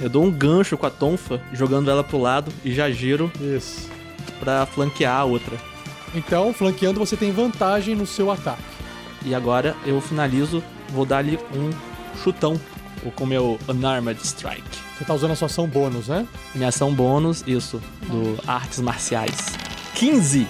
Eu 0.00 0.08
dou 0.08 0.24
um 0.24 0.30
gancho 0.30 0.76
com 0.76 0.86
a 0.86 0.90
tonfa, 0.90 1.42
jogando 1.52 1.90
ela 1.90 2.02
pro 2.02 2.18
lado 2.18 2.50
e 2.64 2.72
já 2.72 2.90
giro 2.90 3.30
Isso. 3.38 3.88
pra 4.38 4.64
flanquear 4.66 5.20
a 5.20 5.24
outra. 5.24 5.56
Então, 6.14 6.52
flanqueando, 6.52 6.98
você 6.98 7.16
tem 7.16 7.30
vantagem 7.30 7.94
no 7.94 8.06
seu 8.06 8.30
ataque. 8.30 8.62
E 9.24 9.34
agora 9.34 9.76
eu 9.84 10.00
finalizo, 10.00 10.62
vou 10.88 11.04
dar 11.04 11.18
ali 11.18 11.38
um 11.54 11.70
chutão 12.22 12.58
ou 13.04 13.12
com 13.12 13.26
meu 13.26 13.58
Unarmed 13.68 14.20
Strike. 14.22 14.62
Você 14.96 15.04
tá 15.04 15.14
usando 15.14 15.32
a 15.32 15.36
sua 15.36 15.46
ação 15.46 15.66
bônus, 15.66 16.08
né? 16.08 16.26
Minha 16.54 16.68
ação 16.68 16.92
bônus, 16.92 17.44
isso, 17.46 17.80
do 18.02 18.38
Artes 18.46 18.80
Marciais. 18.80 19.46
15! 19.94 20.46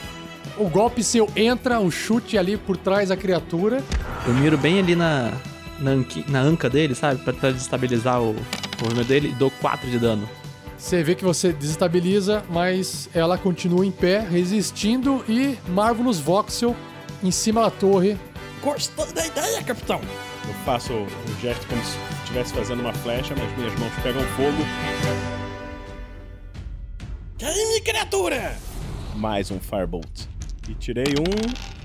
O 0.60 0.68
golpe 0.68 1.02
seu 1.02 1.26
entra, 1.34 1.80
um 1.80 1.90
chute 1.90 2.36
ali 2.36 2.58
por 2.58 2.76
trás 2.76 3.08
da 3.08 3.16
criatura. 3.16 3.82
Eu 4.26 4.34
miro 4.34 4.58
bem 4.58 4.78
ali 4.78 4.94
na, 4.94 5.32
na, 5.78 5.92
na 6.28 6.40
anca 6.42 6.68
dele, 6.68 6.94
sabe? 6.94 7.18
Pra, 7.22 7.32
pra 7.32 7.50
desestabilizar 7.50 8.20
o, 8.20 8.32
o 8.32 8.82
movimento 8.82 9.08
dele 9.08 9.28
e 9.30 9.32
dou 9.32 9.50
4 9.50 9.90
de 9.90 9.98
dano. 9.98 10.28
Você 10.76 11.02
vê 11.02 11.14
que 11.14 11.24
você 11.24 11.50
desestabiliza, 11.50 12.44
mas 12.50 13.08
ela 13.14 13.38
continua 13.38 13.86
em 13.86 13.90
pé, 13.90 14.20
resistindo 14.20 15.24
e 15.26 15.56
Marvelous 15.66 16.18
Voxel 16.18 16.76
em 17.24 17.30
cima 17.30 17.62
da 17.62 17.70
torre. 17.70 18.18
Gostei 18.62 19.12
da 19.14 19.26
ideia, 19.26 19.62
capitão. 19.62 20.02
Eu 20.46 20.54
faço 20.66 20.92
o 20.92 21.06
gesto 21.40 21.66
como 21.68 21.82
se 21.82 21.96
estivesse 22.22 22.52
fazendo 22.52 22.80
uma 22.80 22.92
flecha, 22.92 23.34
mas 23.34 23.56
minhas 23.56 23.78
mãos 23.80 23.92
pegam 24.02 24.22
fogo. 24.36 24.62
Queime, 27.38 27.80
criatura! 27.80 28.58
Mais 29.16 29.50
um 29.50 29.58
Firebolt. 29.58 30.28
E 30.70 30.74
tirei 30.74 31.14
um 31.18 31.24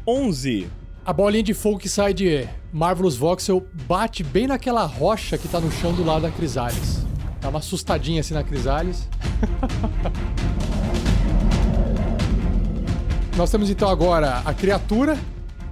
11. 0.07 0.69
A 1.03 1.11
bolinha 1.11 1.41
de 1.41 1.55
fogo 1.55 1.79
que 1.79 1.89
sai 1.89 2.13
de 2.13 2.47
Marvelous 2.71 3.15
Voxel 3.15 3.65
bate 3.88 4.23
bem 4.23 4.45
naquela 4.45 4.86
rocha 4.86 5.39
que 5.39 5.47
tá 5.47 5.59
no 5.59 5.71
chão 5.71 5.91
do 5.91 6.05
lado 6.05 6.21
da 6.21 6.29
Crisales. 6.29 7.03
Dá 7.41 7.49
uma 7.49 7.57
assustadinha 7.57 8.21
assim 8.21 8.36
na 8.36 8.43
Crisales. 8.43 9.09
Nós 13.36 13.49
temos 13.49 13.71
então 13.71 13.89
agora 13.89 14.43
a 14.45 14.53
criatura, 14.53 15.17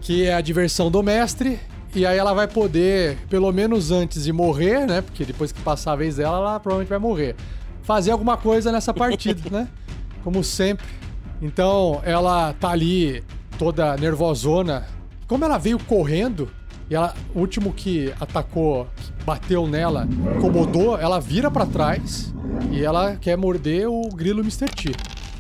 que 0.02 0.26
é 0.26 0.34
a 0.34 0.42
diversão 0.42 0.90
do 0.90 1.04
mestre. 1.04 1.60
E 1.94 2.08
aí 2.08 2.18
ela 2.18 2.34
vai 2.34 2.48
poder, 2.48 3.20
pelo 3.30 3.52
menos 3.52 3.92
antes 3.92 4.24
de 4.24 4.34
morrer, 4.34 4.88
né? 4.88 5.04
Porque 5.04 5.24
depois 5.24 5.52
que 5.52 5.62
passar 5.62 5.92
a 5.92 5.96
vez 5.96 6.16
dela, 6.16 6.38
ela 6.38 6.60
provavelmente 6.60 6.90
vai 6.90 6.98
morrer. 6.98 7.36
Fazer 7.84 8.10
alguma 8.10 8.38
coisa 8.38 8.72
nessa 8.72 8.92
partida, 8.92 9.40
né? 9.56 9.68
Como 10.24 10.44
sempre. 10.44 11.04
Então 11.44 12.02
ela 12.06 12.54
tá 12.54 12.70
ali 12.70 13.22
toda 13.60 13.98
nervosona. 13.98 14.88
Como 15.28 15.44
ela 15.44 15.58
veio 15.58 15.78
correndo, 15.78 16.50
e 16.90 16.96
ela, 16.96 17.14
o 17.36 17.40
último 17.40 17.74
que 17.74 18.14
atacou, 18.18 18.88
que 18.96 19.12
bateu 19.26 19.68
nela, 19.68 20.08
incomodou, 20.38 20.98
ela 20.98 21.20
vira 21.20 21.52
pra 21.52 21.66
trás 21.66 22.34
e 22.72 22.82
ela 22.82 23.18
quer 23.18 23.38
morder 23.38 23.90
o 23.90 24.08
grilo 24.10 24.40
Mr. 24.40 24.70
T. 24.70 24.96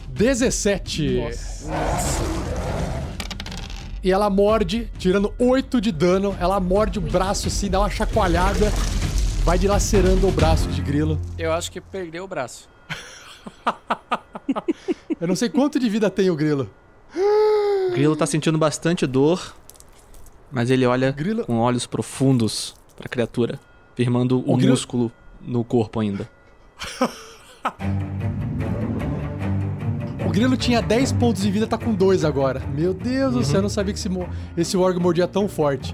17. 0.09 1.21
e 4.03 4.11
ela 4.11 4.29
morde, 4.29 4.91
tirando 4.99 5.33
8 5.39 5.79
de 5.79 5.91
dano. 5.91 6.35
Ela 6.39 6.59
morde 6.59 6.99
o 6.99 7.01
braço 7.01 7.47
assim, 7.47 7.69
dá 7.69 7.79
uma 7.79 7.89
chacoalhada, 7.89 8.69
vai 9.43 9.57
dilacerando 9.57 10.27
o 10.27 10.31
braço 10.31 10.67
de 10.67 10.81
grilo. 10.81 11.19
Eu 11.37 11.53
acho 11.53 11.71
que 11.71 11.79
perdeu 11.79 12.25
o 12.25 12.27
braço. 12.27 12.67
Eu 15.23 15.27
não 15.29 15.37
sei 15.37 15.47
quanto 15.47 15.79
de 15.79 15.87
vida 15.87 16.09
tem 16.09 16.29
o 16.29 16.35
grilo. 16.35 16.69
O 17.15 17.91
grilo 17.93 18.13
tá 18.13 18.25
sentindo 18.25 18.57
bastante 18.57 19.07
dor, 19.07 19.55
mas 20.51 20.69
ele 20.69 20.85
olha 20.85 21.13
Grilo- 21.13 21.45
com 21.45 21.59
olhos 21.59 21.85
profundos 21.87 22.75
pra 22.97 23.07
criatura, 23.07 23.57
firmando 23.95 24.39
o, 24.39 24.51
O 24.51 24.57
grilo- 24.57 24.71
músculo 24.71 25.09
no 25.41 25.63
corpo 25.63 26.01
ainda. 26.01 26.29
O 30.27 30.29
grilo 30.29 30.57
tinha 30.57 30.81
10 30.81 31.13
pontos 31.13 31.41
de 31.41 31.49
vida, 31.49 31.65
tá 31.67 31.77
com 31.77 31.93
2 31.93 32.25
agora. 32.25 32.59
Meu 32.75 32.93
Deus 32.93 33.33
do 33.33 33.45
céu, 33.45 33.59
eu 33.59 33.61
não 33.61 33.69
sabia 33.69 33.93
que 33.93 33.99
esse, 33.99 34.09
esse 34.57 34.75
org 34.75 34.99
mordia 34.99 35.25
tão 35.25 35.47
forte. 35.47 35.93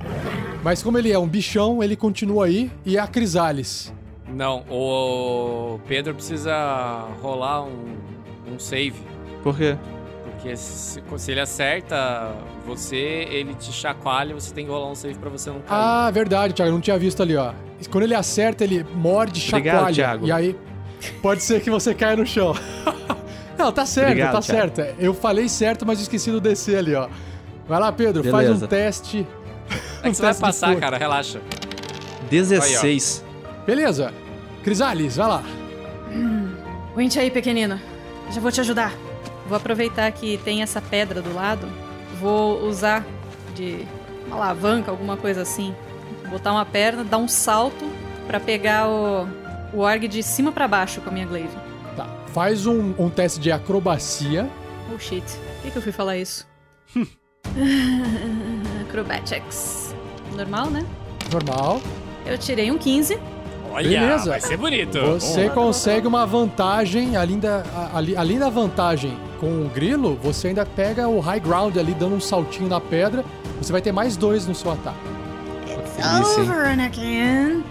Mas 0.64 0.82
como 0.82 0.98
ele 0.98 1.12
é 1.12 1.20
um 1.20 1.28
bichão, 1.28 1.84
ele 1.84 1.96
continua 1.96 2.46
aí. 2.48 2.72
E 2.84 2.98
a 2.98 3.06
Crisales. 3.06 3.94
Não, 4.28 4.66
o 4.72 5.80
Pedro 5.88 6.16
precisa 6.16 7.08
rolar 7.22 7.62
um, 7.64 7.96
um 8.52 8.58
save. 8.58 9.08
Por 9.44 9.56
quê? 9.56 9.78
Porque 10.24 10.56
se, 10.56 11.02
se 11.18 11.32
ele 11.32 11.42
acerta 11.42 12.32
você, 12.66 13.28
ele 13.30 13.54
te 13.56 13.72
chacoalha 13.72 14.32
e 14.32 14.34
você 14.34 14.54
tem 14.54 14.66
que 14.66 14.72
rolar 14.72 14.90
um 14.90 14.96
save 14.96 15.16
pra 15.16 15.30
você 15.30 15.50
não 15.50 15.60
cair. 15.60 15.68
Ah, 15.70 16.10
verdade, 16.12 16.54
Thiago, 16.54 16.70
eu 16.70 16.74
não 16.74 16.82
tinha 16.82 16.98
visto 16.98 17.22
ali, 17.22 17.36
ó. 17.36 17.54
Quando 17.90 18.04
ele 18.06 18.16
acerta, 18.16 18.64
ele 18.64 18.86
morde, 18.96 19.46
Obrigado, 19.50 19.74
chacoalha. 19.76 19.96
Thiago. 19.96 20.28
E 20.28 20.32
aí, 20.32 20.56
pode 21.22 21.44
ser 21.44 21.62
que 21.62 21.70
você 21.70 21.94
caia 21.94 22.16
no 22.16 22.26
chão. 22.26 22.54
não, 23.58 23.72
tá 23.72 23.86
certo, 23.86 24.08
Obrigado, 24.08 24.32
tá 24.34 24.42
Thiago. 24.42 24.76
certo. 24.76 24.96
Eu 25.02 25.14
falei 25.14 25.50
certo, 25.50 25.86
mas 25.86 26.00
esqueci 26.00 26.32
do 26.32 26.40
DC 26.40 26.76
ali, 26.76 26.96
ó. 26.96 27.10
Vai 27.68 27.80
lá, 27.80 27.92
Pedro, 27.92 28.24
faz 28.24 28.48
Beleza. 28.48 28.66
um 28.66 28.68
teste. 28.68 29.28
é 30.04 30.10
que 30.10 30.16
você 30.16 30.22
vai 30.22 30.36
passar, 30.36 30.76
cara, 30.78 30.98
relaxa. 30.98 31.42
16. 32.30 33.26
Beleza. 33.66 34.14
Crisales, 34.64 35.18
vai 35.18 35.28
lá. 35.28 35.44
Aguente 36.94 37.20
aí, 37.20 37.30
pequenino. 37.30 37.80
Já 38.32 38.42
vou 38.42 38.52
te 38.52 38.62
ajudar. 38.62 38.94
Vou 39.50 39.58
aproveitar 39.58 40.12
que 40.12 40.38
tem 40.38 40.62
essa 40.62 40.80
pedra 40.80 41.24
do 41.24 41.34
lado. 41.34 41.68
Vou 42.22 42.62
usar 42.68 43.04
de 43.56 43.84
uma 44.28 44.36
alavanca, 44.36 44.92
alguma 44.92 45.18
coisa 45.18 45.42
assim. 45.42 45.74
Botar 46.30 46.52
uma 46.52 46.64
perna, 46.64 47.04
dar 47.04 47.18
um 47.18 47.28
salto 47.28 47.84
pra 48.28 48.40
pegar 48.40 48.88
o, 48.88 49.28
o 49.74 49.80
org 49.80 50.08
de 50.08 50.22
cima 50.22 50.52
pra 50.52 50.68
baixo 50.68 51.02
com 51.02 51.10
a 51.10 51.12
minha 51.12 51.26
glaive. 51.26 51.58
Tá. 51.98 52.08
Faz 52.28 52.68
um, 52.68 52.94
um 53.00 53.10
teste 53.10 53.40
de 53.40 53.52
acrobacia. 53.52 54.48
Oh 54.94 55.00
shit. 55.00 55.26
Por 55.26 55.64
que, 55.64 55.72
que 55.72 55.78
eu 55.80 55.82
fui 55.82 55.92
falar 55.92 56.18
isso? 56.18 56.48
Acrobatics. 58.88 59.96
Normal, 60.36 60.70
né? 60.70 60.86
Normal. 61.34 61.82
Eu 62.24 62.38
tirei 62.38 62.70
um 62.70 62.78
15. 62.78 63.18
Olha, 63.72 64.00
Beleza. 64.00 64.30
vai 64.30 64.42
ser 64.42 64.58
bonito. 64.58 65.00
Você 65.00 65.50
consegue 65.50 66.06
uma 66.06 66.28
vantagem, 66.28 67.16
além 67.16 67.40
da, 67.40 67.64
além 68.16 68.38
da 68.38 68.50
vantagem 68.50 69.29
com 69.40 69.66
o 69.66 69.70
grilo, 69.70 70.20
você 70.22 70.50
ainda 70.50 70.66
pega 70.66 71.08
o 71.08 71.20
high 71.20 71.40
ground 71.40 71.78
ali, 71.78 71.94
dando 71.94 72.16
um 72.16 72.20
saltinho 72.20 72.68
na 72.68 72.80
pedra. 72.80 73.24
Você 73.62 73.72
vai 73.72 73.82
ter 73.82 73.92
mais 73.92 74.16
dois 74.18 74.46
no 74.46 74.54
seu 74.54 74.72
ataque. 74.72 74.98
Delícia, 75.98 76.42
hein? 76.42 76.50
Over, 76.50 76.68
Anakin. 76.68 77.64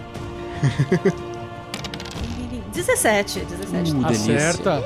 17, 2.73 3.39
17. 3.39 3.91
Uh, 3.91 4.03
delícia. 4.03 4.35
Acerta. 4.35 4.83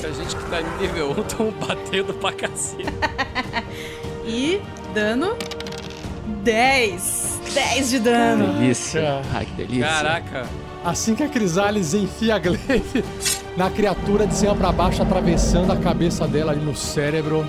Pra 0.00 0.10
gente 0.10 0.36
que 0.36 0.44
tá 0.50 0.60
no 0.60 0.80
nível 0.80 1.10
1, 1.10 1.14
tão 1.24 1.50
batendo 1.50 2.14
pra 2.14 2.32
cacete. 2.32 2.84
E 4.30 4.60
dano 4.92 5.34
10. 6.42 7.40
10 7.54 7.90
de 7.90 7.98
dano. 7.98 8.52
Delícia. 8.58 9.22
Ai, 9.32 9.46
que 9.46 9.52
delícia. 9.52 9.86
Caraca. 9.86 10.46
Assim 10.84 11.14
que 11.14 11.22
a 11.22 11.28
Crisales 11.30 11.94
enfia 11.94 12.34
a 12.36 12.38
glaive 12.38 13.02
na 13.58 13.68
criatura 13.68 14.24
de 14.24 14.34
cima 14.34 14.54
pra 14.54 14.70
baixo, 14.70 15.02
atravessando 15.02 15.72
a 15.72 15.76
cabeça 15.76 16.28
dela 16.28 16.52
ali 16.52 16.64
no 16.64 16.76
cérebro, 16.76 17.44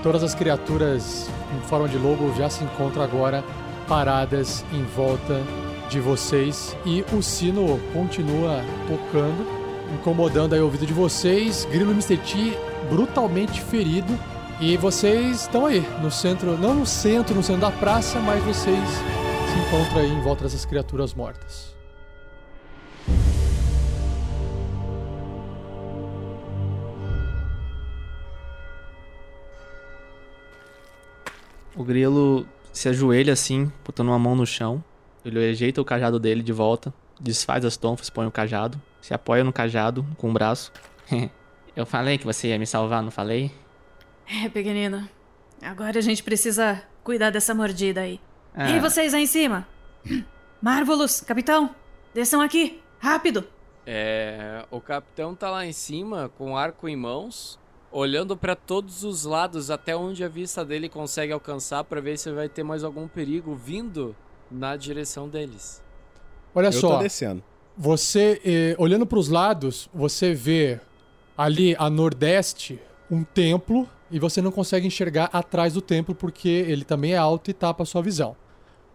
todas 0.00 0.22
as 0.22 0.36
criaturas 0.36 1.28
em 1.58 1.60
forma 1.66 1.88
de 1.88 1.98
lobo 1.98 2.32
já 2.36 2.48
se 2.48 2.62
encontram 2.62 3.02
agora 3.02 3.42
paradas 3.88 4.64
em 4.72 4.84
volta 4.84 5.42
de 5.90 5.98
vocês 5.98 6.76
e 6.86 7.04
o 7.12 7.20
sino 7.20 7.80
continua 7.92 8.62
tocando, 8.86 9.44
incomodando 9.92 10.54
aí 10.54 10.60
o 10.60 10.64
ouvido 10.64 10.86
de 10.86 10.92
vocês. 10.92 11.66
Grilo 11.68 11.90
Mr. 11.90 12.18
T 12.18 12.56
brutalmente 12.88 13.60
ferido 13.60 14.16
e 14.60 14.76
vocês 14.76 15.40
estão 15.40 15.66
aí 15.66 15.84
no 16.00 16.10
centro, 16.12 16.56
não 16.56 16.72
no 16.72 16.86
centro, 16.86 17.34
no 17.34 17.42
centro 17.42 17.62
da 17.62 17.70
praça, 17.72 18.20
mas 18.20 18.44
vocês 18.44 18.78
se 18.88 19.58
encontram 19.58 20.02
aí 20.02 20.08
em 20.08 20.20
volta 20.20 20.44
dessas 20.44 20.64
criaturas 20.64 21.12
mortas. 21.12 21.81
O 31.82 31.84
grilo 31.84 32.46
se 32.72 32.88
ajoelha 32.88 33.32
assim, 33.32 33.72
botando 33.84 34.06
uma 34.06 34.18
mão 34.18 34.36
no 34.36 34.46
chão. 34.46 34.84
Ele 35.24 35.50
ajeita 35.50 35.80
o 35.80 35.84
cajado 35.84 36.20
dele 36.20 36.40
de 36.40 36.52
volta, 36.52 36.94
desfaz 37.20 37.64
as 37.64 37.76
tonfas, 37.76 38.08
põe 38.08 38.24
o 38.24 38.30
cajado, 38.30 38.80
se 39.00 39.12
apoia 39.12 39.42
no 39.42 39.52
cajado 39.52 40.06
com 40.16 40.30
o 40.30 40.32
braço. 40.32 40.70
Eu 41.74 41.84
falei 41.84 42.18
que 42.18 42.24
você 42.24 42.50
ia 42.50 42.58
me 42.58 42.68
salvar, 42.68 43.02
não 43.02 43.10
falei? 43.10 43.50
É, 44.28 44.48
pequenino. 44.48 45.08
Agora 45.60 45.98
a 45.98 46.00
gente 46.00 46.22
precisa 46.22 46.80
cuidar 47.02 47.30
dessa 47.30 47.52
mordida 47.52 48.02
aí. 48.02 48.20
Ah. 48.54 48.70
Ei, 48.70 48.78
vocês 48.78 49.12
aí 49.12 49.24
em 49.24 49.26
cima! 49.26 49.66
Marvelous, 50.62 51.20
capitão! 51.20 51.74
Desçam 52.14 52.40
aqui! 52.40 52.80
Rápido! 53.00 53.44
É, 53.84 54.64
o 54.70 54.80
capitão 54.80 55.34
tá 55.34 55.50
lá 55.50 55.66
em 55.66 55.72
cima 55.72 56.30
com 56.38 56.52
o 56.52 56.56
arco 56.56 56.88
em 56.88 56.94
mãos, 56.94 57.58
olhando 57.92 58.36
pra 58.36 58.56
todos 58.56 59.04
os 59.04 59.24
lados 59.24 59.70
até 59.70 59.94
onde 59.96 60.24
a 60.24 60.28
vista 60.28 60.64
dele 60.64 60.88
consegue 60.88 61.32
alcançar 61.32 61.84
pra 61.84 62.00
ver 62.00 62.18
se 62.18 62.30
vai 62.32 62.48
ter 62.48 62.62
mais 62.62 62.82
algum 62.82 63.06
perigo 63.06 63.54
vindo 63.54 64.16
na 64.50 64.76
direção 64.76 65.28
deles. 65.28 65.82
Olha 66.54 66.68
Eu 66.68 66.72
só. 66.72 66.96
tô 66.96 67.02
descendo. 67.02 67.42
Você, 67.76 68.40
eh, 68.44 68.74
olhando 68.78 69.06
para 69.06 69.18
os 69.18 69.28
lados, 69.28 69.88
você 69.94 70.34
vê 70.34 70.80
ali 71.36 71.74
a 71.78 71.88
nordeste 71.88 72.78
um 73.10 73.24
templo 73.24 73.88
e 74.10 74.18
você 74.18 74.42
não 74.42 74.52
consegue 74.52 74.86
enxergar 74.86 75.30
atrás 75.32 75.72
do 75.74 75.80
templo 75.80 76.14
porque 76.14 76.48
ele 76.48 76.84
também 76.84 77.14
é 77.14 77.16
alto 77.16 77.50
e 77.50 77.54
tapa 77.54 77.82
a 77.82 77.86
sua 77.86 78.02
visão. 78.02 78.36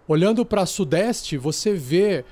Olhando 0.08 0.46
para 0.46 0.66
sudeste, 0.66 1.38
você 1.38 1.74
vê 1.74 2.24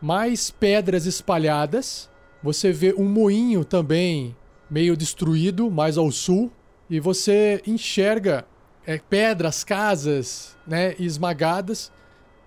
mais 0.00 0.50
pedras 0.50 1.06
espalhadas. 1.06 2.08
Você 2.42 2.70
vê 2.70 2.94
um 2.96 3.08
moinho 3.08 3.64
também 3.64 4.36
meio 4.70 4.96
destruído, 4.96 5.70
mais 5.70 5.96
ao 5.96 6.10
sul. 6.10 6.50
E 6.88 7.00
você 7.00 7.62
enxerga 7.66 8.46
eh, 8.86 9.00
pedras, 9.08 9.64
casas, 9.64 10.56
né, 10.66 10.94
esmagadas. 10.98 11.92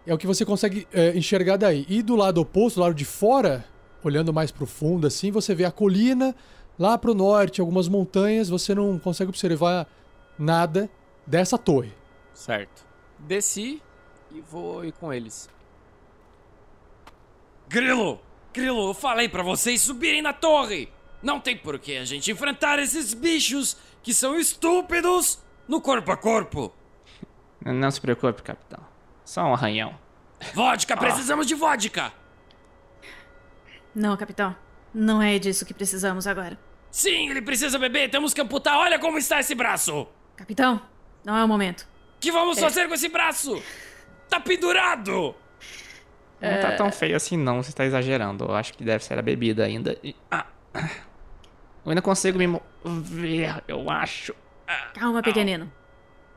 É 0.05 0.13
o 0.13 0.17
que 0.17 0.27
você 0.27 0.45
consegue 0.45 0.87
é, 0.93 1.17
enxergar 1.17 1.57
daí. 1.57 1.85
E 1.89 2.01
do 2.01 2.15
lado 2.15 2.39
oposto, 2.39 2.75
do 2.77 2.81
lado 2.81 2.95
de 2.95 3.05
fora, 3.05 3.65
olhando 4.03 4.33
mais 4.33 4.51
pro 4.51 4.65
fundo 4.65 5.05
assim, 5.05 5.31
você 5.31 5.53
vê 5.53 5.65
a 5.65 5.71
colina, 5.71 6.35
lá 6.79 6.97
pro 6.97 7.13
norte, 7.13 7.59
algumas 7.59 7.87
montanhas, 7.87 8.47
você 8.47 8.73
não 8.73 8.97
consegue 8.97 9.29
observar 9.29 9.87
nada 10.39 10.89
dessa 11.25 11.57
torre. 11.57 11.93
Certo. 12.33 12.85
Desci 13.19 13.81
e 14.31 14.39
vou 14.41 14.85
ir 14.85 14.93
com 14.93 15.11
eles. 15.11 15.49
Grilo! 17.67 18.21
Grilo, 18.53 18.89
eu 18.89 18.93
falei 18.93 19.27
pra 19.27 19.43
vocês 19.43 19.81
subirem 19.81 20.21
na 20.21 20.31
torre! 20.31 20.89
Não 21.21 21.39
tem 21.39 21.57
por 21.57 21.77
que 21.79 21.97
a 21.97 22.05
gente 22.05 22.31
enfrentar 22.31 22.79
esses 22.79 23.13
bichos 23.13 23.77
que 24.03 24.13
são 24.13 24.39
estúpidos 24.39 25.39
no 25.67 25.81
corpo 25.81 26.11
a 26.11 26.17
corpo! 26.17 26.73
Não 27.65 27.89
se 27.91 27.99
preocupe, 27.99 28.41
capitão. 28.43 28.79
Só 29.25 29.43
um 29.43 29.53
arranhão. 29.53 29.97
Vodka, 30.53 30.95
precisamos 30.95 31.47
de 31.47 31.55
vodka! 31.55 32.13
Não, 33.93 34.15
capitão. 34.15 34.55
Não 34.93 35.21
é 35.21 35.37
disso 35.39 35.65
que 35.65 35.73
precisamos 35.73 36.27
agora. 36.27 36.57
Sim, 36.91 37.29
ele 37.29 37.41
precisa 37.41 37.77
beber, 37.77 38.09
temos 38.09 38.33
que 38.33 38.39
amputar, 38.41 38.77
olha 38.77 38.97
como 38.99 39.17
está 39.17 39.39
esse 39.39 39.53
braço! 39.53 40.07
Capitão, 40.35 40.81
não 41.25 41.35
é 41.35 41.43
o 41.43 41.47
momento. 41.47 41.87
que 42.19 42.31
vamos 42.31 42.57
É. 42.57 42.61
fazer 42.61 42.87
com 42.87 42.93
esse 42.95 43.09
braço? 43.09 43.61
Tá 44.29 44.39
pendurado! 44.39 45.35
Não 46.41 46.61
tá 46.61 46.75
tão 46.75 46.91
feio 46.91 47.15
assim 47.15 47.35
não, 47.37 47.61
você 47.61 47.71
tá 47.71 47.85
exagerando. 47.85 48.45
Eu 48.45 48.55
acho 48.55 48.73
que 48.73 48.83
deve 48.83 49.03
ser 49.03 49.17
a 49.19 49.21
bebida 49.21 49.63
ainda. 49.65 49.97
E- 50.03 50.15
ah, 50.31 50.39
ah. 50.39 50.45
Eu 51.85 51.89
ainda 51.89 52.01
consigo 52.01 52.37
me 52.37 52.47
mover, 52.47 53.63
eu 53.67 53.89
acho. 53.89 54.33
Calma, 54.93 55.21
pequenino. 55.21 55.71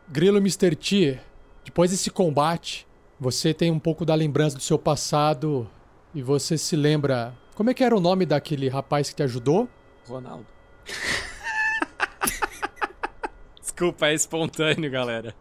Grilo 0.09 0.39
Mr. 0.39 0.75
T, 0.75 1.19
depois 1.65 1.91
desse 1.91 2.11
combate, 2.11 2.87
você 3.19 3.53
tem 3.53 3.71
um 3.71 3.79
pouco 3.79 4.05
da 4.05 4.15
lembrança 4.15 4.57
do 4.57 4.63
seu 4.63 4.79
passado 4.79 5.69
e 6.15 6.23
você 6.23 6.57
se 6.57 6.77
lembra. 6.77 7.35
Como 7.55 7.71
é 7.71 7.75
que 7.75 7.85
era 7.85 7.97
o 7.97 8.01
nome 8.01 8.25
daquele 8.25 8.69
rapaz 8.69 9.11
que 9.11 9.17
te 9.17 9.23
ajudou? 9.23 9.69
Ronaldo. 10.09 10.47
Desculpa, 13.61 14.09
é 14.09 14.15
espontâneo, 14.15 14.91
galera. 14.91 15.35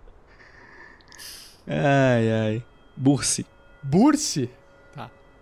Ai, 1.68 2.32
ai. 2.32 2.66
Bursi. 2.96 3.46
Burse? 3.82 4.50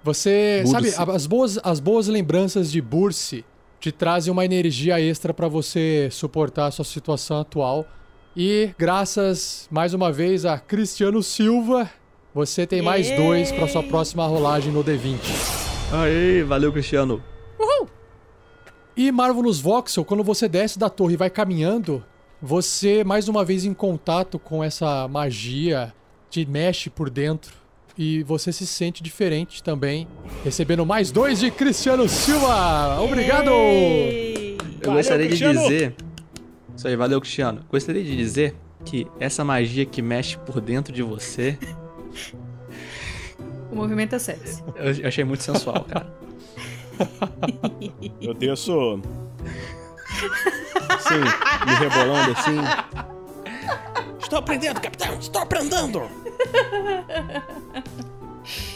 Você 0.07 0.63
sabe, 0.65 0.93
as 0.95 1.27
boas, 1.27 1.59
as 1.61 1.81
boas 1.81 2.07
lembranças 2.07 2.71
de 2.71 2.81
Burse 2.81 3.43
te 3.77 3.91
trazem 3.91 4.31
uma 4.31 4.45
energia 4.45 5.01
extra 5.01 5.33
pra 5.33 5.49
você 5.49 6.07
suportar 6.09 6.67
a 6.67 6.71
sua 6.71 6.85
situação 6.85 7.41
atual. 7.41 7.85
E 8.33 8.69
graças 8.77 9.67
mais 9.69 9.93
uma 9.93 10.09
vez 10.09 10.45
a 10.45 10.57
Cristiano 10.57 11.21
Silva, 11.21 11.89
você 12.33 12.65
tem 12.65 12.81
mais 12.81 13.11
dois 13.11 13.51
pra 13.51 13.67
sua 13.67 13.83
próxima 13.83 14.25
rolagem 14.25 14.71
no 14.71 14.81
D20. 14.81 15.17
Aê, 15.91 16.41
valeu, 16.41 16.71
Cristiano. 16.71 17.21
E 18.95 19.11
Marvelous 19.11 19.59
Voxel, 19.59 20.05
quando 20.05 20.23
você 20.23 20.47
desce 20.47 20.79
da 20.79 20.89
torre 20.89 21.15
e 21.15 21.17
vai 21.17 21.29
caminhando, 21.29 22.01
você 22.41 23.03
mais 23.03 23.27
uma 23.27 23.43
vez 23.43 23.65
em 23.65 23.73
contato 23.73 24.39
com 24.39 24.63
essa 24.63 25.05
magia 25.09 25.93
te 26.29 26.45
mexe 26.45 26.89
por 26.89 27.09
dentro 27.09 27.56
e 27.97 28.23
você 28.23 28.51
se 28.51 28.65
sente 28.67 29.01
diferente 29.01 29.61
também, 29.63 30.07
recebendo 30.43 30.85
mais 30.85 31.11
dois 31.11 31.39
de 31.39 31.49
Cristiano 31.51 32.07
Silva. 32.07 33.01
Obrigado. 33.01 33.49
Eu 33.49 34.57
Valeu, 34.81 34.93
gostaria 34.97 35.27
Cristiano. 35.27 35.59
de 35.59 35.67
dizer. 35.67 35.95
Isso 36.75 36.87
aí, 36.87 36.95
valeu, 36.95 37.19
Cristiano. 37.19 37.61
Gostaria 37.71 38.03
de 38.03 38.15
dizer 38.15 38.55
que 38.85 39.07
essa 39.19 39.43
magia 39.43 39.85
que 39.85 40.01
mexe 40.01 40.37
por 40.37 40.61
dentro 40.61 40.93
de 40.93 41.01
você, 41.01 41.57
O 43.71 43.75
movimento 43.75 44.15
é 44.15 44.19
sexy. 44.19 44.63
eu 44.75 44.93
eu 45.01 45.07
achei 45.07 45.23
muito 45.23 45.43
sensual, 45.43 45.83
cara. 45.83 46.07
Eu 48.21 48.33
desço. 48.33 49.01
Sim, 50.99 51.65
me 51.65 51.73
rebolando 51.75 52.31
assim. 52.31 52.57
Estou 54.27 54.39
aprendendo, 54.39 54.81
capitão! 54.81 55.17
Estou 55.17 55.41
aprendendo! 55.41 55.99
O 55.99 56.09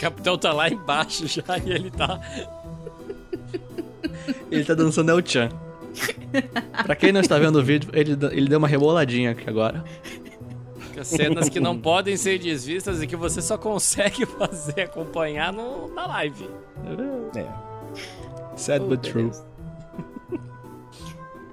capitão 0.00 0.38
tá 0.38 0.50
lá 0.50 0.70
embaixo 0.70 1.26
já 1.26 1.58
e 1.62 1.72
ele 1.72 1.90
tá. 1.90 2.18
Ele 4.50 4.64
tá 4.64 4.72
dançando 4.72 5.10
El 5.10 5.20
Chan. 5.22 5.50
Pra 6.86 6.96
quem 6.96 7.12
não 7.12 7.20
está 7.20 7.38
vendo 7.38 7.56
o 7.58 7.62
vídeo, 7.62 7.90
ele, 7.92 8.16
ele 8.32 8.48
deu 8.48 8.58
uma 8.58 8.66
reboladinha 8.66 9.32
aqui 9.32 9.46
agora. 9.46 9.84
Cenas 11.02 11.50
que 11.50 11.60
não 11.60 11.78
podem 11.78 12.16
ser 12.16 12.38
desvistas 12.38 13.02
e 13.02 13.06
que 13.06 13.14
você 13.14 13.42
só 13.42 13.58
consegue 13.58 14.24
fazer 14.38 14.80
acompanhar 14.84 15.52
no, 15.52 15.92
na 15.94 16.06
live. 16.06 16.48
É. 17.36 17.46
Sad 18.56 18.86
but 18.86 19.02
true. 19.02 19.30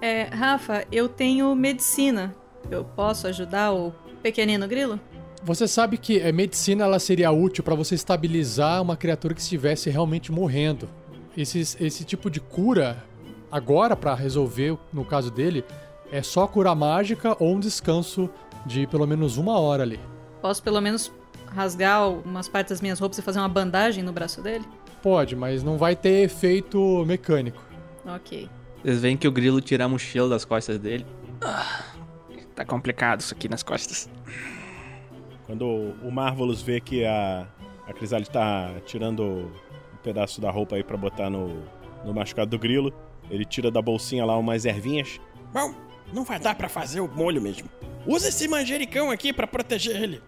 É, 0.02 0.24
Rafa, 0.24 0.86
eu 0.90 1.10
tenho 1.10 1.54
medicina. 1.54 2.34
Eu 2.70 2.84
posso 2.84 3.28
ajudar 3.28 3.74
o 3.74 3.94
pequenino 4.22 4.68
grilo? 4.68 5.00
Você 5.44 5.68
sabe 5.68 5.98
que 5.98 6.22
a 6.22 6.32
medicina 6.34 6.84
ela 6.84 7.00
seria 7.00 7.32
útil 7.32 7.64
pra 7.64 7.76
você 7.76 7.96
estabilizar 7.96 8.82
uma 8.82 8.98
criatura 8.98 9.34
que 9.34 9.42
estivesse 9.42 9.90
realmente 9.90 10.32
morrendo. 10.32 10.90
Esse, 11.38 11.60
esse 11.60 12.04
tipo 12.04 12.30
de 12.30 12.40
cura, 12.40 13.04
agora 13.52 13.96
pra 13.96 14.14
resolver, 14.14 14.78
no 14.92 15.06
caso 15.06 15.32
dele, 15.32 15.64
é 16.12 16.22
só 16.22 16.46
cura 16.46 16.76
mágica 16.76 17.38
ou 17.40 17.56
um 17.56 17.60
descanso 17.60 18.30
de 18.66 18.86
pelo 18.88 19.08
menos 19.08 19.38
uma 19.38 19.58
hora 19.60 19.84
ali. 19.84 20.00
Posso 20.42 20.62
pelo 20.62 20.82
menos 20.82 21.12
rasgar 21.48 22.10
umas 22.10 22.50
partes 22.50 22.72
das 22.72 22.82
minhas 22.82 23.00
roupas 23.00 23.18
e 23.18 23.22
fazer 23.22 23.40
uma 23.40 23.50
bandagem 23.50 24.04
no 24.04 24.12
braço 24.12 24.42
dele? 24.42 24.66
Pode, 25.02 25.36
mas 25.36 25.64
não 25.64 25.78
vai 25.78 25.96
ter 25.96 26.24
efeito 26.24 27.06
mecânico. 27.06 27.62
Ok. 28.06 28.50
Vocês 28.84 29.02
veem 29.02 29.16
que 29.16 29.28
o 29.28 29.32
grilo 29.32 29.62
tira 29.62 29.86
a 29.86 29.88
mochila 29.88 30.28
das 30.28 30.44
costas 30.44 30.78
dele. 30.78 31.06
Tá 32.60 32.66
complicado 32.66 33.22
isso 33.22 33.34
aqui 33.34 33.48
nas 33.48 33.64
costas. 33.64 34.10
Quando 35.46 35.66
o 35.66 36.12
Marvelous 36.12 36.62
vê 36.62 36.82
que 36.82 37.06
a, 37.06 37.48
a 37.88 37.94
Crisale 37.94 38.26
tá 38.26 38.70
tirando 38.86 39.24
um 39.94 39.98
pedaço 40.04 40.42
da 40.42 40.52
roupa 40.52 40.76
aí 40.76 40.84
pra 40.84 40.98
botar 40.98 41.30
no, 41.30 41.64
no 42.04 42.14
machucado 42.14 42.52
do 42.52 42.60
grilo, 42.60 42.94
ele 43.32 43.46
tira 43.46 43.72
da 43.72 43.82
bolsinha 43.82 44.26
lá 44.26 44.38
umas 44.38 44.66
ervinhas. 44.66 45.22
Bom, 45.54 45.74
não 46.14 46.26
vai 46.26 46.38
dar 46.38 46.54
pra 46.54 46.68
fazer 46.68 47.00
o 47.00 47.08
molho 47.08 47.42
mesmo. 47.42 47.70
Usa 48.06 48.28
esse 48.28 48.46
manjericão 48.50 49.10
aqui 49.10 49.32
pra 49.32 49.48
proteger 49.48 49.96
ele. 49.96 50.22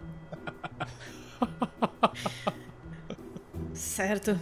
Certo. 3.73 4.39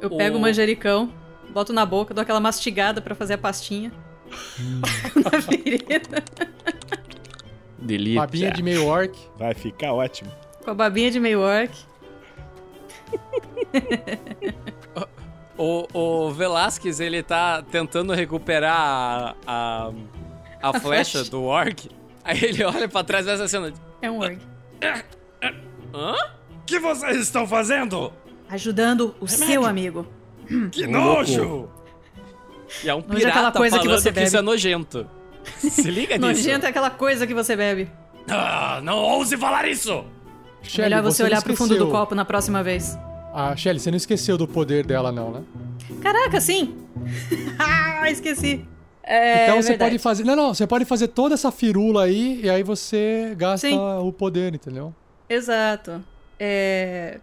Eu 0.00 0.08
pego 0.16 0.36
o 0.36 0.38
o- 0.38 0.40
manjericão, 0.42 1.12
boto 1.52 1.74
na 1.74 1.84
boca, 1.84 2.14
dou 2.14 2.22
aquela 2.22 2.40
mastigada 2.40 3.02
pra 3.02 3.14
fazer 3.14 3.34
a 3.34 3.38
pastinha. 3.38 3.92
Na 5.14 5.40
ferida. 5.42 6.22
Delícia. 7.78 8.20
Babinha 8.20 8.50
de 8.50 8.62
meio 8.62 8.86
orc. 8.86 9.16
Vai 9.38 9.54
ficar 9.54 9.92
ótimo. 9.92 10.30
Com 10.64 10.70
a 10.70 10.74
babinha 10.74 11.10
de 11.10 11.18
meio 11.18 11.40
orc. 11.40 11.72
O, 15.56 15.86
o 15.92 16.30
Velasquez, 16.32 16.98
ele 17.00 17.22
tá 17.22 17.62
tentando 17.62 18.12
recuperar 18.12 18.76
a, 18.76 19.34
a, 19.46 19.90
a 20.62 20.80
flecha 20.80 21.18
flecha. 21.18 21.30
do 21.30 21.42
orc. 21.44 21.88
Aí 22.24 22.42
ele 22.42 22.64
olha 22.64 22.88
pra 22.88 23.04
trás 23.04 23.26
dessa 23.26 23.46
cena. 23.46 23.72
É 24.00 24.10
um 24.10 24.18
orc. 24.18 24.38
Hã? 25.94 26.14
O 26.14 26.64
que 26.64 26.78
vocês 26.78 27.16
estão 27.18 27.46
fazendo? 27.46 28.12
Ajudando 28.48 29.14
o 29.20 29.28
seu 29.28 29.64
amigo. 29.64 30.06
Que 30.70 30.86
nojo! 30.86 31.68
E 32.84 32.88
é 32.88 32.94
um 32.94 33.00
é 33.00 33.02
pirata 33.02 33.30
aquela 33.30 33.52
coisa 33.52 33.78
que 33.78 33.88
você 33.88 34.12
que 34.12 34.22
isso 34.22 34.36
é 34.36 34.42
nojento. 34.42 35.06
Se 35.58 35.90
liga 35.90 36.16
nisso. 36.18 36.26
Nojento 36.26 36.66
é 36.66 36.68
aquela 36.68 36.90
coisa 36.90 37.26
que 37.26 37.34
você 37.34 37.56
bebe. 37.56 37.90
Ah, 38.28 38.80
não 38.82 38.98
ouse 38.98 39.36
falar 39.36 39.66
isso! 39.68 40.04
Shelly, 40.62 40.90
Melhor 40.90 41.02
você, 41.02 41.22
não 41.22 41.30
olhar 41.30 41.42
pro 41.42 41.56
fundo 41.56 41.76
do 41.76 41.88
copo 41.90 42.14
na 42.14 42.24
próxima 42.24 42.62
vez. 42.62 42.96
Ah, 43.34 43.56
Shelly, 43.56 43.80
você 43.80 43.90
não 43.90 43.96
esqueceu 43.96 44.38
do 44.38 44.46
poder 44.46 44.86
dela, 44.86 45.10
não, 45.10 45.32
né? 45.32 45.42
Caraca, 46.00 46.40
sim! 46.40 46.76
ah, 47.58 48.08
esqueci. 48.10 48.64
É, 49.02 49.44
então 49.44 49.60
você 49.60 49.70
verdade. 49.70 49.90
pode 49.90 50.02
fazer. 50.02 50.24
Não, 50.24 50.36
não, 50.36 50.54
você 50.54 50.66
pode 50.66 50.84
fazer 50.84 51.08
toda 51.08 51.34
essa 51.34 51.50
firula 51.50 52.04
aí 52.04 52.40
e 52.42 52.48
aí 52.48 52.62
você 52.62 53.34
gasta 53.36 53.66
Sim. 53.68 53.76
o 53.76 54.12
poder, 54.12 54.54
entendeu? 54.54 54.94
Exato. 55.28 56.02
É, 56.38 57.18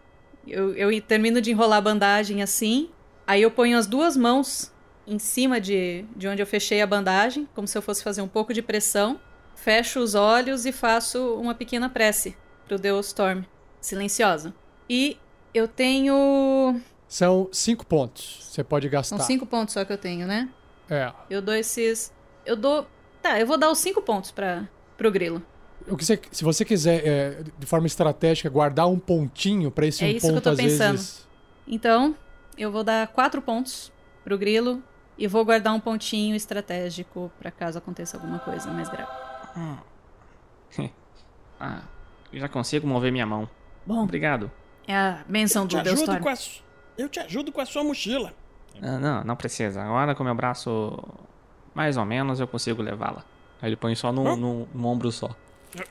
Eu, 0.45 0.74
eu 0.76 1.02
termino 1.02 1.39
de 1.39 1.52
enrolar 1.52 1.78
a 1.78 1.82
bandagem 1.82 2.41
assim, 2.41 2.89
aí 3.26 3.41
eu 3.41 3.52
ponho 3.52 3.78
as 3.78 3.88
duas 3.88 4.18
mãos 4.18 4.72
em 5.10 5.18
cima 5.18 5.60
de, 5.60 6.05
de 6.16 6.28
onde 6.28 6.41
eu 6.41 6.45
fechei 6.45 6.82
a 6.82 6.88
bandagem, 6.88 7.47
como 7.55 7.68
se 7.68 7.76
eu 7.76 7.82
fosse 7.82 8.03
fazer 8.03 8.22
um 8.22 8.28
pouco 8.28 8.53
de 8.53 8.62
pressão, 8.62 9.20
fecho 9.55 9.99
os 9.99 10.14
olhos 10.14 10.66
e 10.66 10.72
faço 10.72 11.36
uma 11.36 11.55
pequena 11.55 11.89
prece 11.89 12.38
pro 12.68 12.78
Deus 12.78 13.07
Storm, 13.07 13.41
silenciosa. 13.82 14.53
E 14.88 15.18
eu 15.53 15.68
tenho. 15.68 16.80
São 17.07 17.49
cinco 17.51 17.86
pontos. 17.86 18.38
Você 18.43 18.64
pode 18.64 18.88
gastar. 18.88 19.18
São 19.18 19.26
cinco 19.26 19.47
pontos 19.47 19.74
só 19.74 19.84
que 19.84 19.91
eu 19.91 19.97
tenho, 19.97 20.28
né? 20.28 20.47
É. 20.89 21.12
Eu 21.30 21.41
dou 21.41 21.55
esses. 21.55 22.14
Eu 22.45 22.55
dou. 22.55 22.88
Tá, 23.22 23.39
eu 23.39 23.47
vou 23.47 23.57
dar 23.57 23.72
os 23.72 23.80
cinco 23.80 24.01
pontos 24.01 24.30
para 24.32 24.70
pro 24.95 25.12
grilo. 25.12 25.41
O 25.88 25.97
que 25.97 26.05
você, 26.05 26.20
se 26.32 26.43
você 26.43 26.64
quiser, 26.64 27.07
é, 27.07 27.43
de 27.57 27.66
forma 27.66 27.88
estratégica, 27.88 28.47
guardar 28.47 28.88
um 28.88 28.99
pontinho 28.99 29.72
pra 29.72 29.88
esse 29.88 30.03
É 30.03 30.07
um 30.07 30.12
isso 30.12 30.28
que 30.28 30.38
eu 30.38 30.41
tô 30.41 30.55
pensando. 30.55 30.91
vezes. 30.91 31.28
Então, 31.68 32.16
eu 32.57 32.72
vou 32.72 32.84
dar 32.84 33.07
quatro 33.07 33.41
pontos 33.41 33.91
pro 34.24 34.38
grilo 34.38 34.84
e 35.20 35.28
vou 35.28 35.43
guardar 35.45 35.74
um 35.74 35.80
pontinho 35.80 36.36
estratégico 36.36 37.32
pra 37.39 37.51
caso 37.51 37.78
aconteça 37.78 38.17
alguma 38.17 38.39
coisa 38.39 38.72
mais 38.72 38.89
grave. 38.89 39.11
Ah, 41.59 41.82
já 42.32 42.47
consigo 42.47 42.88
mover 42.88 43.11
minha 43.11 43.26
mão. 43.26 43.49
Bom, 43.86 44.03
Obrigado. 44.03 44.49
é 44.88 44.95
a 44.95 45.24
benção 45.28 45.65
do 45.67 45.76
Deus 45.76 45.88
ajudo 45.88 46.01
Storm. 46.17 46.22
com 46.24 46.30
a, 46.30 46.34
eu 46.97 47.09
te 47.09 47.20
ajudo 47.20 47.51
com 47.51 47.59
a 47.59 47.65
sua 47.65 47.84
mochila. 47.84 48.34
Ah, 48.82 48.97
não, 48.97 49.24
não 49.26 49.36
precisa. 49.36 49.82
Agora 49.84 50.15
com 50.15 50.24
meu 50.24 50.34
braço 50.36 50.97
mais 51.74 51.97
ou 51.97 52.05
menos 52.05 52.39
eu 52.39 52.47
consigo 52.47 52.82
levá-la. 52.82 53.26
Aí 53.61 53.70
ele 53.70 53.76
põe 53.76 53.93
só 53.93 54.11
num, 54.11 54.38
num- 54.38 54.67
num 54.74 54.86
ombro 54.88 55.11
só. 55.11 55.30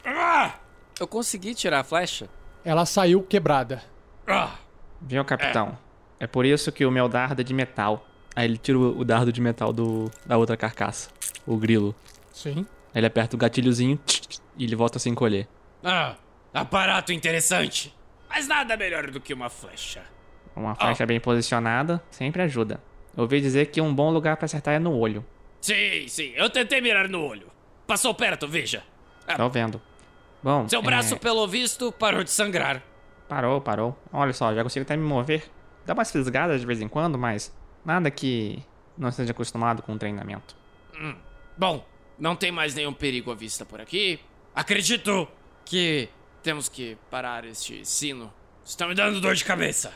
Ah! 0.07 0.55
Eu 0.99 1.07
consegui 1.07 1.55
tirar 1.55 1.81
a 1.81 1.85
flecha? 1.85 2.29
Ela 2.65 2.87
saiu 2.87 3.23
quebrada. 3.23 3.83
Ah! 4.27 4.53
Viu, 5.03 5.23
capitão? 5.25 5.77
É. 6.19 6.27
por 6.27 6.45
isso 6.47 6.73
que 6.73 6.85
o 6.87 6.91
meu 6.91 7.09
dardo 7.11 7.43
é 7.43 7.45
de 7.45 7.53
metal. 7.53 8.05
Aí 8.39 8.45
ele 8.45 8.57
tira 8.57 8.79
o, 8.79 9.05
dardo 9.05 9.33
de 9.33 9.41
metal 9.41 9.73
do, 9.73 10.09
da 10.25 10.39
outra 10.39 10.57
carcaça. 10.57 11.11
O 11.45 11.57
grilo. 11.57 11.93
Sim. 12.33 12.65
Aí 12.95 13.01
ele 13.01 13.07
aperta 13.09 13.35
o 13.35 13.39
gatilhozinho 13.39 13.99
e 14.57 14.63
ele 14.63 14.77
volta 14.77 14.97
a 14.97 15.01
se 15.01 15.09
encolher. 15.09 15.49
Ah! 15.83 16.15
Aparato 16.55 17.13
interessante! 17.13 17.93
Mas 18.29 18.47
nada 18.47 18.77
melhor 18.77 19.11
do 19.11 19.21
que 19.21 19.35
uma 19.35 19.51
flecha. 19.51 20.05
Uma 20.55 20.77
flecha 20.77 21.05
bem 21.05 21.19
posicionada 21.19 22.01
sempre 22.13 22.41
ajuda. 22.43 22.81
Eu 23.17 23.25
ouvi 23.25 23.41
dizer 23.41 23.73
que 23.73 23.81
um 23.81 23.93
bom 23.93 24.09
lugar 24.09 24.37
pra 24.37 24.45
acertar 24.45 24.75
é 24.75 24.79
no 24.79 24.97
olho. 24.97 25.27
Sim, 25.61 26.07
sim, 26.07 26.33
eu 26.37 26.49
tentei 26.49 26.81
mirar 26.81 27.09
no 27.09 27.21
olho. 27.21 27.49
Passou 27.89 28.15
perto, 28.15 28.47
veja. 28.47 28.85
Tô 29.37 29.49
vendo. 29.49 29.83
Bom, 30.41 30.69
Seu 30.69 30.81
braço, 30.81 31.17
é, 31.17 31.19
pelo 31.19 31.45
visto, 31.49 31.91
parou 31.91 32.23
de 32.23 32.31
sangrar. 32.31 32.85
parou, 33.29 33.61
parou. 33.61 33.99
Olha 34.13 34.33
só, 34.33 34.55
já 34.55 34.63
consigo 34.63 34.85
até 34.85 34.97
me 34.97 35.03
mover. 35.03 35.51
Dá 35.85 35.93
umas 35.93 36.13
fisgadas 36.13 36.61
de 36.61 36.67
vez 36.69 36.81
em 36.81 36.87
quando, 36.87 37.19
mas 37.19 37.53
nada 37.89 38.11
que 38.11 38.63
não 38.97 39.09
esteja 39.09 39.33
acostumado 39.33 39.83
com 39.83 39.95
o 39.95 39.99
treinamento. 39.99 40.55
Bom, 41.57 41.85
não 42.19 42.37
tem 42.37 42.53
mais 42.53 42.75
nenhum 42.75 42.93
perigo 42.93 43.33
à 43.33 43.35
vista 43.35 43.65
por 43.65 43.81
aqui. 43.81 44.21
Acredito 44.55 45.27
que 45.65 46.09
Temos 46.43 46.69
que 46.69 46.97
parar 47.11 47.45
este 47.45 47.85
sino. 47.85 48.33
Está 48.65 48.87
me 48.87 48.95
dando 48.95 49.21
dor 49.21 49.35
de 49.35 49.45
cabeça. 49.45 49.93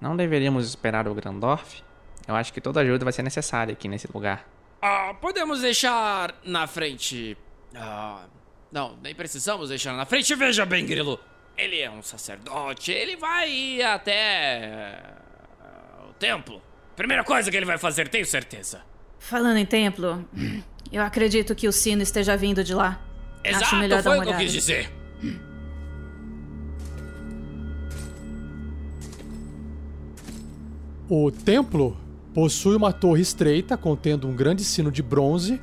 Não 0.00 0.16
deveríamos 0.16 0.68
esperar 0.68 1.08
o 1.08 1.14
Grandorf? 1.14 1.82
Eu 2.26 2.36
acho 2.36 2.52
que 2.52 2.60
toda 2.60 2.80
ajuda 2.80 3.04
vai 3.04 3.12
ser 3.12 3.22
necessária 3.22 3.72
aqui 3.72 3.88
nesse 3.88 4.08
lugar. 4.12 4.46
Ah, 4.82 5.14
podemos 5.20 5.60
deixar 5.60 6.34
na 6.44 6.66
frente. 6.66 7.36
Ah, 7.74 8.26
não, 8.70 8.96
nem 9.02 9.14
precisamos 9.14 9.70
deixar 9.70 9.94
na 9.94 10.04
frente. 10.04 10.34
Veja 10.34 10.66
bem, 10.66 10.84
Grilo. 10.86 11.18
Ele 11.56 11.80
é 11.80 11.90
um 11.90 12.02
sacerdote. 12.02 12.92
Ele 12.92 13.16
vai 13.16 13.50
ir 13.50 13.82
até. 13.82 15.02
ah, 15.60 16.04
o 16.10 16.12
templo. 16.12 16.62
Primeira 16.98 17.22
coisa 17.22 17.48
que 17.48 17.56
ele 17.56 17.64
vai 17.64 17.78
fazer, 17.78 18.08
tenho 18.08 18.26
certeza. 18.26 18.80
Falando 19.20 19.56
em 19.56 19.64
templo, 19.64 20.28
eu 20.90 21.00
acredito 21.00 21.54
que 21.54 21.68
o 21.68 21.72
sino 21.72 22.02
esteja 22.02 22.36
vindo 22.36 22.64
de 22.64 22.74
lá. 22.74 23.00
Acho 23.46 23.56
Exato, 23.56 23.76
melhor 23.76 24.02
dar 24.02 24.10
foi 24.10 24.18
uma 24.18 24.24
o 24.24 24.26
que 24.26 24.32
eu 24.32 24.36
quis 24.36 24.52
dizer. 24.52 24.90
O 31.08 31.30
templo 31.30 31.96
possui 32.34 32.74
uma 32.74 32.92
torre 32.92 33.22
estreita 33.22 33.76
contendo 33.76 34.26
um 34.26 34.34
grande 34.34 34.64
sino 34.64 34.90
de 34.90 35.00
bronze 35.00 35.62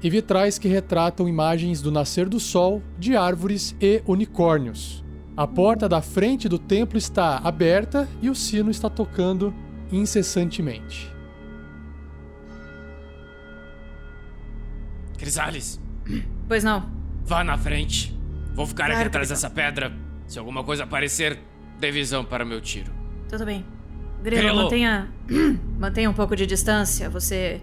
e 0.00 0.08
vitrais 0.08 0.56
que 0.56 0.68
retratam 0.68 1.28
imagens 1.28 1.82
do 1.82 1.90
nascer 1.90 2.28
do 2.28 2.38
sol, 2.38 2.80
de 2.96 3.16
árvores 3.16 3.74
e 3.80 4.04
unicórnios. 4.06 5.04
A 5.36 5.48
porta 5.48 5.88
da 5.88 6.00
frente 6.00 6.48
do 6.48 6.60
templo 6.60 6.96
está 6.96 7.38
aberta 7.38 8.08
e 8.22 8.30
o 8.30 8.36
sino 8.36 8.70
está 8.70 8.88
tocando 8.88 9.52
incessantemente. 9.92 11.12
Crisales, 15.18 15.80
Pois 16.46 16.62
não. 16.62 16.88
vá 17.24 17.42
na 17.42 17.56
frente. 17.56 18.16
Vou 18.54 18.66
ficar 18.66 18.84
Claro, 18.86 19.00
aqui 19.00 19.08
atrás 19.08 19.28
dessa 19.28 19.50
pedra. 19.50 19.92
Se 20.26 20.38
alguma 20.38 20.62
coisa 20.64 20.84
aparecer, 20.84 21.38
dê 21.78 21.90
visão 21.90 22.24
para 22.24 22.44
meu 22.44 22.60
tiro. 22.60 22.92
Tudo 23.28 23.44
bem. 23.44 23.64
Grilo, 24.22 24.42
Grilo. 24.42 24.62
mantenha. 24.62 25.08
mantenha 25.78 26.08
um 26.10 26.14
pouco 26.14 26.34
de 26.36 26.46
distância. 26.46 27.08
Você. 27.10 27.60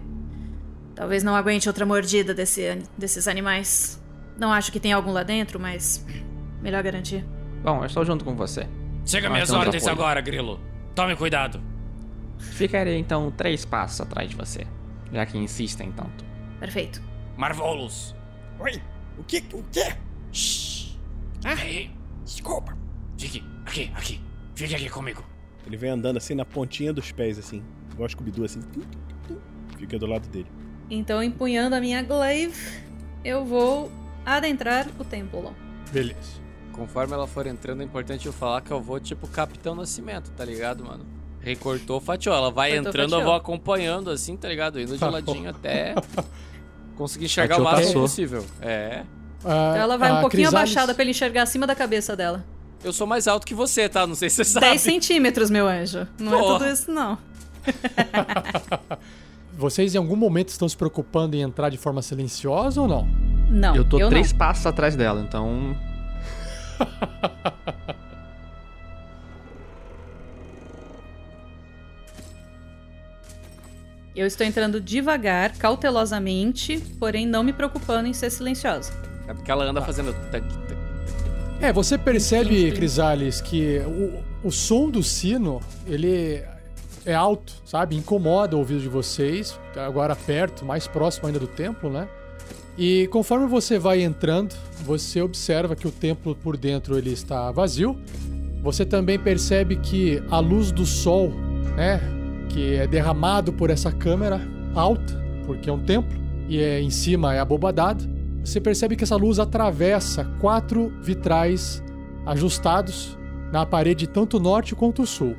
Talvez 0.94 1.22
não 1.24 1.34
aguente 1.34 1.68
outra 1.68 1.84
mordida 1.84 2.32
desse, 2.32 2.78
desses 2.96 3.26
animais. 3.26 4.00
Não 4.38 4.52
acho 4.52 4.70
que 4.70 4.78
tem 4.80 4.92
algum 4.92 5.10
lá 5.12 5.22
dentro, 5.22 5.58
mas. 5.58 6.04
Melhor 6.62 6.82
garantir. 6.82 7.24
Bom, 7.62 7.80
eu 7.80 7.86
estou 7.86 8.04
junto 8.04 8.24
com 8.24 8.34
você. 8.36 8.68
Chega 9.04 9.28
Nós 9.28 9.34
minhas 9.34 9.50
ordens 9.50 9.82
apoio. 9.86 10.00
agora, 10.02 10.20
Grilo. 10.20 10.60
Tome 10.94 11.16
cuidado. 11.16 11.60
Ficarei 12.52 12.98
então 12.98 13.30
três 13.30 13.64
passos 13.64 14.00
atrás 14.00 14.28
de 14.30 14.36
você, 14.36 14.66
já 15.12 15.26
que 15.26 15.36
insistem 15.38 15.90
tanto. 15.92 16.24
Perfeito. 16.60 17.02
Marvolos. 17.36 18.14
Oi, 18.60 18.80
o 19.18 19.24
que? 19.24 19.44
O 19.52 19.62
quê? 19.72 19.94
Shhh. 20.32 20.96
Ah, 21.44 21.64
Ei, 21.66 21.90
desculpa. 22.24 22.76
fique 23.18 23.42
aqui, 23.66 23.92
aqui. 23.94 24.20
Fique 24.54 24.74
aqui 24.74 24.88
comigo. 24.88 25.24
Ele 25.66 25.76
vem 25.76 25.90
andando 25.90 26.16
assim 26.16 26.34
na 26.34 26.44
pontinha 26.44 26.92
dos 26.92 27.10
pés, 27.10 27.38
assim. 27.38 27.62
Igual 27.92 28.08
Scooby-Doo, 28.08 28.44
assim. 28.44 28.60
Fica 29.78 29.98
do 29.98 30.06
lado 30.06 30.28
dele. 30.28 30.46
Então, 30.90 31.22
empunhando 31.22 31.74
a 31.74 31.80
minha 31.80 32.02
glaive, 32.02 32.54
eu 33.24 33.44
vou 33.44 33.90
adentrar 34.24 34.86
o 34.98 35.04
templo. 35.04 35.54
Beleza. 35.92 36.42
Conforme 36.72 37.14
ela 37.14 37.26
for 37.26 37.46
entrando, 37.46 37.80
é 37.82 37.84
importante 37.84 38.26
eu 38.26 38.32
falar 38.32 38.60
que 38.60 38.70
eu 38.70 38.80
vou 38.80 38.98
tipo 39.00 39.26
Capitão 39.28 39.74
Nascimento, 39.74 40.30
tá 40.32 40.44
ligado, 40.44 40.84
mano? 40.84 41.04
Recortou, 41.44 42.00
fatiou. 42.00 42.34
Ela 42.34 42.50
vai 42.50 42.70
Cortou, 42.72 42.88
entrando, 42.88 43.04
eu 43.04 43.10
fatiou. 43.10 43.24
vou 43.30 43.34
acompanhando 43.34 44.10
assim, 44.10 44.36
tá 44.36 44.48
ligado? 44.48 44.80
Indo 44.80 44.94
de 44.94 44.98
Tá 44.98 45.10
ladinho 45.10 45.50
até 45.50 45.94
conseguir 46.96 47.26
enxergar 47.26 47.56
Fatiou, 47.56 47.68
o 47.68 47.70
máximo 47.70 47.86
passou. 47.92 48.02
possível. 48.02 48.44
É. 48.60 49.02
Ah, 49.44 49.70
Então 49.72 49.76
ela 49.82 49.98
vai 49.98 50.10
um 50.10 50.20
pouquinho 50.20 50.44
Crisales- 50.44 50.70
abaixada 50.72 50.94
pra 50.94 51.02
ele 51.02 51.10
enxergar 51.10 51.42
acima 51.42 51.66
da 51.66 51.74
cabeça 51.74 52.16
dela. 52.16 52.44
Eu 52.82 52.92
sou 52.92 53.06
mais 53.06 53.26
alto 53.28 53.46
que 53.46 53.54
você, 53.54 53.88
tá? 53.88 54.06
Não 54.06 54.14
sei 54.14 54.28
se 54.30 54.36
você 54.36 54.44
sabe. 54.44 54.66
10 54.66 54.80
centímetros, 54.80 55.50
meu 55.50 55.66
anjo. 55.66 56.06
Não 56.18 56.34
é 56.34 56.38
Porra. 56.38 56.58
tudo 56.58 56.70
isso, 56.70 56.90
não. 56.90 57.18
Vocês 59.56 59.94
em 59.94 59.98
algum 59.98 60.16
momento 60.16 60.48
estão 60.48 60.68
se 60.68 60.76
preocupando 60.76 61.36
em 61.36 61.40
entrar 61.40 61.68
de 61.70 61.78
forma 61.78 62.02
silenciosa 62.02 62.80
ou 62.80 62.88
não? 62.88 63.06
Não, 63.48 63.74
eu 63.76 63.84
tô 63.88 63.98
eu 64.00 64.08
três 64.08 64.32
não. 64.32 64.38
passos 64.38 64.66
atrás 64.66 64.96
dela, 64.96 65.20
então. 65.20 65.76
Eu 74.14 74.26
estou 74.26 74.46
entrando 74.46 74.80
devagar, 74.80 75.56
cautelosamente, 75.56 76.78
porém 77.00 77.26
não 77.26 77.42
me 77.42 77.52
preocupando 77.52 78.08
em 78.08 78.12
ser 78.12 78.30
silenciosa. 78.30 78.92
É 79.26 79.34
porque 79.34 79.50
ela 79.50 79.64
anda 79.64 79.82
fazendo. 79.82 80.12
tac, 80.30 80.46
tac. 80.46 80.78
É, 81.60 81.72
você 81.72 81.98
percebe. 81.98 82.70
Crisales, 82.72 83.40
que 83.40 83.78
o, 83.78 84.48
o 84.48 84.52
som 84.52 84.88
do 84.88 85.02
sino, 85.02 85.60
ele 85.86 86.44
é 87.04 87.14
alto, 87.14 87.54
sabe? 87.64 87.96
Incomoda 87.96 88.54
o 88.54 88.60
ouvido 88.60 88.80
de 88.80 88.88
vocês, 88.88 89.58
agora 89.76 90.14
perto, 90.14 90.64
mais 90.64 90.86
próximo 90.86 91.26
ainda 91.26 91.38
do 91.38 91.46
templo, 91.46 91.90
né? 91.90 92.08
E 92.76 93.06
conforme 93.08 93.46
você 93.46 93.78
vai 93.78 94.02
entrando, 94.02 94.54
você 94.82 95.22
observa 95.22 95.76
que 95.76 95.86
o 95.86 95.90
templo 95.90 96.34
por 96.34 96.56
dentro 96.56 96.98
ele 96.98 97.12
está 97.12 97.50
vazio. 97.52 97.96
Você 98.62 98.84
também 98.84 99.18
percebe 99.18 99.76
que 99.76 100.22
a 100.30 100.38
luz 100.38 100.72
do 100.72 100.86
sol, 100.86 101.30
né, 101.76 102.00
que 102.54 102.76
é 102.76 102.86
derramado 102.86 103.52
por 103.52 103.68
essa 103.68 103.90
câmera 103.90 104.40
alta, 104.76 105.20
porque 105.44 105.68
é 105.68 105.72
um 105.72 105.84
templo 105.84 106.16
e 106.48 106.60
é 106.60 106.80
em 106.80 106.88
cima 106.88 107.34
é 107.34 107.40
abobadado, 107.40 108.08
você 108.44 108.60
percebe 108.60 108.94
que 108.94 109.02
essa 109.02 109.16
luz 109.16 109.40
atravessa 109.40 110.24
quatro 110.40 110.92
vitrais 111.02 111.82
ajustados 112.24 113.18
na 113.50 113.66
parede 113.66 114.06
tanto 114.06 114.38
norte 114.38 114.72
quanto 114.76 115.04
sul. 115.04 115.34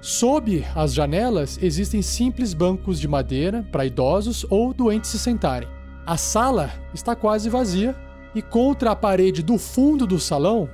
Sob 0.00 0.64
as 0.74 0.92
janelas 0.92 1.56
existem 1.62 2.02
simples 2.02 2.52
bancos 2.52 2.98
de 2.98 3.06
madeira 3.06 3.64
para 3.70 3.86
idosos 3.86 4.44
ou 4.50 4.74
doentes 4.74 5.10
se 5.10 5.20
sentarem. 5.20 5.68
A 6.04 6.16
sala 6.16 6.72
está 6.92 7.14
quase 7.14 7.48
vazia 7.48 7.94
e 8.34 8.42
contra 8.42 8.90
a 8.90 8.96
parede 8.96 9.40
do 9.40 9.56
fundo 9.56 10.04
do 10.04 10.18
salão 10.18 10.68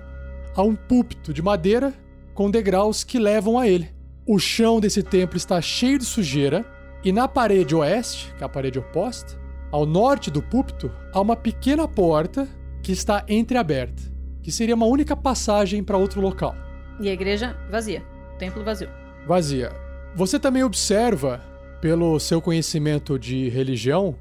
há 0.57 0.63
um 0.63 0.75
púlpito 0.75 1.35
de 1.35 1.43
madeira 1.43 1.93
com 2.33 2.51
degraus 2.51 3.05
que 3.05 3.19
levam 3.19 3.59
a 3.59 3.69
ele. 3.69 4.02
O 4.27 4.39
chão 4.39 4.81
desse 4.81 5.03
templo 5.03 5.37
está 5.37 5.61
cheio 5.61 5.99
de 5.99 6.05
sujeira 6.05 6.65
e 7.05 7.11
na 7.11 7.27
parede 7.27 7.75
oeste, 7.75 8.33
que 8.37 8.45
é 8.45 8.47
a 8.47 8.49
parede 8.49 8.79
oposta, 8.79 9.37
ao 9.73 9.85
norte 9.85 10.31
do 10.31 10.41
púlpito, 10.41 10.93
há 11.13 11.21
uma 11.21 11.35
pequena 11.35 11.89
porta 11.89 12.47
que 12.83 12.93
está 12.93 13.25
entreaberta, 13.29 14.03
que 14.43 14.53
seria 14.53 14.75
uma 14.75 14.87
única 14.87 15.17
passagem 15.17 15.83
para 15.83 15.97
outro 15.97 16.21
local. 16.21 16.55
E 17.01 17.09
a 17.09 17.13
igreja 17.13 17.57
vazia. 17.71 18.05
O 18.35 18.39
templo 18.39 18.63
vazio. 18.63 18.89
Vazia. 19.27 19.73
Você 20.15 20.39
também 20.39 20.63
observa, 20.63 21.41
pelo 21.81 22.21
seu 22.21 22.41
conhecimento 22.41 23.19
de 23.19 23.49
religião, 23.49 24.15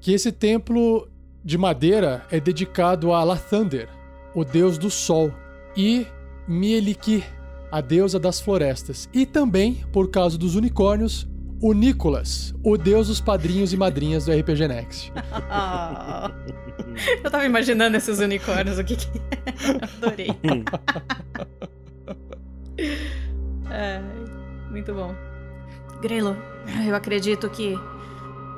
que 0.00 0.12
esse 0.12 0.32
templo 0.32 1.06
de 1.44 1.56
madeira 1.56 2.24
é 2.30 2.40
dedicado 2.40 3.12
a 3.12 3.22
Lathander, 3.22 3.88
o 4.34 4.44
deus 4.44 4.78
do 4.78 4.90
sol, 4.90 5.32
e 5.76 6.06
Mieliki, 6.46 7.22
a 7.70 7.80
deusa 7.80 8.18
das 8.18 8.40
florestas, 8.40 9.08
e 9.12 9.26
também, 9.26 9.84
por 9.92 10.10
causa 10.10 10.38
dos 10.38 10.54
unicórnios, 10.54 11.28
o 11.60 11.72
Nicolas, 11.72 12.54
o 12.62 12.76
deus 12.76 13.08
dos 13.08 13.20
padrinhos 13.20 13.72
e 13.72 13.76
madrinhas 13.76 14.26
do 14.26 14.32
RPG 14.32 14.68
Next. 14.68 15.12
Ah. 15.50 16.30
Eu 17.22 17.30
tava 17.30 17.44
imaginando 17.44 17.96
esses 17.96 18.18
unicórnios, 18.18 18.78
o 18.78 18.84
que 18.84 18.96
que 18.96 19.18
é? 19.18 19.84
Adorei. 19.96 20.28
Ai, 23.66 24.02
muito 24.70 24.94
bom. 24.94 25.14
Grilo, 26.00 26.36
eu 26.86 26.94
acredito 26.94 27.50
que 27.50 27.76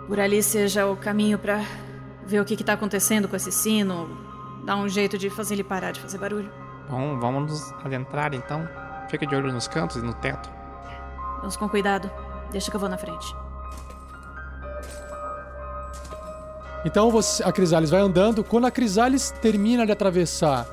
por 0.07 0.21
ali 0.21 0.43
seja 0.43 0.87
o 0.87 0.97
caminho 0.97 1.39
pra 1.39 1.65
ver 2.27 2.41
o 2.41 2.45
que 2.45 2.57
que 2.57 2.65
tá 2.65 2.75
acontecendo 2.75 3.29
com 3.29 3.37
esse 3.37 3.51
sino, 3.51 4.09
dar 4.65 4.77
um 4.77 4.89
jeito 4.89 5.17
de 5.17 5.31
fazer 5.31 5.55
ele 5.55 5.65
parar 5.65 5.93
de 5.93 6.01
fazer 6.01 6.19
barulho. 6.19 6.51
Bom, 6.89 7.19
vamos 7.19 7.51
nos 7.51 7.73
adentrar 7.85 8.35
então. 8.35 8.69
Fica 9.11 9.27
de 9.27 9.35
olho 9.35 9.53
nos 9.53 9.67
cantos 9.67 9.97
e 9.97 10.01
no 10.01 10.15
teto. 10.15 10.49
Vamos 11.39 11.57
com 11.57 11.69
cuidado. 11.69 12.09
Deixa 12.53 12.71
que 12.71 12.77
eu 12.77 12.81
vou 12.81 12.89
na 12.89 12.97
frente. 12.97 13.35
Então 16.85 17.11
você, 17.11 17.43
a 17.43 17.51
Crisales 17.51 17.91
vai 17.91 18.01
andando. 18.01 18.45
Quando 18.45 18.67
a 18.67 18.71
Crisales 18.71 19.33
termina 19.43 19.85
de 19.85 19.91
atravessar 19.91 20.65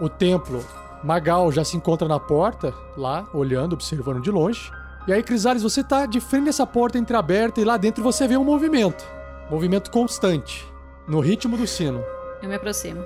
o 0.00 0.08
templo, 0.08 0.64
Magal 1.04 1.52
já 1.52 1.64
se 1.64 1.76
encontra 1.76 2.08
na 2.08 2.18
porta, 2.18 2.72
lá, 2.96 3.26
olhando, 3.32 3.74
observando 3.74 4.22
de 4.22 4.30
longe. 4.30 4.72
E 5.06 5.12
aí, 5.12 5.22
Crisales, 5.22 5.62
você 5.62 5.84
tá 5.84 6.06
de 6.06 6.18
frente 6.18 6.46
dessa 6.46 6.66
porta 6.66 6.96
entreaberta 6.96 7.60
e 7.60 7.64
lá 7.64 7.76
dentro 7.76 8.02
você 8.02 8.26
vê 8.26 8.36
um 8.36 8.44
movimento. 8.44 9.04
Movimento 9.50 9.90
constante, 9.90 10.66
no 11.06 11.20
ritmo 11.20 11.56
do 11.56 11.66
sino. 11.66 12.02
Eu 12.40 12.48
me 12.48 12.54
aproximo. 12.54 13.04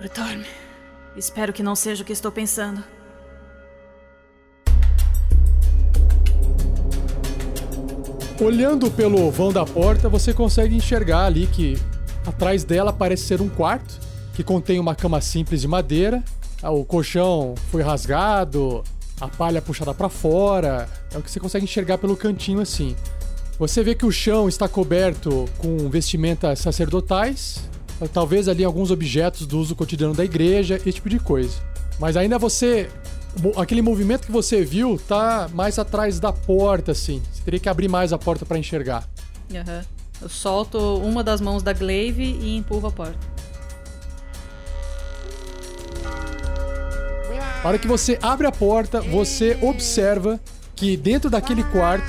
Retorne. 0.00 0.46
Espero 1.16 1.52
que 1.52 1.62
não 1.62 1.74
seja 1.74 2.02
o 2.02 2.06
que 2.06 2.12
estou 2.12 2.30
pensando. 2.30 2.82
Olhando 8.40 8.88
pelo 8.92 9.28
vão 9.32 9.52
da 9.52 9.66
porta, 9.66 10.08
você 10.08 10.32
consegue 10.32 10.76
enxergar 10.76 11.24
ali 11.24 11.48
que 11.48 11.76
atrás 12.24 12.62
dela 12.62 12.92
parece 12.92 13.24
ser 13.24 13.42
um 13.42 13.48
quarto 13.48 13.98
que 14.34 14.44
contém 14.44 14.78
uma 14.78 14.94
cama 14.94 15.20
simples 15.20 15.60
de 15.60 15.66
madeira. 15.66 16.22
Ah, 16.62 16.70
O 16.70 16.84
colchão 16.84 17.56
foi 17.72 17.82
rasgado, 17.82 18.84
a 19.20 19.26
palha 19.26 19.60
puxada 19.60 19.92
pra 19.92 20.08
fora. 20.08 20.88
É 21.12 21.18
o 21.18 21.22
que 21.22 21.28
você 21.28 21.40
consegue 21.40 21.64
enxergar 21.64 21.98
pelo 21.98 22.16
cantinho 22.16 22.60
assim. 22.60 22.94
Você 23.58 23.82
vê 23.82 23.96
que 23.96 24.06
o 24.06 24.12
chão 24.12 24.48
está 24.48 24.68
coberto 24.68 25.46
com 25.58 25.88
vestimentas 25.88 26.60
sacerdotais, 26.60 27.68
talvez 28.06 28.48
ali 28.48 28.62
alguns 28.62 28.90
objetos 28.90 29.46
do 29.46 29.58
uso 29.58 29.74
cotidiano 29.74 30.14
da 30.14 30.24
igreja, 30.24 30.76
esse 30.76 30.92
tipo 30.92 31.08
de 31.08 31.18
coisa. 31.18 31.56
Mas 31.98 32.16
ainda 32.16 32.38
você. 32.38 32.88
Aquele 33.56 33.82
movimento 33.82 34.26
que 34.26 34.32
você 34.32 34.64
viu 34.64 35.00
tá 35.06 35.48
mais 35.52 35.78
atrás 35.78 36.20
da 36.20 36.32
porta, 36.32 36.92
assim. 36.92 37.22
Você 37.32 37.42
teria 37.42 37.60
que 37.60 37.68
abrir 37.68 37.88
mais 37.88 38.12
a 38.12 38.18
porta 38.18 38.46
pra 38.46 38.58
enxergar. 38.58 39.08
Aham. 39.52 39.84
Eu 40.20 40.28
solto 40.28 40.78
uma 40.98 41.22
das 41.22 41.40
mãos 41.40 41.62
da 41.62 41.72
Glaive 41.72 42.24
e 42.24 42.56
empurro 42.56 42.88
a 42.88 42.90
porta. 42.90 43.18
A 47.62 47.68
hora 47.68 47.78
que 47.78 47.86
você 47.86 48.18
abre 48.22 48.46
a 48.46 48.52
porta, 48.52 49.00
você 49.00 49.58
observa 49.60 50.40
que 50.74 50.96
dentro 50.96 51.28
daquele 51.28 51.64
quarto, 51.64 52.06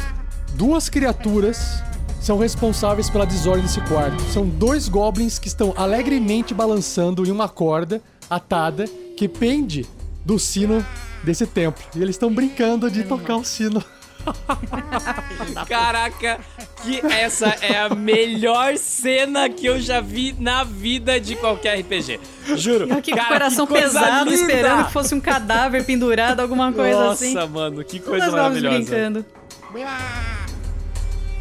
duas 0.53 0.89
criaturas 0.89 1.81
são 2.21 2.37
responsáveis 2.37 3.09
pela 3.09 3.25
desordem 3.25 3.63
desse 3.63 3.81
quarto. 3.81 4.21
São 4.31 4.47
dois 4.47 4.87
goblins 4.89 5.39
que 5.39 5.47
estão 5.47 5.73
alegremente 5.75 6.53
balançando 6.53 7.25
em 7.25 7.31
uma 7.31 7.47
corda 7.49 8.01
atada 8.29 8.85
que 9.17 9.27
pende 9.27 9.85
do 10.23 10.37
sino 10.37 10.85
desse 11.23 11.47
templo. 11.47 11.83
E 11.95 12.01
eles 12.01 12.15
estão 12.15 12.31
brincando 12.33 12.89
de 12.91 13.03
tocar 13.03 13.37
o 13.37 13.43
sino. 13.43 13.83
Caraca, 15.67 16.39
que 16.83 16.99
essa 17.05 17.47
é 17.61 17.79
a 17.79 17.89
melhor 17.95 18.77
cena 18.77 19.49
que 19.49 19.65
eu 19.65 19.79
já 19.79 20.01
vi 20.01 20.35
na 20.37 20.63
vida 20.63 21.19
de 21.19 21.35
qualquer 21.35 21.79
RPG. 21.79 22.19
Juro. 22.55 22.87
Eu 22.89 22.97
o 22.97 23.01
Cara, 23.01 23.27
coração 23.27 23.65
que 23.65 23.73
coisa 23.73 23.87
pesado, 23.99 24.29
linda! 24.29 24.41
esperando 24.41 24.85
que 24.85 24.93
fosse 24.93 25.15
um 25.15 25.21
cadáver 25.21 25.85
pendurado, 25.85 26.41
alguma 26.41 26.71
coisa 26.73 26.99
Nossa, 27.05 27.25
assim. 27.25 27.33
mano, 27.47 27.83
que 27.83 27.99
Todas 27.99 28.19
coisa 28.19 28.25
goblins 28.25 28.61
maravilhosa. 28.63 28.77
brincando. 28.77 29.25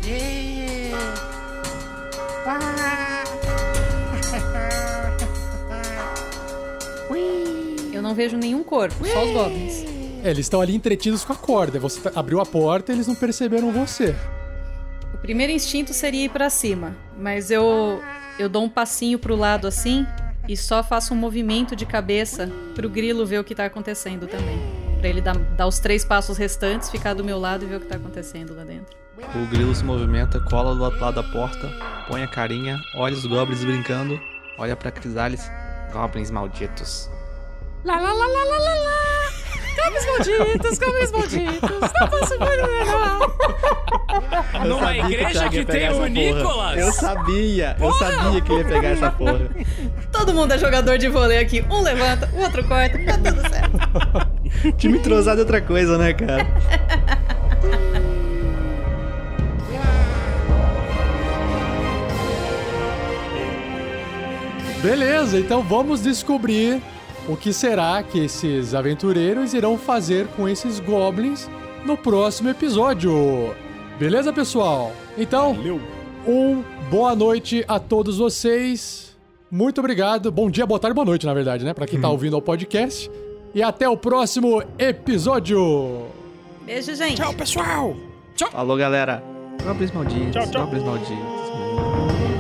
Eu 7.93 8.03
não 8.03 8.15
vejo 8.15 8.37
nenhum 8.37 8.63
corpo, 8.63 9.05
só 9.07 9.25
os 9.25 9.33
goblins. 9.33 9.85
É, 10.23 10.31
eles 10.31 10.47
estão 10.47 10.61
ali 10.61 10.75
entretidos 10.75 11.25
com 11.25 11.33
a 11.33 11.37
corda. 11.37 11.79
Você 11.79 12.01
tá- 12.01 12.13
abriu 12.15 12.41
a 12.41 12.47
porta 12.47 12.93
e 12.93 12.95
eles 12.95 13.07
não 13.07 13.15
perceberam 13.15 13.73
você. 13.73 14.15
O 15.15 15.19
primeiro 15.19 15.53
instinto 15.53 15.93
seria 15.93 16.25
ir 16.25 16.29
pra 16.29 16.51
cima, 16.51 16.97
mas 17.17 17.51
eu 17.51 18.01
eu 18.39 18.49
dou 18.49 18.63
um 18.65 18.69
passinho 18.69 19.19
pro 19.19 19.35
lado 19.35 19.67
assim 19.67 20.07
e 20.47 20.57
só 20.57 20.83
faço 20.83 21.13
um 21.13 21.17
movimento 21.17 21.75
de 21.75 21.85
cabeça 21.85 22.49
pro 22.75 22.89
grilo 22.89 23.27
ver 23.27 23.41
o 23.41 23.45
que 23.45 23.55
tá 23.55 23.65
acontecendo 23.65 24.27
também. 24.29 24.59
Pra 25.01 25.09
ele 25.09 25.21
dar, 25.21 25.37
dar 25.37 25.67
os 25.67 25.79
três 25.81 26.05
passos 26.05 26.37
restantes, 26.39 26.89
ficar 26.91 27.15
do 27.15 27.25
meu 27.25 27.39
lado 27.39 27.65
e 27.65 27.69
ver 27.69 27.77
o 27.77 27.81
que 27.81 27.87
tá 27.87 27.97
acontecendo 27.97 28.55
lá 28.55 28.65
dentro. 28.65 28.97
O 29.35 29.47
grilo 29.47 29.75
se 29.75 29.85
movimenta, 29.85 30.39
cola 30.41 30.75
do 30.75 30.85
outro 30.85 31.01
lado 31.01 31.15
da 31.15 31.23
porta, 31.23 31.69
põe 32.09 32.23
a 32.23 32.29
carinha, 32.29 32.79
olha 32.95 33.15
os 33.15 33.27
goblins 33.27 33.65
brincando, 33.65 34.21
olha 34.57 34.77
pra 34.77 34.93
Crisalis. 34.93 35.51
Goblins 35.93 36.31
malditos. 36.31 37.11
Lá, 37.85 37.99
lá, 37.99 38.13
lá, 38.13 38.27
lá, 38.27 38.45
lá, 38.45 38.59
lá, 38.59 38.75
lá. 38.75 39.29
Goblins 39.77 40.07
malditos, 40.07 40.79
goblins 40.79 41.13
malditos. 41.13 41.71
Não 42.01 42.09
posso 42.09 42.35
Eu 44.55 44.65
Numa 44.69 44.87
sabia 44.87 45.05
igreja 45.05 45.49
que 45.49 45.65
pegar 45.65 45.73
tem 45.73 45.83
essa 45.85 45.95
o 45.95 45.99
porra. 45.99 46.09
Nicolas. 46.11 46.79
Eu 46.79 46.93
sabia, 46.93 47.77
eu 47.81 47.93
sabia 47.93 48.41
que 48.41 48.53
ele 48.53 48.61
ia 48.61 48.69
pegar 48.69 48.89
essa 48.89 49.11
porra. 49.11 49.51
Todo 50.13 50.35
mundo 50.35 50.53
é 50.53 50.59
jogador 50.59 50.99
de 50.99 51.09
vôlei 51.09 51.39
aqui. 51.39 51.65
Um 51.71 51.81
levanta, 51.81 52.31
o 52.35 52.41
outro 52.41 52.63
corta, 52.69 52.99
tá 52.99 53.13
tudo 53.19 53.49
certo. 53.49 54.77
Time 54.79 54.99
entrosado 54.99 55.41
é 55.41 55.43
outra 55.43 55.61
coisa, 55.61 55.97
né, 55.99 56.13
cara? 56.13 56.47
Beleza, 64.83 65.39
então 65.39 65.63
vamos 65.63 66.03
descobrir 66.03 66.81
o 67.29 67.37
que 67.37 67.53
será 67.53 68.03
que 68.03 68.19
esses 68.21 68.75
aventureiros 68.75 69.53
irão 69.53 69.77
fazer 69.77 70.27
com 70.29 70.49
esses 70.49 70.79
goblins 70.81 71.49
no 71.85 71.97
próximo 71.97 72.49
episódio. 72.49 73.55
Beleza, 73.99 74.33
pessoal? 74.33 74.93
Então, 75.17 75.55
Valeu. 75.55 75.81
um 76.27 76.63
boa 76.91 77.15
noite 77.17 77.65
a 77.67 77.79
todos 77.81 78.19
vocês. 78.19 79.17
Muito 79.51 79.79
obrigado. 79.81 80.31
Bom 80.31 80.49
dia, 80.51 80.65
boa 80.67 80.79
tarde, 80.79 80.95
boa 80.95 81.05
noite, 81.05 81.27
na 81.27 81.35
verdade, 81.35 81.65
né? 81.65 81.75
Pra 81.75 81.87
quem 81.87 82.01
tá 82.01 82.09
ouvindo 82.09 82.37
o 82.37 82.43
podcast. 82.43 83.11
E 83.55 83.63
até 83.63 83.89
o 83.89 83.97
próximo 83.97 84.63
episódio. 84.79 86.05
Beijo, 86.65 86.95
gente. 86.95 87.17
Tchau, 87.17 87.35
pessoal. 87.35 87.97
Falou, 88.53 88.77
galera. 88.77 89.23
Goblins 89.65 89.91
malditos, 89.91 90.31
Tchau, 90.33 90.47
tchau. 90.51 90.65
goblins 90.67 90.85
malditos. 90.85 92.38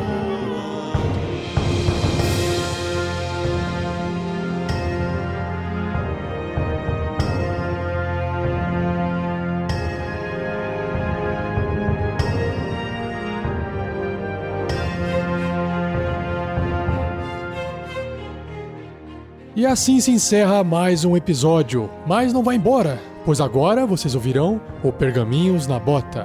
E 19.58 19.66
assim 19.66 20.00
se 20.00 20.12
encerra 20.12 20.62
mais 20.62 21.04
um 21.04 21.16
episódio. 21.16 21.90
Mas 22.06 22.32
não 22.32 22.44
vai 22.44 22.54
embora, 22.54 22.96
pois 23.24 23.40
agora 23.40 23.84
vocês 23.84 24.14
ouvirão 24.14 24.60
o 24.84 24.92
Pergaminhos 24.92 25.66
na 25.66 25.80
Bota. 25.80 26.24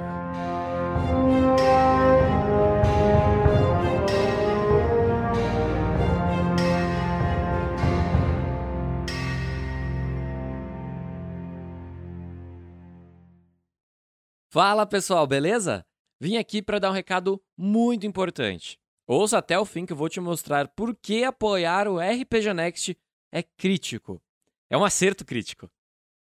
Fala 14.48 14.86
pessoal, 14.86 15.26
beleza? 15.26 15.84
Vim 16.20 16.36
aqui 16.36 16.62
para 16.62 16.78
dar 16.78 16.90
um 16.90 16.94
recado 16.94 17.42
muito 17.58 18.06
importante. 18.06 18.78
Ouça 19.08 19.38
até 19.38 19.58
o 19.58 19.64
fim 19.64 19.84
que 19.84 19.92
eu 19.92 19.96
vou 19.96 20.08
te 20.08 20.20
mostrar 20.20 20.68
por 20.68 20.94
que 20.94 21.24
apoiar 21.24 21.88
o 21.88 21.98
RPG 21.98 22.54
Next 22.54 22.96
é 23.34 23.42
crítico. 23.42 24.22
É 24.70 24.78
um 24.78 24.84
acerto 24.84 25.24
crítico. 25.24 25.68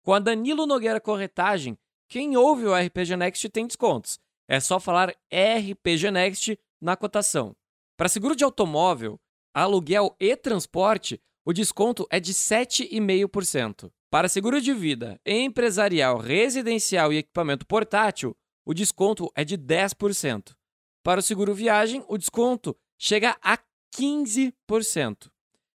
Com 0.03 0.15
a 0.15 0.21
Danilo 0.21 0.65
Nogueira 0.65 1.01
Corretagem, 1.01 1.77
quem 2.09 2.37
ouve 2.37 2.67
o 2.67 2.75
RPG 2.75 3.17
Next 3.17 3.49
tem 3.49 3.67
descontos. 3.67 4.21
É 4.49 4.61
só 4.61 4.79
falar 4.79 5.13
RPG 5.31 6.11
Next 6.13 6.57
na 6.81 6.97
cotação. 6.97 7.55
Para 7.97 8.09
seguro 8.09 8.37
de 8.37 8.45
automóvel, 8.45 9.21
aluguel 9.53 10.15
e 10.21 10.37
transporte, 10.37 11.21
o 11.45 11.53
desconto 11.53 12.07
é 12.11 12.21
de 12.21 12.33
7,5%. 12.33 13.91
Para 14.09 14.29
seguro 14.29 14.61
de 14.61 14.73
vida, 14.73 15.21
empresarial, 15.27 16.19
residencial 16.19 17.13
e 17.13 17.19
equipamento 17.19 17.67
portátil, 17.67 18.37
o 18.65 18.73
desconto 18.73 19.31
é 19.35 19.45
de 19.45 19.59
10%. 19.59 20.53
Para 21.03 21.21
o 21.21 21.23
seguro 21.23 21.55
viagem, 21.55 22.05
o 22.09 22.17
desconto 22.17 22.77
chega 22.99 23.37
a 23.43 23.59
15%. 23.97 25.31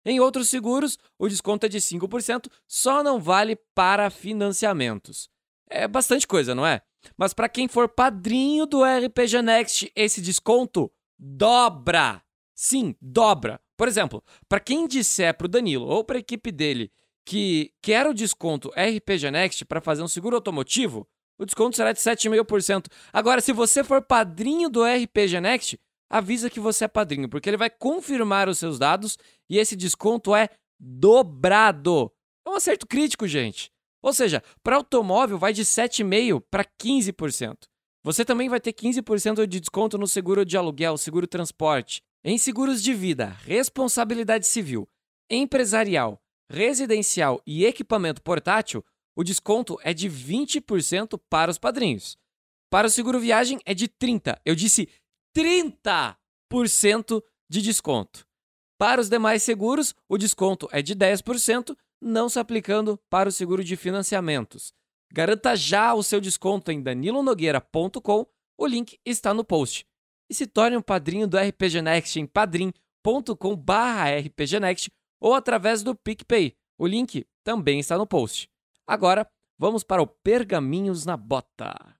Em 0.04 0.20
outros 0.20 0.48
seguros, 0.48 0.98
o 1.18 1.28
desconto 1.28 1.66
é 1.66 1.68
de 1.68 1.78
5%, 1.78 2.50
só 2.68 3.02
não 3.02 3.20
vale 3.20 3.56
para 3.74 4.10
financiamentos. 4.10 5.30
É 5.68 5.88
bastante 5.88 6.26
coisa, 6.26 6.54
não 6.54 6.66
é? 6.66 6.82
Mas 7.16 7.32
para 7.32 7.48
quem 7.48 7.68
for 7.68 7.88
padrinho 7.88 8.66
do 8.66 8.82
RPG 8.84 9.42
Next, 9.42 9.90
esse 9.94 10.20
desconto 10.20 10.90
dobra. 11.18 12.22
Sim, 12.54 12.94
dobra. 13.00 13.60
Por 13.76 13.88
exemplo, 13.88 14.22
para 14.48 14.60
quem 14.60 14.86
disser 14.86 15.36
para 15.36 15.46
o 15.46 15.48
Danilo 15.48 15.86
ou 15.86 16.04
para 16.04 16.16
a 16.16 16.20
equipe 16.20 16.52
dele 16.52 16.92
que 17.24 17.72
quer 17.82 18.06
o 18.06 18.14
desconto 18.14 18.70
RPG 18.70 19.30
Next 19.30 19.64
para 19.64 19.80
fazer 19.80 20.02
um 20.02 20.08
seguro 20.08 20.36
automotivo, 20.36 21.08
o 21.38 21.44
desconto 21.44 21.76
será 21.76 21.92
de 21.92 21.98
7,5%. 21.98 22.86
Agora, 23.12 23.40
se 23.40 23.52
você 23.52 23.82
for 23.82 24.02
padrinho 24.02 24.68
do 24.68 24.84
RPG 24.84 25.40
Next, 25.40 25.80
avisa 26.16 26.48
que 26.48 26.60
você 26.60 26.84
é 26.84 26.88
padrinho, 26.88 27.28
porque 27.28 27.50
ele 27.50 27.56
vai 27.56 27.68
confirmar 27.68 28.48
os 28.48 28.58
seus 28.58 28.78
dados 28.78 29.18
e 29.50 29.58
esse 29.58 29.74
desconto 29.74 30.34
é 30.34 30.48
dobrado. 30.78 32.12
É 32.46 32.50
um 32.50 32.54
acerto 32.54 32.86
crítico, 32.86 33.26
gente. 33.26 33.72
Ou 34.00 34.12
seja, 34.12 34.40
para 34.62 34.76
automóvel 34.76 35.38
vai 35.38 35.52
de 35.52 35.64
7,5% 35.64 36.40
para 36.48 36.64
15%. 36.64 37.64
Você 38.04 38.24
também 38.24 38.48
vai 38.48 38.60
ter 38.60 38.72
15% 38.72 39.46
de 39.46 39.58
desconto 39.58 39.98
no 39.98 40.06
seguro 40.06 40.44
de 40.44 40.56
aluguel, 40.56 40.96
seguro 40.96 41.26
transporte, 41.26 42.00
em 42.22 42.38
seguros 42.38 42.80
de 42.80 42.94
vida, 42.94 43.36
responsabilidade 43.44 44.46
civil, 44.46 44.88
empresarial, 45.28 46.20
residencial 46.48 47.42
e 47.44 47.64
equipamento 47.64 48.22
portátil, 48.22 48.84
o 49.16 49.24
desconto 49.24 49.78
é 49.82 49.92
de 49.92 50.08
20% 50.08 51.18
para 51.28 51.50
os 51.50 51.58
padrinhos. 51.58 52.16
Para 52.70 52.86
o 52.86 52.90
seguro 52.90 53.18
viagem 53.18 53.58
é 53.64 53.74
de 53.74 53.88
30. 53.88 54.40
Eu 54.44 54.54
disse 54.54 54.88
30% 55.36 57.22
de 57.48 57.60
desconto. 57.60 58.24
Para 58.78 59.00
os 59.00 59.08
demais 59.08 59.42
seguros, 59.42 59.92
o 60.08 60.16
desconto 60.18 60.68
é 60.72 60.82
de 60.82 60.94
10%, 60.94 61.76
não 62.00 62.28
se 62.28 62.38
aplicando 62.38 62.96
para 63.08 63.28
o 63.28 63.32
seguro 63.32 63.64
de 63.64 63.76
financiamentos. 63.76 64.72
Garanta 65.12 65.56
já 65.56 65.94
o 65.94 66.02
seu 66.02 66.20
desconto 66.20 66.72
em 66.72 66.82
danilonogueira.com, 66.82 68.26
o 68.58 68.66
link 68.66 68.98
está 69.04 69.32
no 69.32 69.44
post. 69.44 69.86
E 70.28 70.34
se 70.34 70.44
torne 70.46 70.76
um 70.76 70.82
padrinho 70.82 71.28
do 71.28 71.38
RPG 71.38 71.82
Next 71.82 72.18
em 72.18 72.26
padrim.com/rpgnext 72.26 74.90
ou 75.20 75.34
através 75.34 75.82
do 75.82 75.94
PicPay. 75.94 76.56
O 76.78 76.86
link 76.86 77.26
também 77.44 77.78
está 77.78 77.96
no 77.96 78.06
post. 78.06 78.50
Agora, 78.86 79.26
vamos 79.58 79.82
para 79.84 80.02
o 80.02 80.06
Pergaminhos 80.06 81.06
na 81.06 81.16
Bota. 81.16 81.93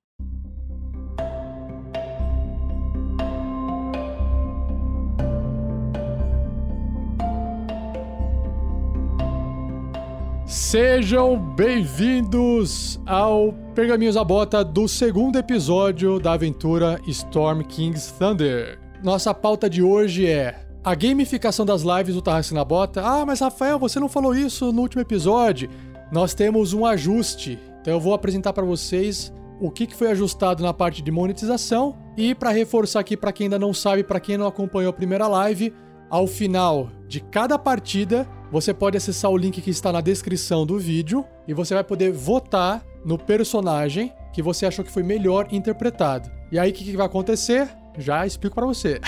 Sejam 10.55 11.36
bem-vindos 11.36 13.00
ao 13.05 13.52
Pergaminhos 13.74 14.16
à 14.16 14.22
Bota 14.22 14.64
do 14.64 14.86
segundo 14.86 15.36
episódio 15.36 16.20
da 16.20 16.34
aventura 16.34 17.00
Storm 17.09 17.62
King's 17.62 18.12
Thunder. 18.12 18.78
Nossa 19.02 19.34
pauta 19.34 19.68
de 19.68 19.82
hoje 19.82 20.28
é 20.28 20.64
a 20.84 20.94
gamificação 20.94 21.66
das 21.66 21.82
lives 21.82 22.14
do 22.14 22.22
Tarrasque 22.22 22.55
na 22.55 22.64
Bota. 22.64 23.02
Ah, 23.05 23.26
mas 23.26 23.40
Rafael, 23.40 23.80
você 23.80 23.98
não 23.98 24.09
falou 24.09 24.32
isso 24.32 24.72
no 24.72 24.82
último 24.82 25.02
episódio. 25.02 25.68
Nós 26.12 26.34
temos 26.34 26.72
um 26.72 26.86
ajuste. 26.86 27.59
Então 27.80 27.94
eu 27.94 28.00
vou 28.00 28.14
apresentar 28.14 28.52
para 28.52 28.64
vocês 28.64 29.32
o 29.61 29.72
que 29.72 29.92
foi 29.92 30.12
ajustado 30.12 30.62
na 30.62 30.72
parte 30.72 31.02
de 31.02 31.11
monetização 31.11 31.98
e 32.16 32.32
para 32.32 32.50
reforçar 32.50 33.00
aqui 33.00 33.16
para 33.16 33.32
quem 33.32 33.46
ainda 33.46 33.59
não 33.59 33.74
sabe, 33.74 34.05
para 34.05 34.20
quem 34.20 34.38
não 34.38 34.46
acompanhou 34.46 34.90
a 34.90 34.94
primeira 34.94 35.26
live, 35.26 35.74
ao 36.09 36.28
final 36.28 36.90
de 37.09 37.18
cada 37.18 37.59
partida, 37.59 38.24
você 38.55 38.72
pode 38.72 38.96
acessar 38.96 39.32
o 39.32 39.36
link 39.36 39.61
que 39.61 39.68
está 39.68 39.90
na 39.90 40.00
descrição 40.00 40.64
do 40.64 40.78
vídeo 40.78 41.24
e 41.44 41.52
você 41.52 41.74
vai 41.74 41.82
poder 41.82 42.12
votar 42.12 42.86
no 43.05 43.18
personagem 43.18 44.12
que 44.32 44.40
você 44.40 44.64
achou 44.64 44.84
que 44.84 44.92
foi 44.92 45.02
melhor 45.02 45.48
interpretado. 45.50 46.30
E 46.52 46.59
aí 46.59 46.70
o 46.70 46.72
que, 46.72 46.84
que 46.84 46.96
vai 46.96 47.07
acontecer? 47.07 47.68
Já 47.98 48.24
explico 48.24 48.55
para 48.55 48.64
você. 48.64 49.00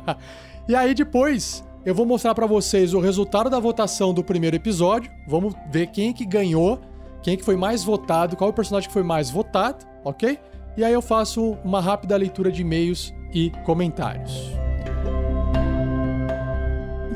e 0.66 0.74
aí 0.74 0.94
depois 0.94 1.62
eu 1.84 1.94
vou 1.94 2.06
mostrar 2.06 2.34
para 2.34 2.46
vocês 2.46 2.94
o 2.94 2.98
resultado 2.98 3.50
da 3.50 3.60
votação 3.60 4.14
do 4.14 4.24
primeiro 4.24 4.56
episódio. 4.56 5.12
Vamos 5.28 5.54
ver 5.70 5.88
quem 5.88 6.14
que 6.14 6.24
ganhou, 6.24 6.80
quem 7.22 7.36
que 7.36 7.44
foi 7.44 7.56
mais 7.56 7.84
votado, 7.84 8.38
qual 8.38 8.48
o 8.48 8.54
personagem 8.54 8.88
que 8.88 8.94
foi 8.94 9.02
mais 9.02 9.28
votado, 9.28 9.84
ok? 10.02 10.38
E 10.78 10.82
aí 10.82 10.94
eu 10.94 11.02
faço 11.02 11.58
uma 11.62 11.82
rápida 11.82 12.16
leitura 12.16 12.50
de 12.50 12.62
e-mails 12.62 13.12
e 13.34 13.52
comentários. 13.66 14.50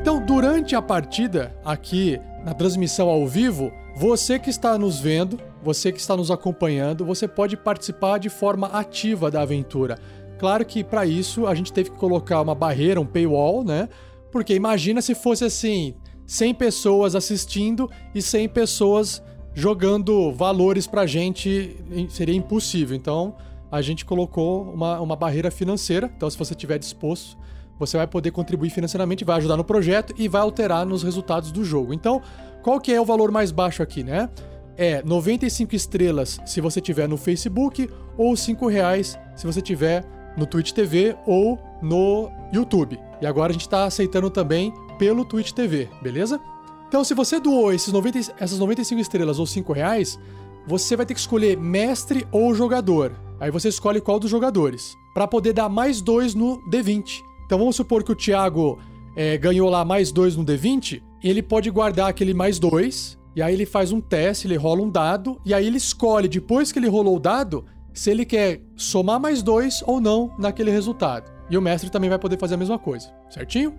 Então, 0.03 0.19
durante 0.19 0.75
a 0.75 0.81
partida, 0.81 1.55
aqui 1.63 2.19
na 2.43 2.53
transmissão 2.53 3.07
ao 3.07 3.25
vivo, 3.25 3.71
você 3.95 4.37
que 4.37 4.49
está 4.49 4.77
nos 4.77 4.99
vendo, 4.99 5.39
você 5.63 5.93
que 5.93 5.97
está 5.97 6.17
nos 6.17 6.29
acompanhando, 6.29 7.05
você 7.05 7.25
pode 7.25 7.55
participar 7.55 8.17
de 8.17 8.27
forma 8.27 8.67
ativa 8.67 9.31
da 9.31 9.43
aventura. 9.43 9.97
Claro 10.37 10.65
que 10.65 10.83
para 10.83 11.05
isso 11.05 11.47
a 11.47 11.55
gente 11.55 11.71
teve 11.71 11.89
que 11.89 11.95
colocar 11.95 12.41
uma 12.41 12.53
barreira, 12.53 12.99
um 12.99 13.05
paywall, 13.05 13.63
né? 13.63 13.87
Porque 14.29 14.53
imagina 14.53 15.01
se 15.01 15.15
fosse 15.15 15.45
assim, 15.45 15.95
100 16.27 16.53
pessoas 16.55 17.15
assistindo 17.15 17.89
e 18.13 18.21
100 18.21 18.49
pessoas 18.49 19.23
jogando 19.53 20.33
valores 20.33 20.85
pra 20.85 21.05
gente, 21.05 21.77
seria 22.09 22.35
impossível. 22.35 22.93
Então, 22.93 23.37
a 23.71 23.81
gente 23.81 24.03
colocou 24.03 24.63
uma, 24.63 24.99
uma 24.99 25.15
barreira 25.15 25.49
financeira. 25.49 26.11
Então, 26.13 26.29
se 26.29 26.37
você 26.37 26.51
estiver 26.51 26.77
disposto, 26.77 27.37
você 27.85 27.97
vai 27.97 28.07
poder 28.07 28.31
contribuir 28.31 28.69
financeiramente, 28.69 29.25
vai 29.25 29.37
ajudar 29.37 29.57
no 29.57 29.63
projeto 29.63 30.13
e 30.17 30.27
vai 30.27 30.41
alterar 30.41 30.85
nos 30.85 31.03
resultados 31.03 31.51
do 31.51 31.63
jogo. 31.63 31.93
Então, 31.93 32.21
qual 32.61 32.79
que 32.79 32.93
é 32.93 32.99
o 32.99 33.05
valor 33.05 33.31
mais 33.31 33.51
baixo 33.51 33.83
aqui, 33.83 34.03
né? 34.03 34.29
É 34.75 35.03
95 35.03 35.75
estrelas 35.75 36.39
se 36.45 36.59
você 36.59 36.81
tiver 36.81 37.07
no 37.07 37.17
Facebook 37.17 37.89
ou 38.17 38.35
5 38.35 38.67
reais 38.67 39.17
se 39.35 39.45
você 39.45 39.61
tiver 39.61 40.03
no 40.35 40.45
Twitch 40.45 40.71
TV 40.71 41.15
ou 41.25 41.59
no 41.81 42.31
YouTube. 42.51 42.99
E 43.21 43.25
agora 43.25 43.51
a 43.51 43.53
gente 43.53 43.61
está 43.61 43.85
aceitando 43.85 44.29
também 44.29 44.73
pelo 44.97 45.25
Twitch 45.25 45.51
TV, 45.51 45.89
beleza? 46.01 46.39
Então, 46.87 47.03
se 47.03 47.13
você 47.13 47.39
doou 47.39 47.73
esses 47.73 47.91
90, 47.91 48.33
essas 48.39 48.59
95 48.59 49.01
estrelas 49.01 49.39
ou 49.39 49.45
5 49.45 49.73
reais, 49.73 50.19
você 50.65 50.95
vai 50.95 51.05
ter 51.05 51.13
que 51.13 51.19
escolher 51.19 51.57
mestre 51.57 52.27
ou 52.31 52.53
jogador. 52.53 53.13
Aí 53.39 53.51
você 53.51 53.67
escolhe 53.67 53.99
qual 53.99 54.19
dos 54.19 54.29
jogadores, 54.29 54.95
para 55.13 55.27
poder 55.27 55.53
dar 55.53 55.69
mais 55.69 56.01
dois 56.01 56.33
no 56.33 56.61
D20. 56.69 57.23
Então 57.45 57.57
vamos 57.57 57.75
supor 57.75 58.03
que 58.03 58.11
o 58.11 58.15
Thiago 58.15 58.79
é, 59.15 59.37
ganhou 59.37 59.69
lá 59.69 59.83
mais 59.85 60.11
dois 60.11 60.35
no 60.35 60.45
D20, 60.45 61.01
e 61.23 61.29
ele 61.29 61.41
pode 61.41 61.69
guardar 61.69 62.09
aquele 62.09 62.33
mais 62.33 62.59
dois, 62.59 63.17
e 63.35 63.41
aí 63.41 63.53
ele 63.53 63.65
faz 63.65 63.91
um 63.91 64.01
teste, 64.01 64.47
ele 64.47 64.57
rola 64.57 64.81
um 64.81 64.89
dado, 64.89 65.39
e 65.45 65.53
aí 65.53 65.65
ele 65.65 65.77
escolhe, 65.77 66.27
depois 66.27 66.71
que 66.71 66.79
ele 66.79 66.87
rolou 66.87 67.15
o 67.17 67.19
dado, 67.19 67.65
se 67.93 68.09
ele 68.09 68.25
quer 68.25 68.61
somar 68.75 69.19
mais 69.19 69.41
dois 69.41 69.83
ou 69.85 70.01
não 70.01 70.33
naquele 70.37 70.71
resultado. 70.71 71.31
E 71.49 71.57
o 71.57 71.61
mestre 71.61 71.89
também 71.89 72.09
vai 72.09 72.19
poder 72.19 72.37
fazer 72.37 72.55
a 72.55 72.57
mesma 72.57 72.79
coisa, 72.79 73.13
certinho? 73.29 73.75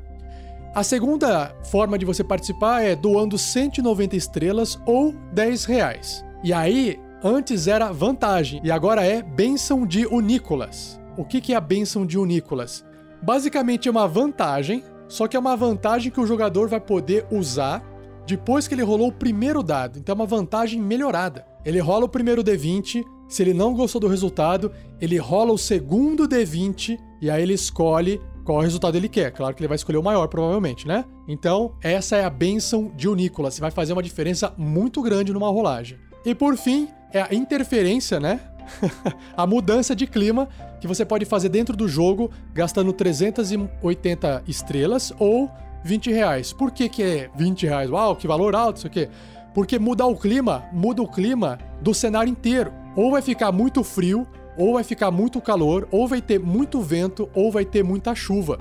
A 0.74 0.82
segunda 0.82 1.54
forma 1.70 1.98
de 1.98 2.04
você 2.04 2.24
participar 2.24 2.82
é 2.82 2.96
doando 2.96 3.38
190 3.38 4.16
estrelas 4.16 4.78
ou 4.84 5.14
10 5.32 5.64
reais. 5.66 6.24
E 6.42 6.52
aí, 6.52 6.98
antes 7.22 7.68
era 7.68 7.92
vantagem, 7.92 8.60
e 8.64 8.70
agora 8.70 9.06
é 9.06 9.22
benção 9.22 9.86
de 9.86 10.04
Unícolas. 10.06 11.00
O 11.16 11.24
que, 11.24 11.52
é 11.52 11.56
a 11.56 11.60
benção 11.60 12.04
de 12.04 12.18
Unícolas? 12.18 12.84
Basicamente 13.24 13.88
é 13.88 13.90
uma 13.90 14.06
vantagem, 14.06 14.84
só 15.08 15.26
que 15.26 15.34
é 15.34 15.40
uma 15.40 15.56
vantagem 15.56 16.12
que 16.12 16.20
o 16.20 16.26
jogador 16.26 16.68
vai 16.68 16.78
poder 16.78 17.26
usar 17.30 17.82
depois 18.26 18.68
que 18.68 18.74
ele 18.74 18.82
rolou 18.82 19.08
o 19.08 19.12
primeiro 19.12 19.62
dado. 19.62 19.98
Então 19.98 20.12
é 20.12 20.16
uma 20.16 20.26
vantagem 20.26 20.78
melhorada. 20.78 21.46
Ele 21.64 21.78
rola 21.78 22.04
o 22.04 22.08
primeiro 22.08 22.44
D20, 22.44 23.02
se 23.26 23.42
ele 23.42 23.54
não 23.54 23.72
gostou 23.72 23.98
do 23.98 24.08
resultado, 24.08 24.70
ele 25.00 25.16
rola 25.16 25.52
o 25.54 25.58
segundo 25.58 26.28
D20 26.28 26.98
e 27.22 27.30
aí 27.30 27.42
ele 27.42 27.54
escolhe 27.54 28.20
qual 28.44 28.60
resultado 28.60 28.94
ele 28.94 29.08
quer. 29.08 29.30
Claro 29.30 29.54
que 29.54 29.62
ele 29.62 29.68
vai 29.68 29.76
escolher 29.76 29.96
o 29.96 30.02
maior, 30.02 30.26
provavelmente, 30.28 30.86
né? 30.86 31.06
Então, 31.26 31.74
essa 31.82 32.16
é 32.16 32.24
a 32.24 32.30
benção 32.30 32.92
de 32.94 33.08
Unícola. 33.08 33.50
Você 33.50 33.58
vai 33.62 33.70
fazer 33.70 33.94
uma 33.94 34.02
diferença 34.02 34.52
muito 34.58 35.00
grande 35.00 35.32
numa 35.32 35.48
rolagem. 35.48 35.96
E 36.26 36.34
por 36.34 36.58
fim, 36.58 36.88
é 37.10 37.22
a 37.22 37.34
interferência, 37.34 38.20
né? 38.20 38.40
a 39.36 39.46
mudança 39.46 39.94
de 39.94 40.06
clima 40.06 40.48
que 40.80 40.86
você 40.86 41.04
pode 41.04 41.24
fazer 41.24 41.48
dentro 41.48 41.76
do 41.76 41.88
jogo 41.88 42.30
gastando 42.52 42.92
380 42.92 44.42
estrelas 44.46 45.12
ou 45.18 45.50
20 45.84 46.10
reais. 46.10 46.52
Por 46.52 46.70
que, 46.70 46.88
que 46.88 47.02
é 47.02 47.30
20 47.36 47.66
reais? 47.66 47.90
Uau, 47.90 48.16
que 48.16 48.26
valor 48.26 48.54
alto 48.54 48.78
isso 48.78 48.86
aqui. 48.86 49.08
Porque 49.54 49.78
mudar 49.78 50.06
o 50.06 50.16
clima, 50.16 50.64
muda 50.72 51.02
o 51.02 51.08
clima 51.08 51.58
do 51.80 51.94
cenário 51.94 52.30
inteiro. 52.30 52.72
Ou 52.96 53.12
vai 53.12 53.22
ficar 53.22 53.52
muito 53.52 53.84
frio, 53.84 54.26
ou 54.56 54.74
vai 54.74 54.84
ficar 54.84 55.10
muito 55.10 55.40
calor, 55.40 55.86
ou 55.90 56.08
vai 56.08 56.20
ter 56.20 56.40
muito 56.40 56.80
vento, 56.80 57.28
ou 57.34 57.52
vai 57.52 57.64
ter 57.64 57.82
muita 57.82 58.14
chuva. 58.14 58.58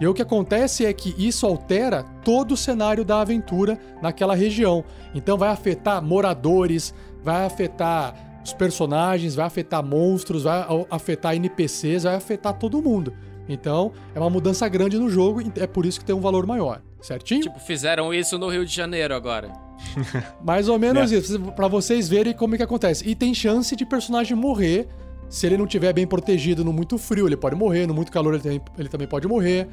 E 0.00 0.06
o 0.06 0.14
que 0.14 0.22
acontece 0.22 0.84
é 0.84 0.92
que 0.92 1.14
isso 1.16 1.46
altera 1.46 2.02
todo 2.24 2.52
o 2.52 2.56
cenário 2.56 3.04
da 3.04 3.20
aventura 3.20 3.78
naquela 4.00 4.34
região. 4.34 4.84
Então 5.14 5.38
vai 5.38 5.50
afetar 5.50 6.02
moradores, 6.02 6.92
vai 7.22 7.44
afetar 7.44 8.31
os 8.44 8.52
personagens, 8.52 9.34
vai 9.34 9.46
afetar 9.46 9.84
monstros, 9.84 10.42
vai 10.42 10.64
afetar 10.90 11.34
NPCs, 11.34 12.04
vai 12.04 12.14
afetar 12.14 12.54
todo 12.54 12.82
mundo. 12.82 13.12
Então, 13.48 13.92
é 14.14 14.18
uma 14.18 14.30
mudança 14.30 14.68
grande 14.68 14.98
no 14.98 15.08
jogo 15.08 15.40
e 15.40 15.52
é 15.56 15.66
por 15.66 15.84
isso 15.84 15.98
que 15.98 16.04
tem 16.04 16.14
um 16.14 16.20
valor 16.20 16.46
maior, 16.46 16.80
certinho? 17.00 17.42
Tipo, 17.42 17.58
fizeram 17.58 18.14
isso 18.14 18.38
no 18.38 18.48
Rio 18.48 18.64
de 18.64 18.74
Janeiro 18.74 19.14
agora. 19.14 19.52
Mais 20.42 20.68
ou 20.68 20.78
menos 20.78 21.12
é. 21.12 21.16
isso, 21.16 21.40
para 21.52 21.68
vocês 21.68 22.08
verem 22.08 22.32
como 22.32 22.54
é 22.54 22.56
que 22.56 22.62
acontece. 22.62 23.08
E 23.08 23.14
tem 23.14 23.34
chance 23.34 23.74
de 23.74 23.84
personagem 23.84 24.36
morrer 24.36 24.88
se 25.32 25.46
ele 25.46 25.56
não 25.56 25.66
tiver 25.66 25.94
bem 25.94 26.06
protegido 26.06 26.62
no 26.62 26.74
muito 26.74 26.98
frio, 26.98 27.26
ele 27.26 27.38
pode 27.38 27.56
morrer, 27.56 27.86
no 27.86 27.94
muito 27.94 28.12
calor 28.12 28.34
ele, 28.34 28.42
tem, 28.42 28.60
ele 28.76 28.88
também 28.90 29.08
pode 29.08 29.26
morrer. 29.26 29.66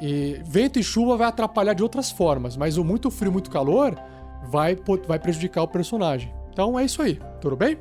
E 0.00 0.40
vento 0.44 0.80
e 0.80 0.82
chuva 0.82 1.16
vai 1.16 1.28
atrapalhar 1.28 1.74
de 1.74 1.82
outras 1.82 2.10
formas, 2.10 2.56
mas 2.56 2.76
o 2.76 2.84
muito 2.84 3.08
frio, 3.08 3.30
muito 3.30 3.48
calor 3.48 3.96
vai, 4.50 4.76
vai 5.06 5.18
prejudicar 5.20 5.62
o 5.62 5.68
personagem. 5.68 6.34
Então 6.52 6.76
é 6.76 6.84
isso 6.84 7.00
aí, 7.00 7.20
tudo 7.40 7.54
bem? 7.54 7.78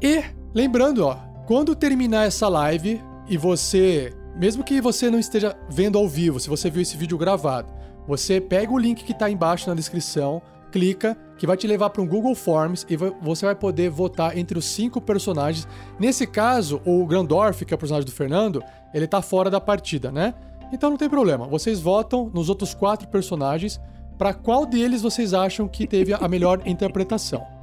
E 0.00 0.22
lembrando, 0.54 1.06
ó, 1.06 1.16
quando 1.46 1.74
terminar 1.74 2.26
essa 2.26 2.48
live 2.48 3.00
e 3.28 3.36
você, 3.36 4.12
mesmo 4.36 4.62
que 4.62 4.80
você 4.80 5.10
não 5.10 5.18
esteja 5.18 5.56
vendo 5.68 5.98
ao 5.98 6.08
vivo, 6.08 6.38
se 6.38 6.48
você 6.48 6.68
viu 6.68 6.82
esse 6.82 6.96
vídeo 6.96 7.16
gravado, 7.16 7.72
você 8.06 8.40
pega 8.40 8.72
o 8.72 8.78
link 8.78 9.04
que 9.04 9.12
está 9.12 9.30
embaixo 9.30 9.68
na 9.68 9.74
descrição, 9.74 10.40
clica, 10.70 11.16
que 11.38 11.46
vai 11.46 11.56
te 11.56 11.66
levar 11.66 11.90
para 11.90 12.02
um 12.02 12.06
Google 12.06 12.34
Forms 12.34 12.86
e 12.88 12.96
você 12.96 13.46
vai 13.46 13.54
poder 13.54 13.90
votar 13.90 14.36
entre 14.36 14.58
os 14.58 14.64
cinco 14.64 15.00
personagens. 15.00 15.66
Nesse 15.98 16.26
caso, 16.26 16.80
o 16.84 17.04
Grandorf, 17.06 17.64
que 17.64 17.72
é 17.72 17.76
o 17.76 17.78
personagem 17.78 18.06
do 18.06 18.12
Fernando, 18.12 18.62
ele 18.92 19.06
tá 19.06 19.22
fora 19.22 19.50
da 19.50 19.60
partida, 19.60 20.12
né? 20.12 20.34
Então 20.72 20.90
não 20.90 20.96
tem 20.96 21.08
problema. 21.08 21.46
Vocês 21.46 21.80
votam 21.80 22.30
nos 22.32 22.48
outros 22.48 22.74
quatro 22.74 23.08
personagens 23.08 23.80
para 24.18 24.34
qual 24.34 24.66
deles 24.66 25.02
vocês 25.02 25.34
acham 25.34 25.68
que 25.68 25.86
teve 25.86 26.12
a 26.12 26.28
melhor 26.28 26.62
interpretação. 26.66 27.55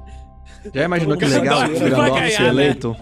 Já 0.72 0.84
imaginou 0.84 1.16
que 1.16 1.24
legal 1.24 1.64
o 1.64 1.78
Grandorf 1.78 2.30
ser 2.30 2.42
eleito? 2.42 2.96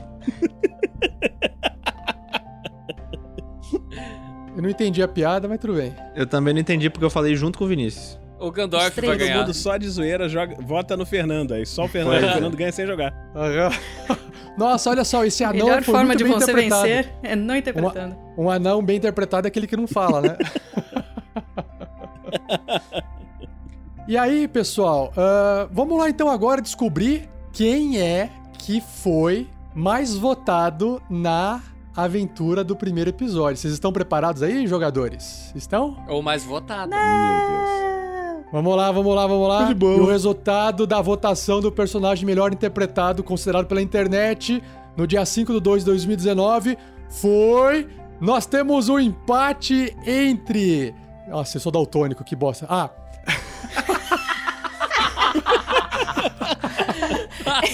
Eu 4.55 4.63
não 4.63 4.69
entendi 4.69 5.03
a 5.03 5.09
piada, 5.09 5.49
mas 5.49 5.59
tudo 5.59 5.75
bem. 5.75 5.95
Eu 6.15 6.27
também 6.27 6.53
não 6.53 6.61
entendi 6.61 6.91
porque 6.91 7.05
eu 7.05 7.11
falei 7.11 7.35
junto 7.35 7.59
com 7.59 7.65
o 7.65 7.69
Vinícius. 7.69 8.19
O 8.39 8.51
Gandorf 8.51 9.01
vai 9.01 9.17
ganhar. 9.17 9.35
Todo 9.35 9.47
mundo 9.47 9.55
só 9.55 9.77
de 9.77 9.89
zoeira 9.89 10.29
joga, 10.29 10.57
vota 10.61 10.97
no 10.97 11.07
Fernando. 11.07 11.55
Aí 11.55 11.65
só 11.65 11.85
o 11.85 11.89
Fernando, 11.89 12.23
o 12.23 12.27
é. 12.27 12.33
Fernando 12.33 12.57
ganha 12.57 12.73
sem 12.73 12.87
jogar. 12.87 13.15
Nossa, 14.59 14.91
olha 14.91 15.05
só, 15.05 15.25
esse 15.25 15.43
anão 15.45 15.67
Melhor 15.67 15.83
foi 15.83 15.95
forma 15.95 16.15
de 16.15 16.25
você 16.25 16.53
vencer 16.53 17.15
é 17.23 17.35
não 17.35 17.57
interpretando. 17.57 18.17
Um, 18.37 18.45
um 18.45 18.51
anão 18.51 18.83
bem 18.83 18.97
interpretado 18.97 19.47
é 19.47 19.49
aquele 19.49 19.67
que 19.67 19.77
não 19.77 19.87
fala, 19.87 20.21
né? 20.21 20.37
e 24.07 24.19
aí, 24.19 24.47
pessoal, 24.49 25.13
uh, 25.17 25.69
vamos 25.73 25.99
lá 25.99 26.11
então 26.11 26.29
agora 26.29 26.61
descobrir 26.61 27.32
quem 27.53 28.01
é 28.01 28.31
que 28.59 28.81
foi 28.81 29.49
mais 29.75 30.17
votado 30.17 31.03
na 31.09 31.61
aventura 31.95 32.65
do 32.65 32.75
primeiro 32.75 33.11
episódio. 33.11 33.59
Vocês 33.59 33.75
estão 33.75 33.93
preparados 33.93 34.43
aí, 34.43 34.67
jogadores? 34.67 35.53
Estão? 35.55 36.03
Ou 36.09 36.23
mais 36.23 36.45
votado. 36.45 36.91
Meu 36.91 36.99
Deus. 36.99 38.43
Vamos 38.51 38.77
lá, 38.77 38.91
vamos 38.91 39.15
lá, 39.15 39.27
vamos 39.27 39.49
lá. 39.49 39.75
Bom. 39.75 39.97
E 39.97 40.01
o 40.01 40.07
resultado 40.07 40.87
da 40.87 41.01
votação 41.01 41.61
do 41.61 41.71
personagem 41.71 42.25
melhor 42.25 42.53
interpretado, 42.53 43.23
considerado 43.23 43.67
pela 43.67 43.81
internet, 43.81 44.63
no 44.97 45.07
dia 45.07 45.25
5 45.25 45.53
de 45.55 45.61
2 45.61 45.83
de 45.83 45.91
2019, 45.91 46.79
foi. 47.09 47.89
Nós 48.21 48.47
temos 48.47 48.89
um 48.89 48.99
empate 48.99 49.97
entre. 50.07 50.95
Nossa, 51.29 51.57
eu 51.57 51.61
sou 51.61 51.73
daltônico, 51.73 52.25
que 52.25 52.37
bosta. 52.37 52.67
Ah, 52.69 52.91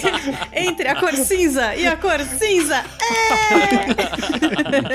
Entre 0.53 0.89
a 0.89 0.97
cor 0.97 1.13
cinza 1.15 1.75
e 1.77 1.87
a 1.87 1.97
cor 1.97 2.21
cinza. 2.21 2.85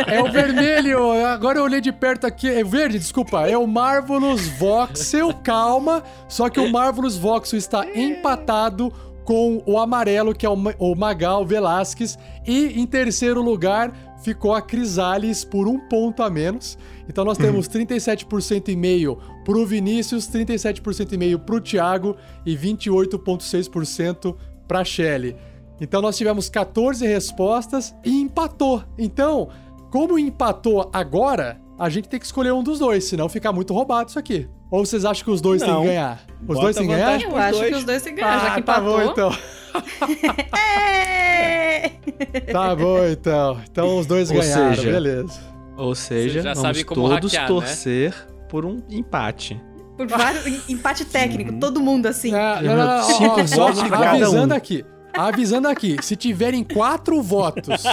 é 0.08 0.22
o 0.22 0.32
vermelho. 0.32 1.26
Agora 1.26 1.60
eu 1.60 1.64
olhei 1.64 1.82
de 1.82 1.92
perto 1.92 2.26
aqui. 2.26 2.50
É 2.50 2.64
verde, 2.64 3.00
desculpa. 3.00 3.48
É 3.48 3.58
o 3.58 3.68
Marvelous 3.68 4.48
Voxel. 4.48 5.34
Calma. 5.44 6.04
Só 6.28 6.50
que 6.50 6.60
o 6.60 6.72
Marvelous 6.72 7.18
Voxel 7.18 7.58
está 7.60 7.86
empatado 7.96 8.92
com 9.24 9.64
o 9.66 9.80
amarelo, 9.80 10.34
que 10.34 10.46
é 10.46 10.50
o 10.50 10.96
Magal 10.96 11.46
Velasquez. 11.46 12.18
E 12.46 12.80
em 12.80 12.86
terceiro 12.86 13.42
lugar 13.42 13.94
ficou 14.24 14.54
a 14.54 14.62
Crisales 14.62 15.44
por 15.44 15.68
um 15.68 15.78
ponto 15.78 16.24
a 16.24 16.30
menos. 16.30 16.78
Então 17.08 17.26
nós 17.26 17.38
temos 17.38 17.68
37% 17.68 18.70
e 18.70 18.76
meio 18.76 19.18
pro 19.44 19.66
Vinícius, 19.66 20.28
37% 20.28 21.12
e 21.12 21.18
meio 21.18 21.40
pro 21.40 21.60
Thiago 21.60 22.16
e 22.46 22.56
28,6% 22.56 24.36
pra 24.68 24.84
Shelly. 24.84 25.36
Então 25.82 26.02
nós 26.02 26.18
tivemos 26.18 26.50
14 26.50 27.06
respostas 27.06 27.94
e 28.04 28.22
empatou. 28.22 28.84
Então, 28.98 29.50
como 29.92 30.18
empatou 30.18 30.90
agora, 30.94 31.60
a 31.78 31.90
gente 31.90 32.08
tem 32.08 32.20
que 32.20 32.26
escolher 32.26 32.54
um 32.54 32.64
dos 32.64 32.80
dois, 32.80 33.04
senão 33.06 33.28
fica 33.28 33.52
muito 33.52 33.74
roubado 33.74 34.10
isso 34.10 34.20
aqui. 34.20 34.48
Ou 34.72 34.86
vocês 34.86 35.06
acham 35.06 35.24
que 35.26 35.32
os 35.32 35.42
dois 35.42 35.62
têm 35.62 35.72
Não. 35.72 35.82
que 35.82 35.88
ganhar? 35.88 36.24
Os 36.42 36.48
Bota 36.48 36.62
dois 36.62 36.76
têm 36.76 36.88
que 36.88 36.94
ganhar? 36.94 37.22
Eu 37.22 37.38
acho 37.38 37.60
dois. 37.60 37.70
que 37.70 37.76
os 37.78 37.84
dois 37.84 38.02
se 38.02 38.12
ganham, 38.12 38.40
já 38.40 38.56
que 38.56 38.62
tá 38.64 38.80
empatou. 38.80 38.98
bom 38.98 39.12
então. 39.12 39.32
É! 40.56 41.90
Tá 42.52 42.76
bom 42.76 43.06
então. 43.06 43.60
Então 43.70 43.98
os 43.98 44.06
dois 44.06 44.30
Ou 44.32 44.38
ganharam, 44.40 44.76
seja, 44.76 44.92
beleza. 44.92 45.42
Ou 45.78 45.96
seja, 45.96 46.42
já 46.42 46.54
vamos 46.54 46.62
sabe 46.62 46.84
como 46.84 47.10
todos 47.10 47.34
hackear, 47.34 47.42
né? 47.42 47.48
torcer 47.48 48.28
por 48.50 48.66
um 48.66 48.82
empate. 48.90 49.60
Por 49.98 50.08
vários 50.08 50.70
empate 50.70 51.06
técnico, 51.06 51.54
todo 51.54 51.80
mundo 51.80 52.08
assim. 52.08 52.34
Ah, 52.34 52.60
não, 52.62 52.76
não, 52.76 52.98
não, 52.98 53.04
Cinco 53.04 53.62
ó, 53.62 53.72
de 53.72 53.90
cada 53.90 54.10
avisando 54.12 54.54
um. 54.54 54.58
aqui. 54.58 54.86
Avisando 55.14 55.68
aqui, 55.68 55.98
se 56.02 56.16
tiverem 56.16 56.64
quatro 56.64 57.22
votos, 57.22 57.84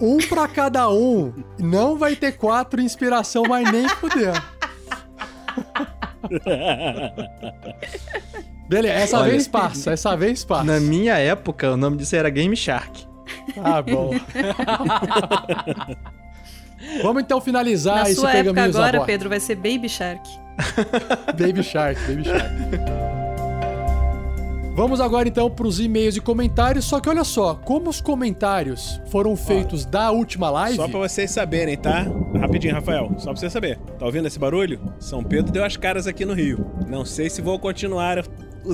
um 0.00 0.16
pra 0.16 0.48
cada 0.48 0.88
um, 0.90 1.32
não 1.58 1.98
vai 1.98 2.16
ter 2.16 2.32
quatro 2.32 2.80
inspiração, 2.80 3.42
mas 3.46 3.70
nem 3.70 3.86
fudeu. 3.88 4.32
Beleza, 8.68 8.94
essa 8.94 9.20
Olha, 9.20 9.30
vez 9.32 9.46
passa, 9.46 9.92
essa 9.92 10.16
vez 10.16 10.44
passa. 10.44 10.64
Na 10.64 10.80
minha 10.80 11.18
época, 11.18 11.72
o 11.72 11.76
nome 11.76 11.98
disso 11.98 12.16
era 12.16 12.30
Game 12.30 12.56
Shark. 12.56 13.06
Tá 13.54 13.82
bom. 13.82 14.12
Vamos 17.02 17.22
então 17.22 17.40
finalizar 17.40 17.96
Na 17.96 18.02
esse 18.10 18.14
sua 18.16 18.32
época 18.32 18.64
agora. 18.64 19.02
Pedro, 19.04 19.28
vai 19.28 19.38
ser 19.40 19.56
Baby 19.56 19.88
Shark. 19.88 20.26
Baby 21.38 21.62
Shark, 21.62 22.00
Baby 22.02 22.24
Shark. 22.24 22.52
Vamos 24.74 25.02
agora 25.02 25.28
então 25.28 25.50
para 25.50 25.66
os 25.66 25.78
e-mails 25.78 26.16
e 26.16 26.20
comentários. 26.20 26.86
Só 26.86 26.98
que 26.98 27.08
olha 27.08 27.24
só, 27.24 27.54
como 27.54 27.90
os 27.90 28.00
comentários 28.00 29.00
foram 29.10 29.36
feitos 29.36 29.84
da 29.84 30.10
última 30.10 30.48
live. 30.48 30.76
Só 30.76 30.88
pra 30.88 30.98
vocês 31.00 31.30
saberem, 31.30 31.76
tá? 31.76 32.06
Rapidinho, 32.40 32.74
Rafael. 32.74 33.12
Só 33.18 33.32
pra 33.32 33.36
você 33.36 33.50
saber. 33.50 33.78
Tá 33.98 34.06
ouvindo 34.06 34.26
esse 34.26 34.38
barulho? 34.38 34.80
São 34.98 35.22
Pedro 35.22 35.52
deu 35.52 35.62
as 35.62 35.76
caras 35.76 36.06
aqui 36.06 36.24
no 36.24 36.32
Rio. 36.32 36.66
Não 36.88 37.04
sei 37.04 37.28
se 37.28 37.42
vou 37.42 37.58
continuar 37.58 38.24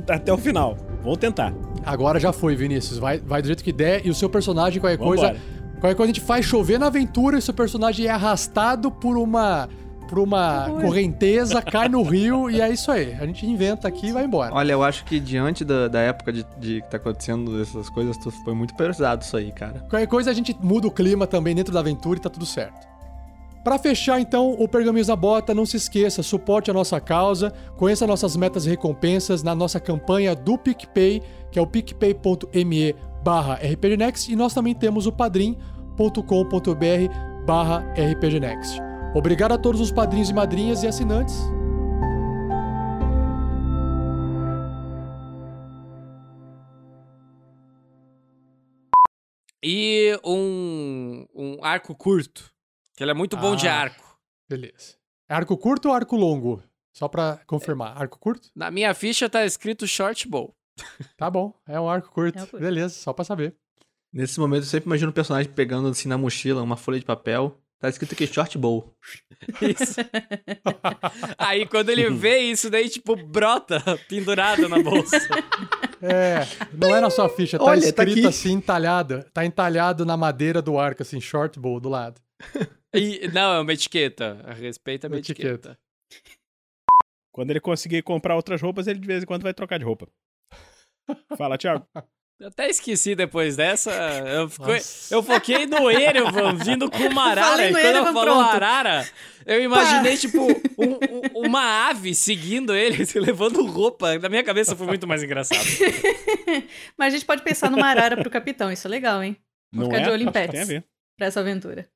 até 0.08 0.32
o 0.32 0.38
final. 0.38 0.76
Vou 1.02 1.16
tentar. 1.16 1.52
Agora 1.84 2.20
já 2.20 2.32
foi, 2.32 2.54
Vinícius. 2.54 2.98
Vai, 2.98 3.18
vai 3.18 3.42
do 3.42 3.46
jeito 3.46 3.64
que 3.64 3.72
der. 3.72 4.06
E 4.06 4.10
o 4.10 4.14
seu 4.14 4.30
personagem, 4.30 4.80
qualquer 4.80 4.98
Vambora. 4.98 5.16
coisa. 5.18 5.36
Qualquer 5.80 5.96
coisa 5.96 6.12
a 6.12 6.14
gente 6.14 6.24
faz 6.24 6.44
chover 6.44 6.78
na 6.78 6.86
aventura 6.86 7.36
e 7.36 7.38
o 7.40 7.42
seu 7.42 7.54
personagem 7.54 8.06
é 8.06 8.10
arrastado 8.10 8.88
por 8.90 9.16
uma. 9.16 9.68
Por 10.08 10.18
uma 10.18 10.68
correnteza, 10.80 11.60
cai 11.62 11.88
no 11.88 12.02
rio 12.02 12.50
e 12.50 12.60
é 12.60 12.68
isso 12.70 12.90
aí. 12.90 13.14
A 13.20 13.26
gente 13.26 13.46
inventa 13.46 13.86
aqui 13.86 14.08
e 14.08 14.12
vai 14.12 14.24
embora. 14.24 14.52
Olha, 14.54 14.72
eu 14.72 14.82
acho 14.82 15.04
que 15.04 15.20
diante 15.20 15.64
da, 15.64 15.86
da 15.88 16.00
época 16.00 16.32
de, 16.32 16.44
de 16.58 16.80
que 16.82 16.88
tá 16.90 16.96
acontecendo 16.96 17.60
essas 17.62 17.88
coisas, 17.90 18.16
tu- 18.16 18.30
foi 18.30 18.54
muito 18.54 18.74
pesado 18.74 19.22
isso 19.22 19.36
aí, 19.36 19.52
cara. 19.52 19.80
Qualquer 19.88 20.06
coisa 20.06 20.30
a 20.30 20.34
gente 20.34 20.56
muda 20.62 20.88
o 20.88 20.90
clima 20.90 21.26
também 21.26 21.54
dentro 21.54 21.72
da 21.72 21.80
aventura 21.80 22.18
e 22.18 22.22
tá 22.22 22.30
tudo 22.30 22.46
certo. 22.46 22.88
Pra 23.62 23.78
fechar 23.78 24.18
então 24.18 24.52
o 24.58 24.66
Pergaminhos 24.66 25.08
na 25.08 25.16
Bota, 25.16 25.54
não 25.54 25.66
se 25.66 25.76
esqueça, 25.76 26.22
suporte 26.22 26.70
a 26.70 26.74
nossa 26.74 26.98
causa, 27.00 27.52
conheça 27.76 28.06
nossas 28.06 28.34
metas 28.34 28.64
e 28.64 28.70
recompensas 28.70 29.42
na 29.42 29.54
nossa 29.54 29.78
campanha 29.78 30.34
do 30.34 30.56
PicPay, 30.56 31.20
que 31.50 31.58
é 31.58 31.62
o 31.62 31.66
picpay.me 31.66 32.94
barra 33.22 33.54
rpgnext, 33.56 34.30
e 34.32 34.36
nós 34.36 34.54
também 34.54 34.74
temos 34.74 35.06
o 35.06 35.12
padrim.com.br 35.12 35.58
barra 37.46 37.84
rpgnext. 37.94 38.87
Obrigado 39.14 39.52
a 39.52 39.58
todos 39.58 39.80
os 39.80 39.90
padrinhos 39.90 40.30
e 40.30 40.34
madrinhas 40.34 40.82
e 40.82 40.86
assinantes. 40.86 41.36
E 49.62 50.18
um, 50.24 51.26
um 51.34 51.64
arco 51.64 51.94
curto. 51.94 52.50
Que 52.96 53.02
ele 53.04 53.10
é 53.10 53.14
muito 53.14 53.36
bom 53.36 53.56
de 53.56 53.68
Ah. 53.68 53.80
arco. 53.80 54.18
Beleza. 54.48 54.96
É 55.28 55.34
arco 55.34 55.56
curto 55.56 55.88
ou 55.88 55.94
arco 55.94 56.16
longo? 56.16 56.62
Só 56.92 57.08
pra 57.08 57.40
confirmar. 57.46 57.96
Arco 58.00 58.18
curto? 58.18 58.50
Na 58.54 58.70
minha 58.70 58.94
ficha 58.94 59.28
tá 59.28 59.44
escrito 59.44 59.86
short 59.86 60.26
bow. 60.28 60.54
Tá 61.16 61.28
bom, 61.30 61.52
é 61.66 61.78
um 61.80 61.88
arco 61.88 62.10
curto. 62.12 62.38
É 62.38 62.42
um 62.42 62.46
curto. 62.46 62.62
Beleza, 62.62 62.94
só 62.94 63.12
pra 63.12 63.24
saber. 63.24 63.54
Nesse 64.12 64.40
momento, 64.40 64.62
eu 64.62 64.68
sempre 64.68 64.86
imagino 64.86 65.10
o 65.10 65.14
personagem 65.14 65.52
pegando 65.52 65.88
assim 65.88 66.08
na 66.08 66.16
mochila 66.16 66.62
uma 66.62 66.76
folha 66.76 66.98
de 66.98 67.04
papel. 67.04 67.60
Tá 67.80 67.88
escrito 67.88 68.12
aqui 68.12 68.26
short 68.26 68.58
bow. 68.58 68.92
Isso. 69.62 70.00
Aí 71.38 71.64
quando 71.66 71.90
ele 71.90 72.10
vê 72.10 72.38
isso, 72.38 72.68
daí 72.68 72.88
tipo 72.88 73.14
brota 73.14 73.80
pendurado 74.08 74.68
na 74.68 74.82
bolsa. 74.82 75.16
É, 76.02 76.40
não 76.72 76.94
é 76.94 77.00
na 77.00 77.08
sua 77.08 77.28
ficha, 77.28 77.56
tá 77.56 77.64
Olha, 77.64 77.80
tá 77.80 78.02
escrito 78.02 78.18
aqui. 78.18 78.26
assim, 78.26 78.52
entalhado. 78.52 79.24
Tá 79.32 79.44
entalhado 79.44 80.04
na 80.04 80.16
madeira 80.16 80.60
do 80.60 80.78
arco, 80.78 81.02
assim, 81.02 81.20
short 81.20 81.58
bow 81.58 81.78
do 81.78 81.88
lado. 81.88 82.20
E, 82.94 83.28
não, 83.28 83.52
é 83.54 83.60
uma 83.60 83.72
etiqueta. 83.72 84.44
Respeita 84.56 85.06
a 85.06 85.10
minha 85.10 85.18
Uma 85.18 85.20
etiqueta. 85.20 85.78
Quando 87.32 87.50
ele 87.50 87.60
conseguir 87.60 88.02
comprar 88.02 88.34
outras 88.34 88.60
roupas, 88.60 88.88
ele 88.88 88.98
de 88.98 89.06
vez 89.06 89.22
em 89.22 89.26
quando 89.26 89.42
vai 89.42 89.54
trocar 89.54 89.78
de 89.78 89.84
roupa. 89.84 90.08
Fala, 91.36 91.56
Thiago. 91.56 91.86
Eu 92.40 92.48
até 92.48 92.68
esqueci 92.68 93.16
depois 93.16 93.56
dessa. 93.56 93.90
Eu, 93.92 94.48
fico- 94.48 94.64
eu 95.10 95.22
foquei 95.24 95.66
no 95.66 95.90
Erevan 95.90 96.54
vindo 96.64 96.88
com 96.88 96.98
uma 97.08 97.24
arara. 97.30 97.66
E 97.68 97.72
quando 97.72 97.84
Erevan, 97.84 98.12
falou 98.12 98.24
pronto. 98.36 98.54
arara, 98.54 99.08
eu 99.44 99.60
imaginei, 99.60 100.16
tipo, 100.16 100.42
um- 100.78 101.40
um- 101.40 101.46
uma 101.48 101.88
ave 101.88 102.14
seguindo 102.14 102.76
ele, 102.76 102.98
levando 103.20 103.66
roupa. 103.66 104.16
Na 104.20 104.28
minha 104.28 104.44
cabeça 104.44 104.76
foi 104.76 104.86
muito 104.86 105.04
mais 105.06 105.20
engraçado. 105.22 105.58
Mas 106.96 107.12
a 107.12 107.16
gente 107.16 107.26
pode 107.26 107.42
pensar 107.42 107.70
numa 107.72 107.86
arara 107.88 108.16
pro 108.16 108.30
capitão, 108.30 108.70
isso 108.70 108.86
é 108.86 108.90
legal, 108.90 109.20
hein? 109.20 109.36
Vou 109.72 109.84
Não 109.84 109.90
ficar 109.90 110.02
é? 110.02 110.04
de 110.04 110.10
olho 110.10 110.22
em 110.28 110.30
Tem 110.32 110.44
a 110.44 110.48
pets 110.48 110.68
ver. 110.68 110.84
pra 111.18 111.26
essa 111.26 111.40
aventura. 111.40 111.88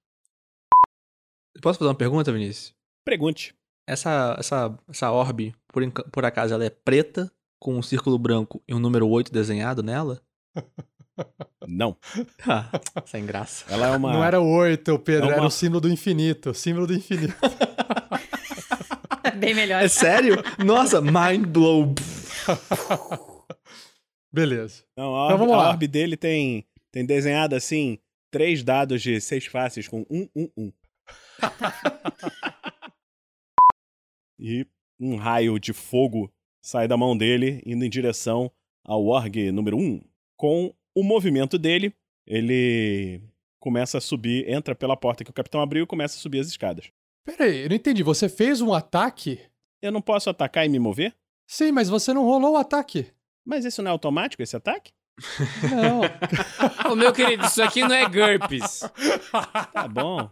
Posso 1.62 1.78
fazer 1.78 1.88
uma 1.88 1.94
pergunta, 1.94 2.32
Vinícius? 2.32 2.74
Pergunte. 3.04 3.54
Essa, 3.88 4.34
essa, 4.38 4.76
essa 4.88 5.10
orbe, 5.12 5.54
por, 5.68 5.82
por 6.10 6.24
acaso, 6.24 6.52
ela 6.54 6.64
é 6.64 6.70
preta, 6.70 7.30
com 7.60 7.76
um 7.76 7.82
círculo 7.82 8.18
branco 8.18 8.60
e 8.66 8.74
um 8.74 8.80
número 8.80 9.08
8 9.08 9.32
desenhado 9.32 9.82
nela? 9.84 10.20
Não. 11.68 11.96
Ah, 12.48 12.68
sem 13.06 13.24
graça. 13.26 13.64
Ela 13.68 13.88
é 13.88 13.96
uma. 13.96 14.12
Não 14.12 14.24
era 14.24 14.40
o 14.40 14.48
8, 14.48 14.98
Pedro, 15.00 15.24
É 15.26 15.28
uma- 15.28 15.36
era 15.36 15.46
o 15.46 15.50
símbolo 15.50 15.80
do 15.82 15.90
infinito. 15.90 16.52
Símbolo 16.54 16.86
do 16.86 16.94
infinito. 16.94 17.34
É 19.24 19.30
bem 19.30 19.54
melhor. 19.54 19.80
É 19.82 19.88
sério? 19.88 20.36
Nossa, 20.64 21.00
mind 21.00 21.46
blow. 21.46 21.94
Beleza. 24.32 24.82
Não, 24.96 25.14
a, 25.14 25.26
Então 25.26 25.34
orbe, 25.34 25.38
vamos 25.38 25.54
a 25.54 25.56
lá. 25.58 25.68
orbe 25.70 25.86
dele 25.86 26.16
tem, 26.16 26.66
tem 26.90 27.06
desenhado 27.06 27.54
assim 27.54 27.98
três 28.32 28.62
dados 28.64 29.00
de 29.00 29.20
seis 29.20 29.46
faces 29.46 29.86
com 29.86 30.04
um, 30.10 30.28
um, 30.34 30.48
um. 30.56 30.72
e 34.38 34.66
um 34.98 35.16
raio 35.16 35.58
de 35.58 35.72
fogo 35.72 36.32
sai 36.62 36.88
da 36.88 36.96
mão 36.96 37.16
dele, 37.16 37.62
indo 37.64 37.84
em 37.84 37.90
direção 37.90 38.50
ao 38.84 39.04
org 39.06 39.50
número 39.52 39.76
1. 39.78 40.00
Com 40.42 40.74
o 40.92 41.04
movimento 41.04 41.56
dele, 41.56 41.94
ele 42.26 43.22
começa 43.60 43.98
a 43.98 44.00
subir, 44.00 44.50
entra 44.50 44.74
pela 44.74 44.96
porta 44.96 45.22
que 45.22 45.30
o 45.30 45.32
capitão 45.32 45.60
abriu 45.60 45.84
e 45.84 45.86
começa 45.86 46.16
a 46.16 46.20
subir 46.20 46.40
as 46.40 46.48
escadas. 46.48 46.90
Pera 47.24 47.44
aí, 47.44 47.62
eu 47.62 47.68
não 47.68 47.76
entendi. 47.76 48.02
Você 48.02 48.28
fez 48.28 48.60
um 48.60 48.74
ataque? 48.74 49.38
Eu 49.80 49.92
não 49.92 50.02
posso 50.02 50.28
atacar 50.28 50.66
e 50.66 50.68
me 50.68 50.80
mover? 50.80 51.14
Sim, 51.46 51.70
mas 51.70 51.88
você 51.88 52.12
não 52.12 52.24
rolou 52.24 52.54
o 52.54 52.56
ataque. 52.56 53.06
Mas 53.46 53.64
isso 53.64 53.84
não 53.84 53.90
é 53.90 53.92
automático, 53.92 54.42
esse 54.42 54.56
ataque? 54.56 54.90
Não. 55.70 56.00
Ô, 56.90 56.96
meu 56.96 57.12
querido, 57.12 57.46
isso 57.46 57.62
aqui 57.62 57.82
não 57.82 57.94
é 57.94 58.02
GURPS. 58.10 58.80
Tá 59.72 59.86
bom. 59.86 60.28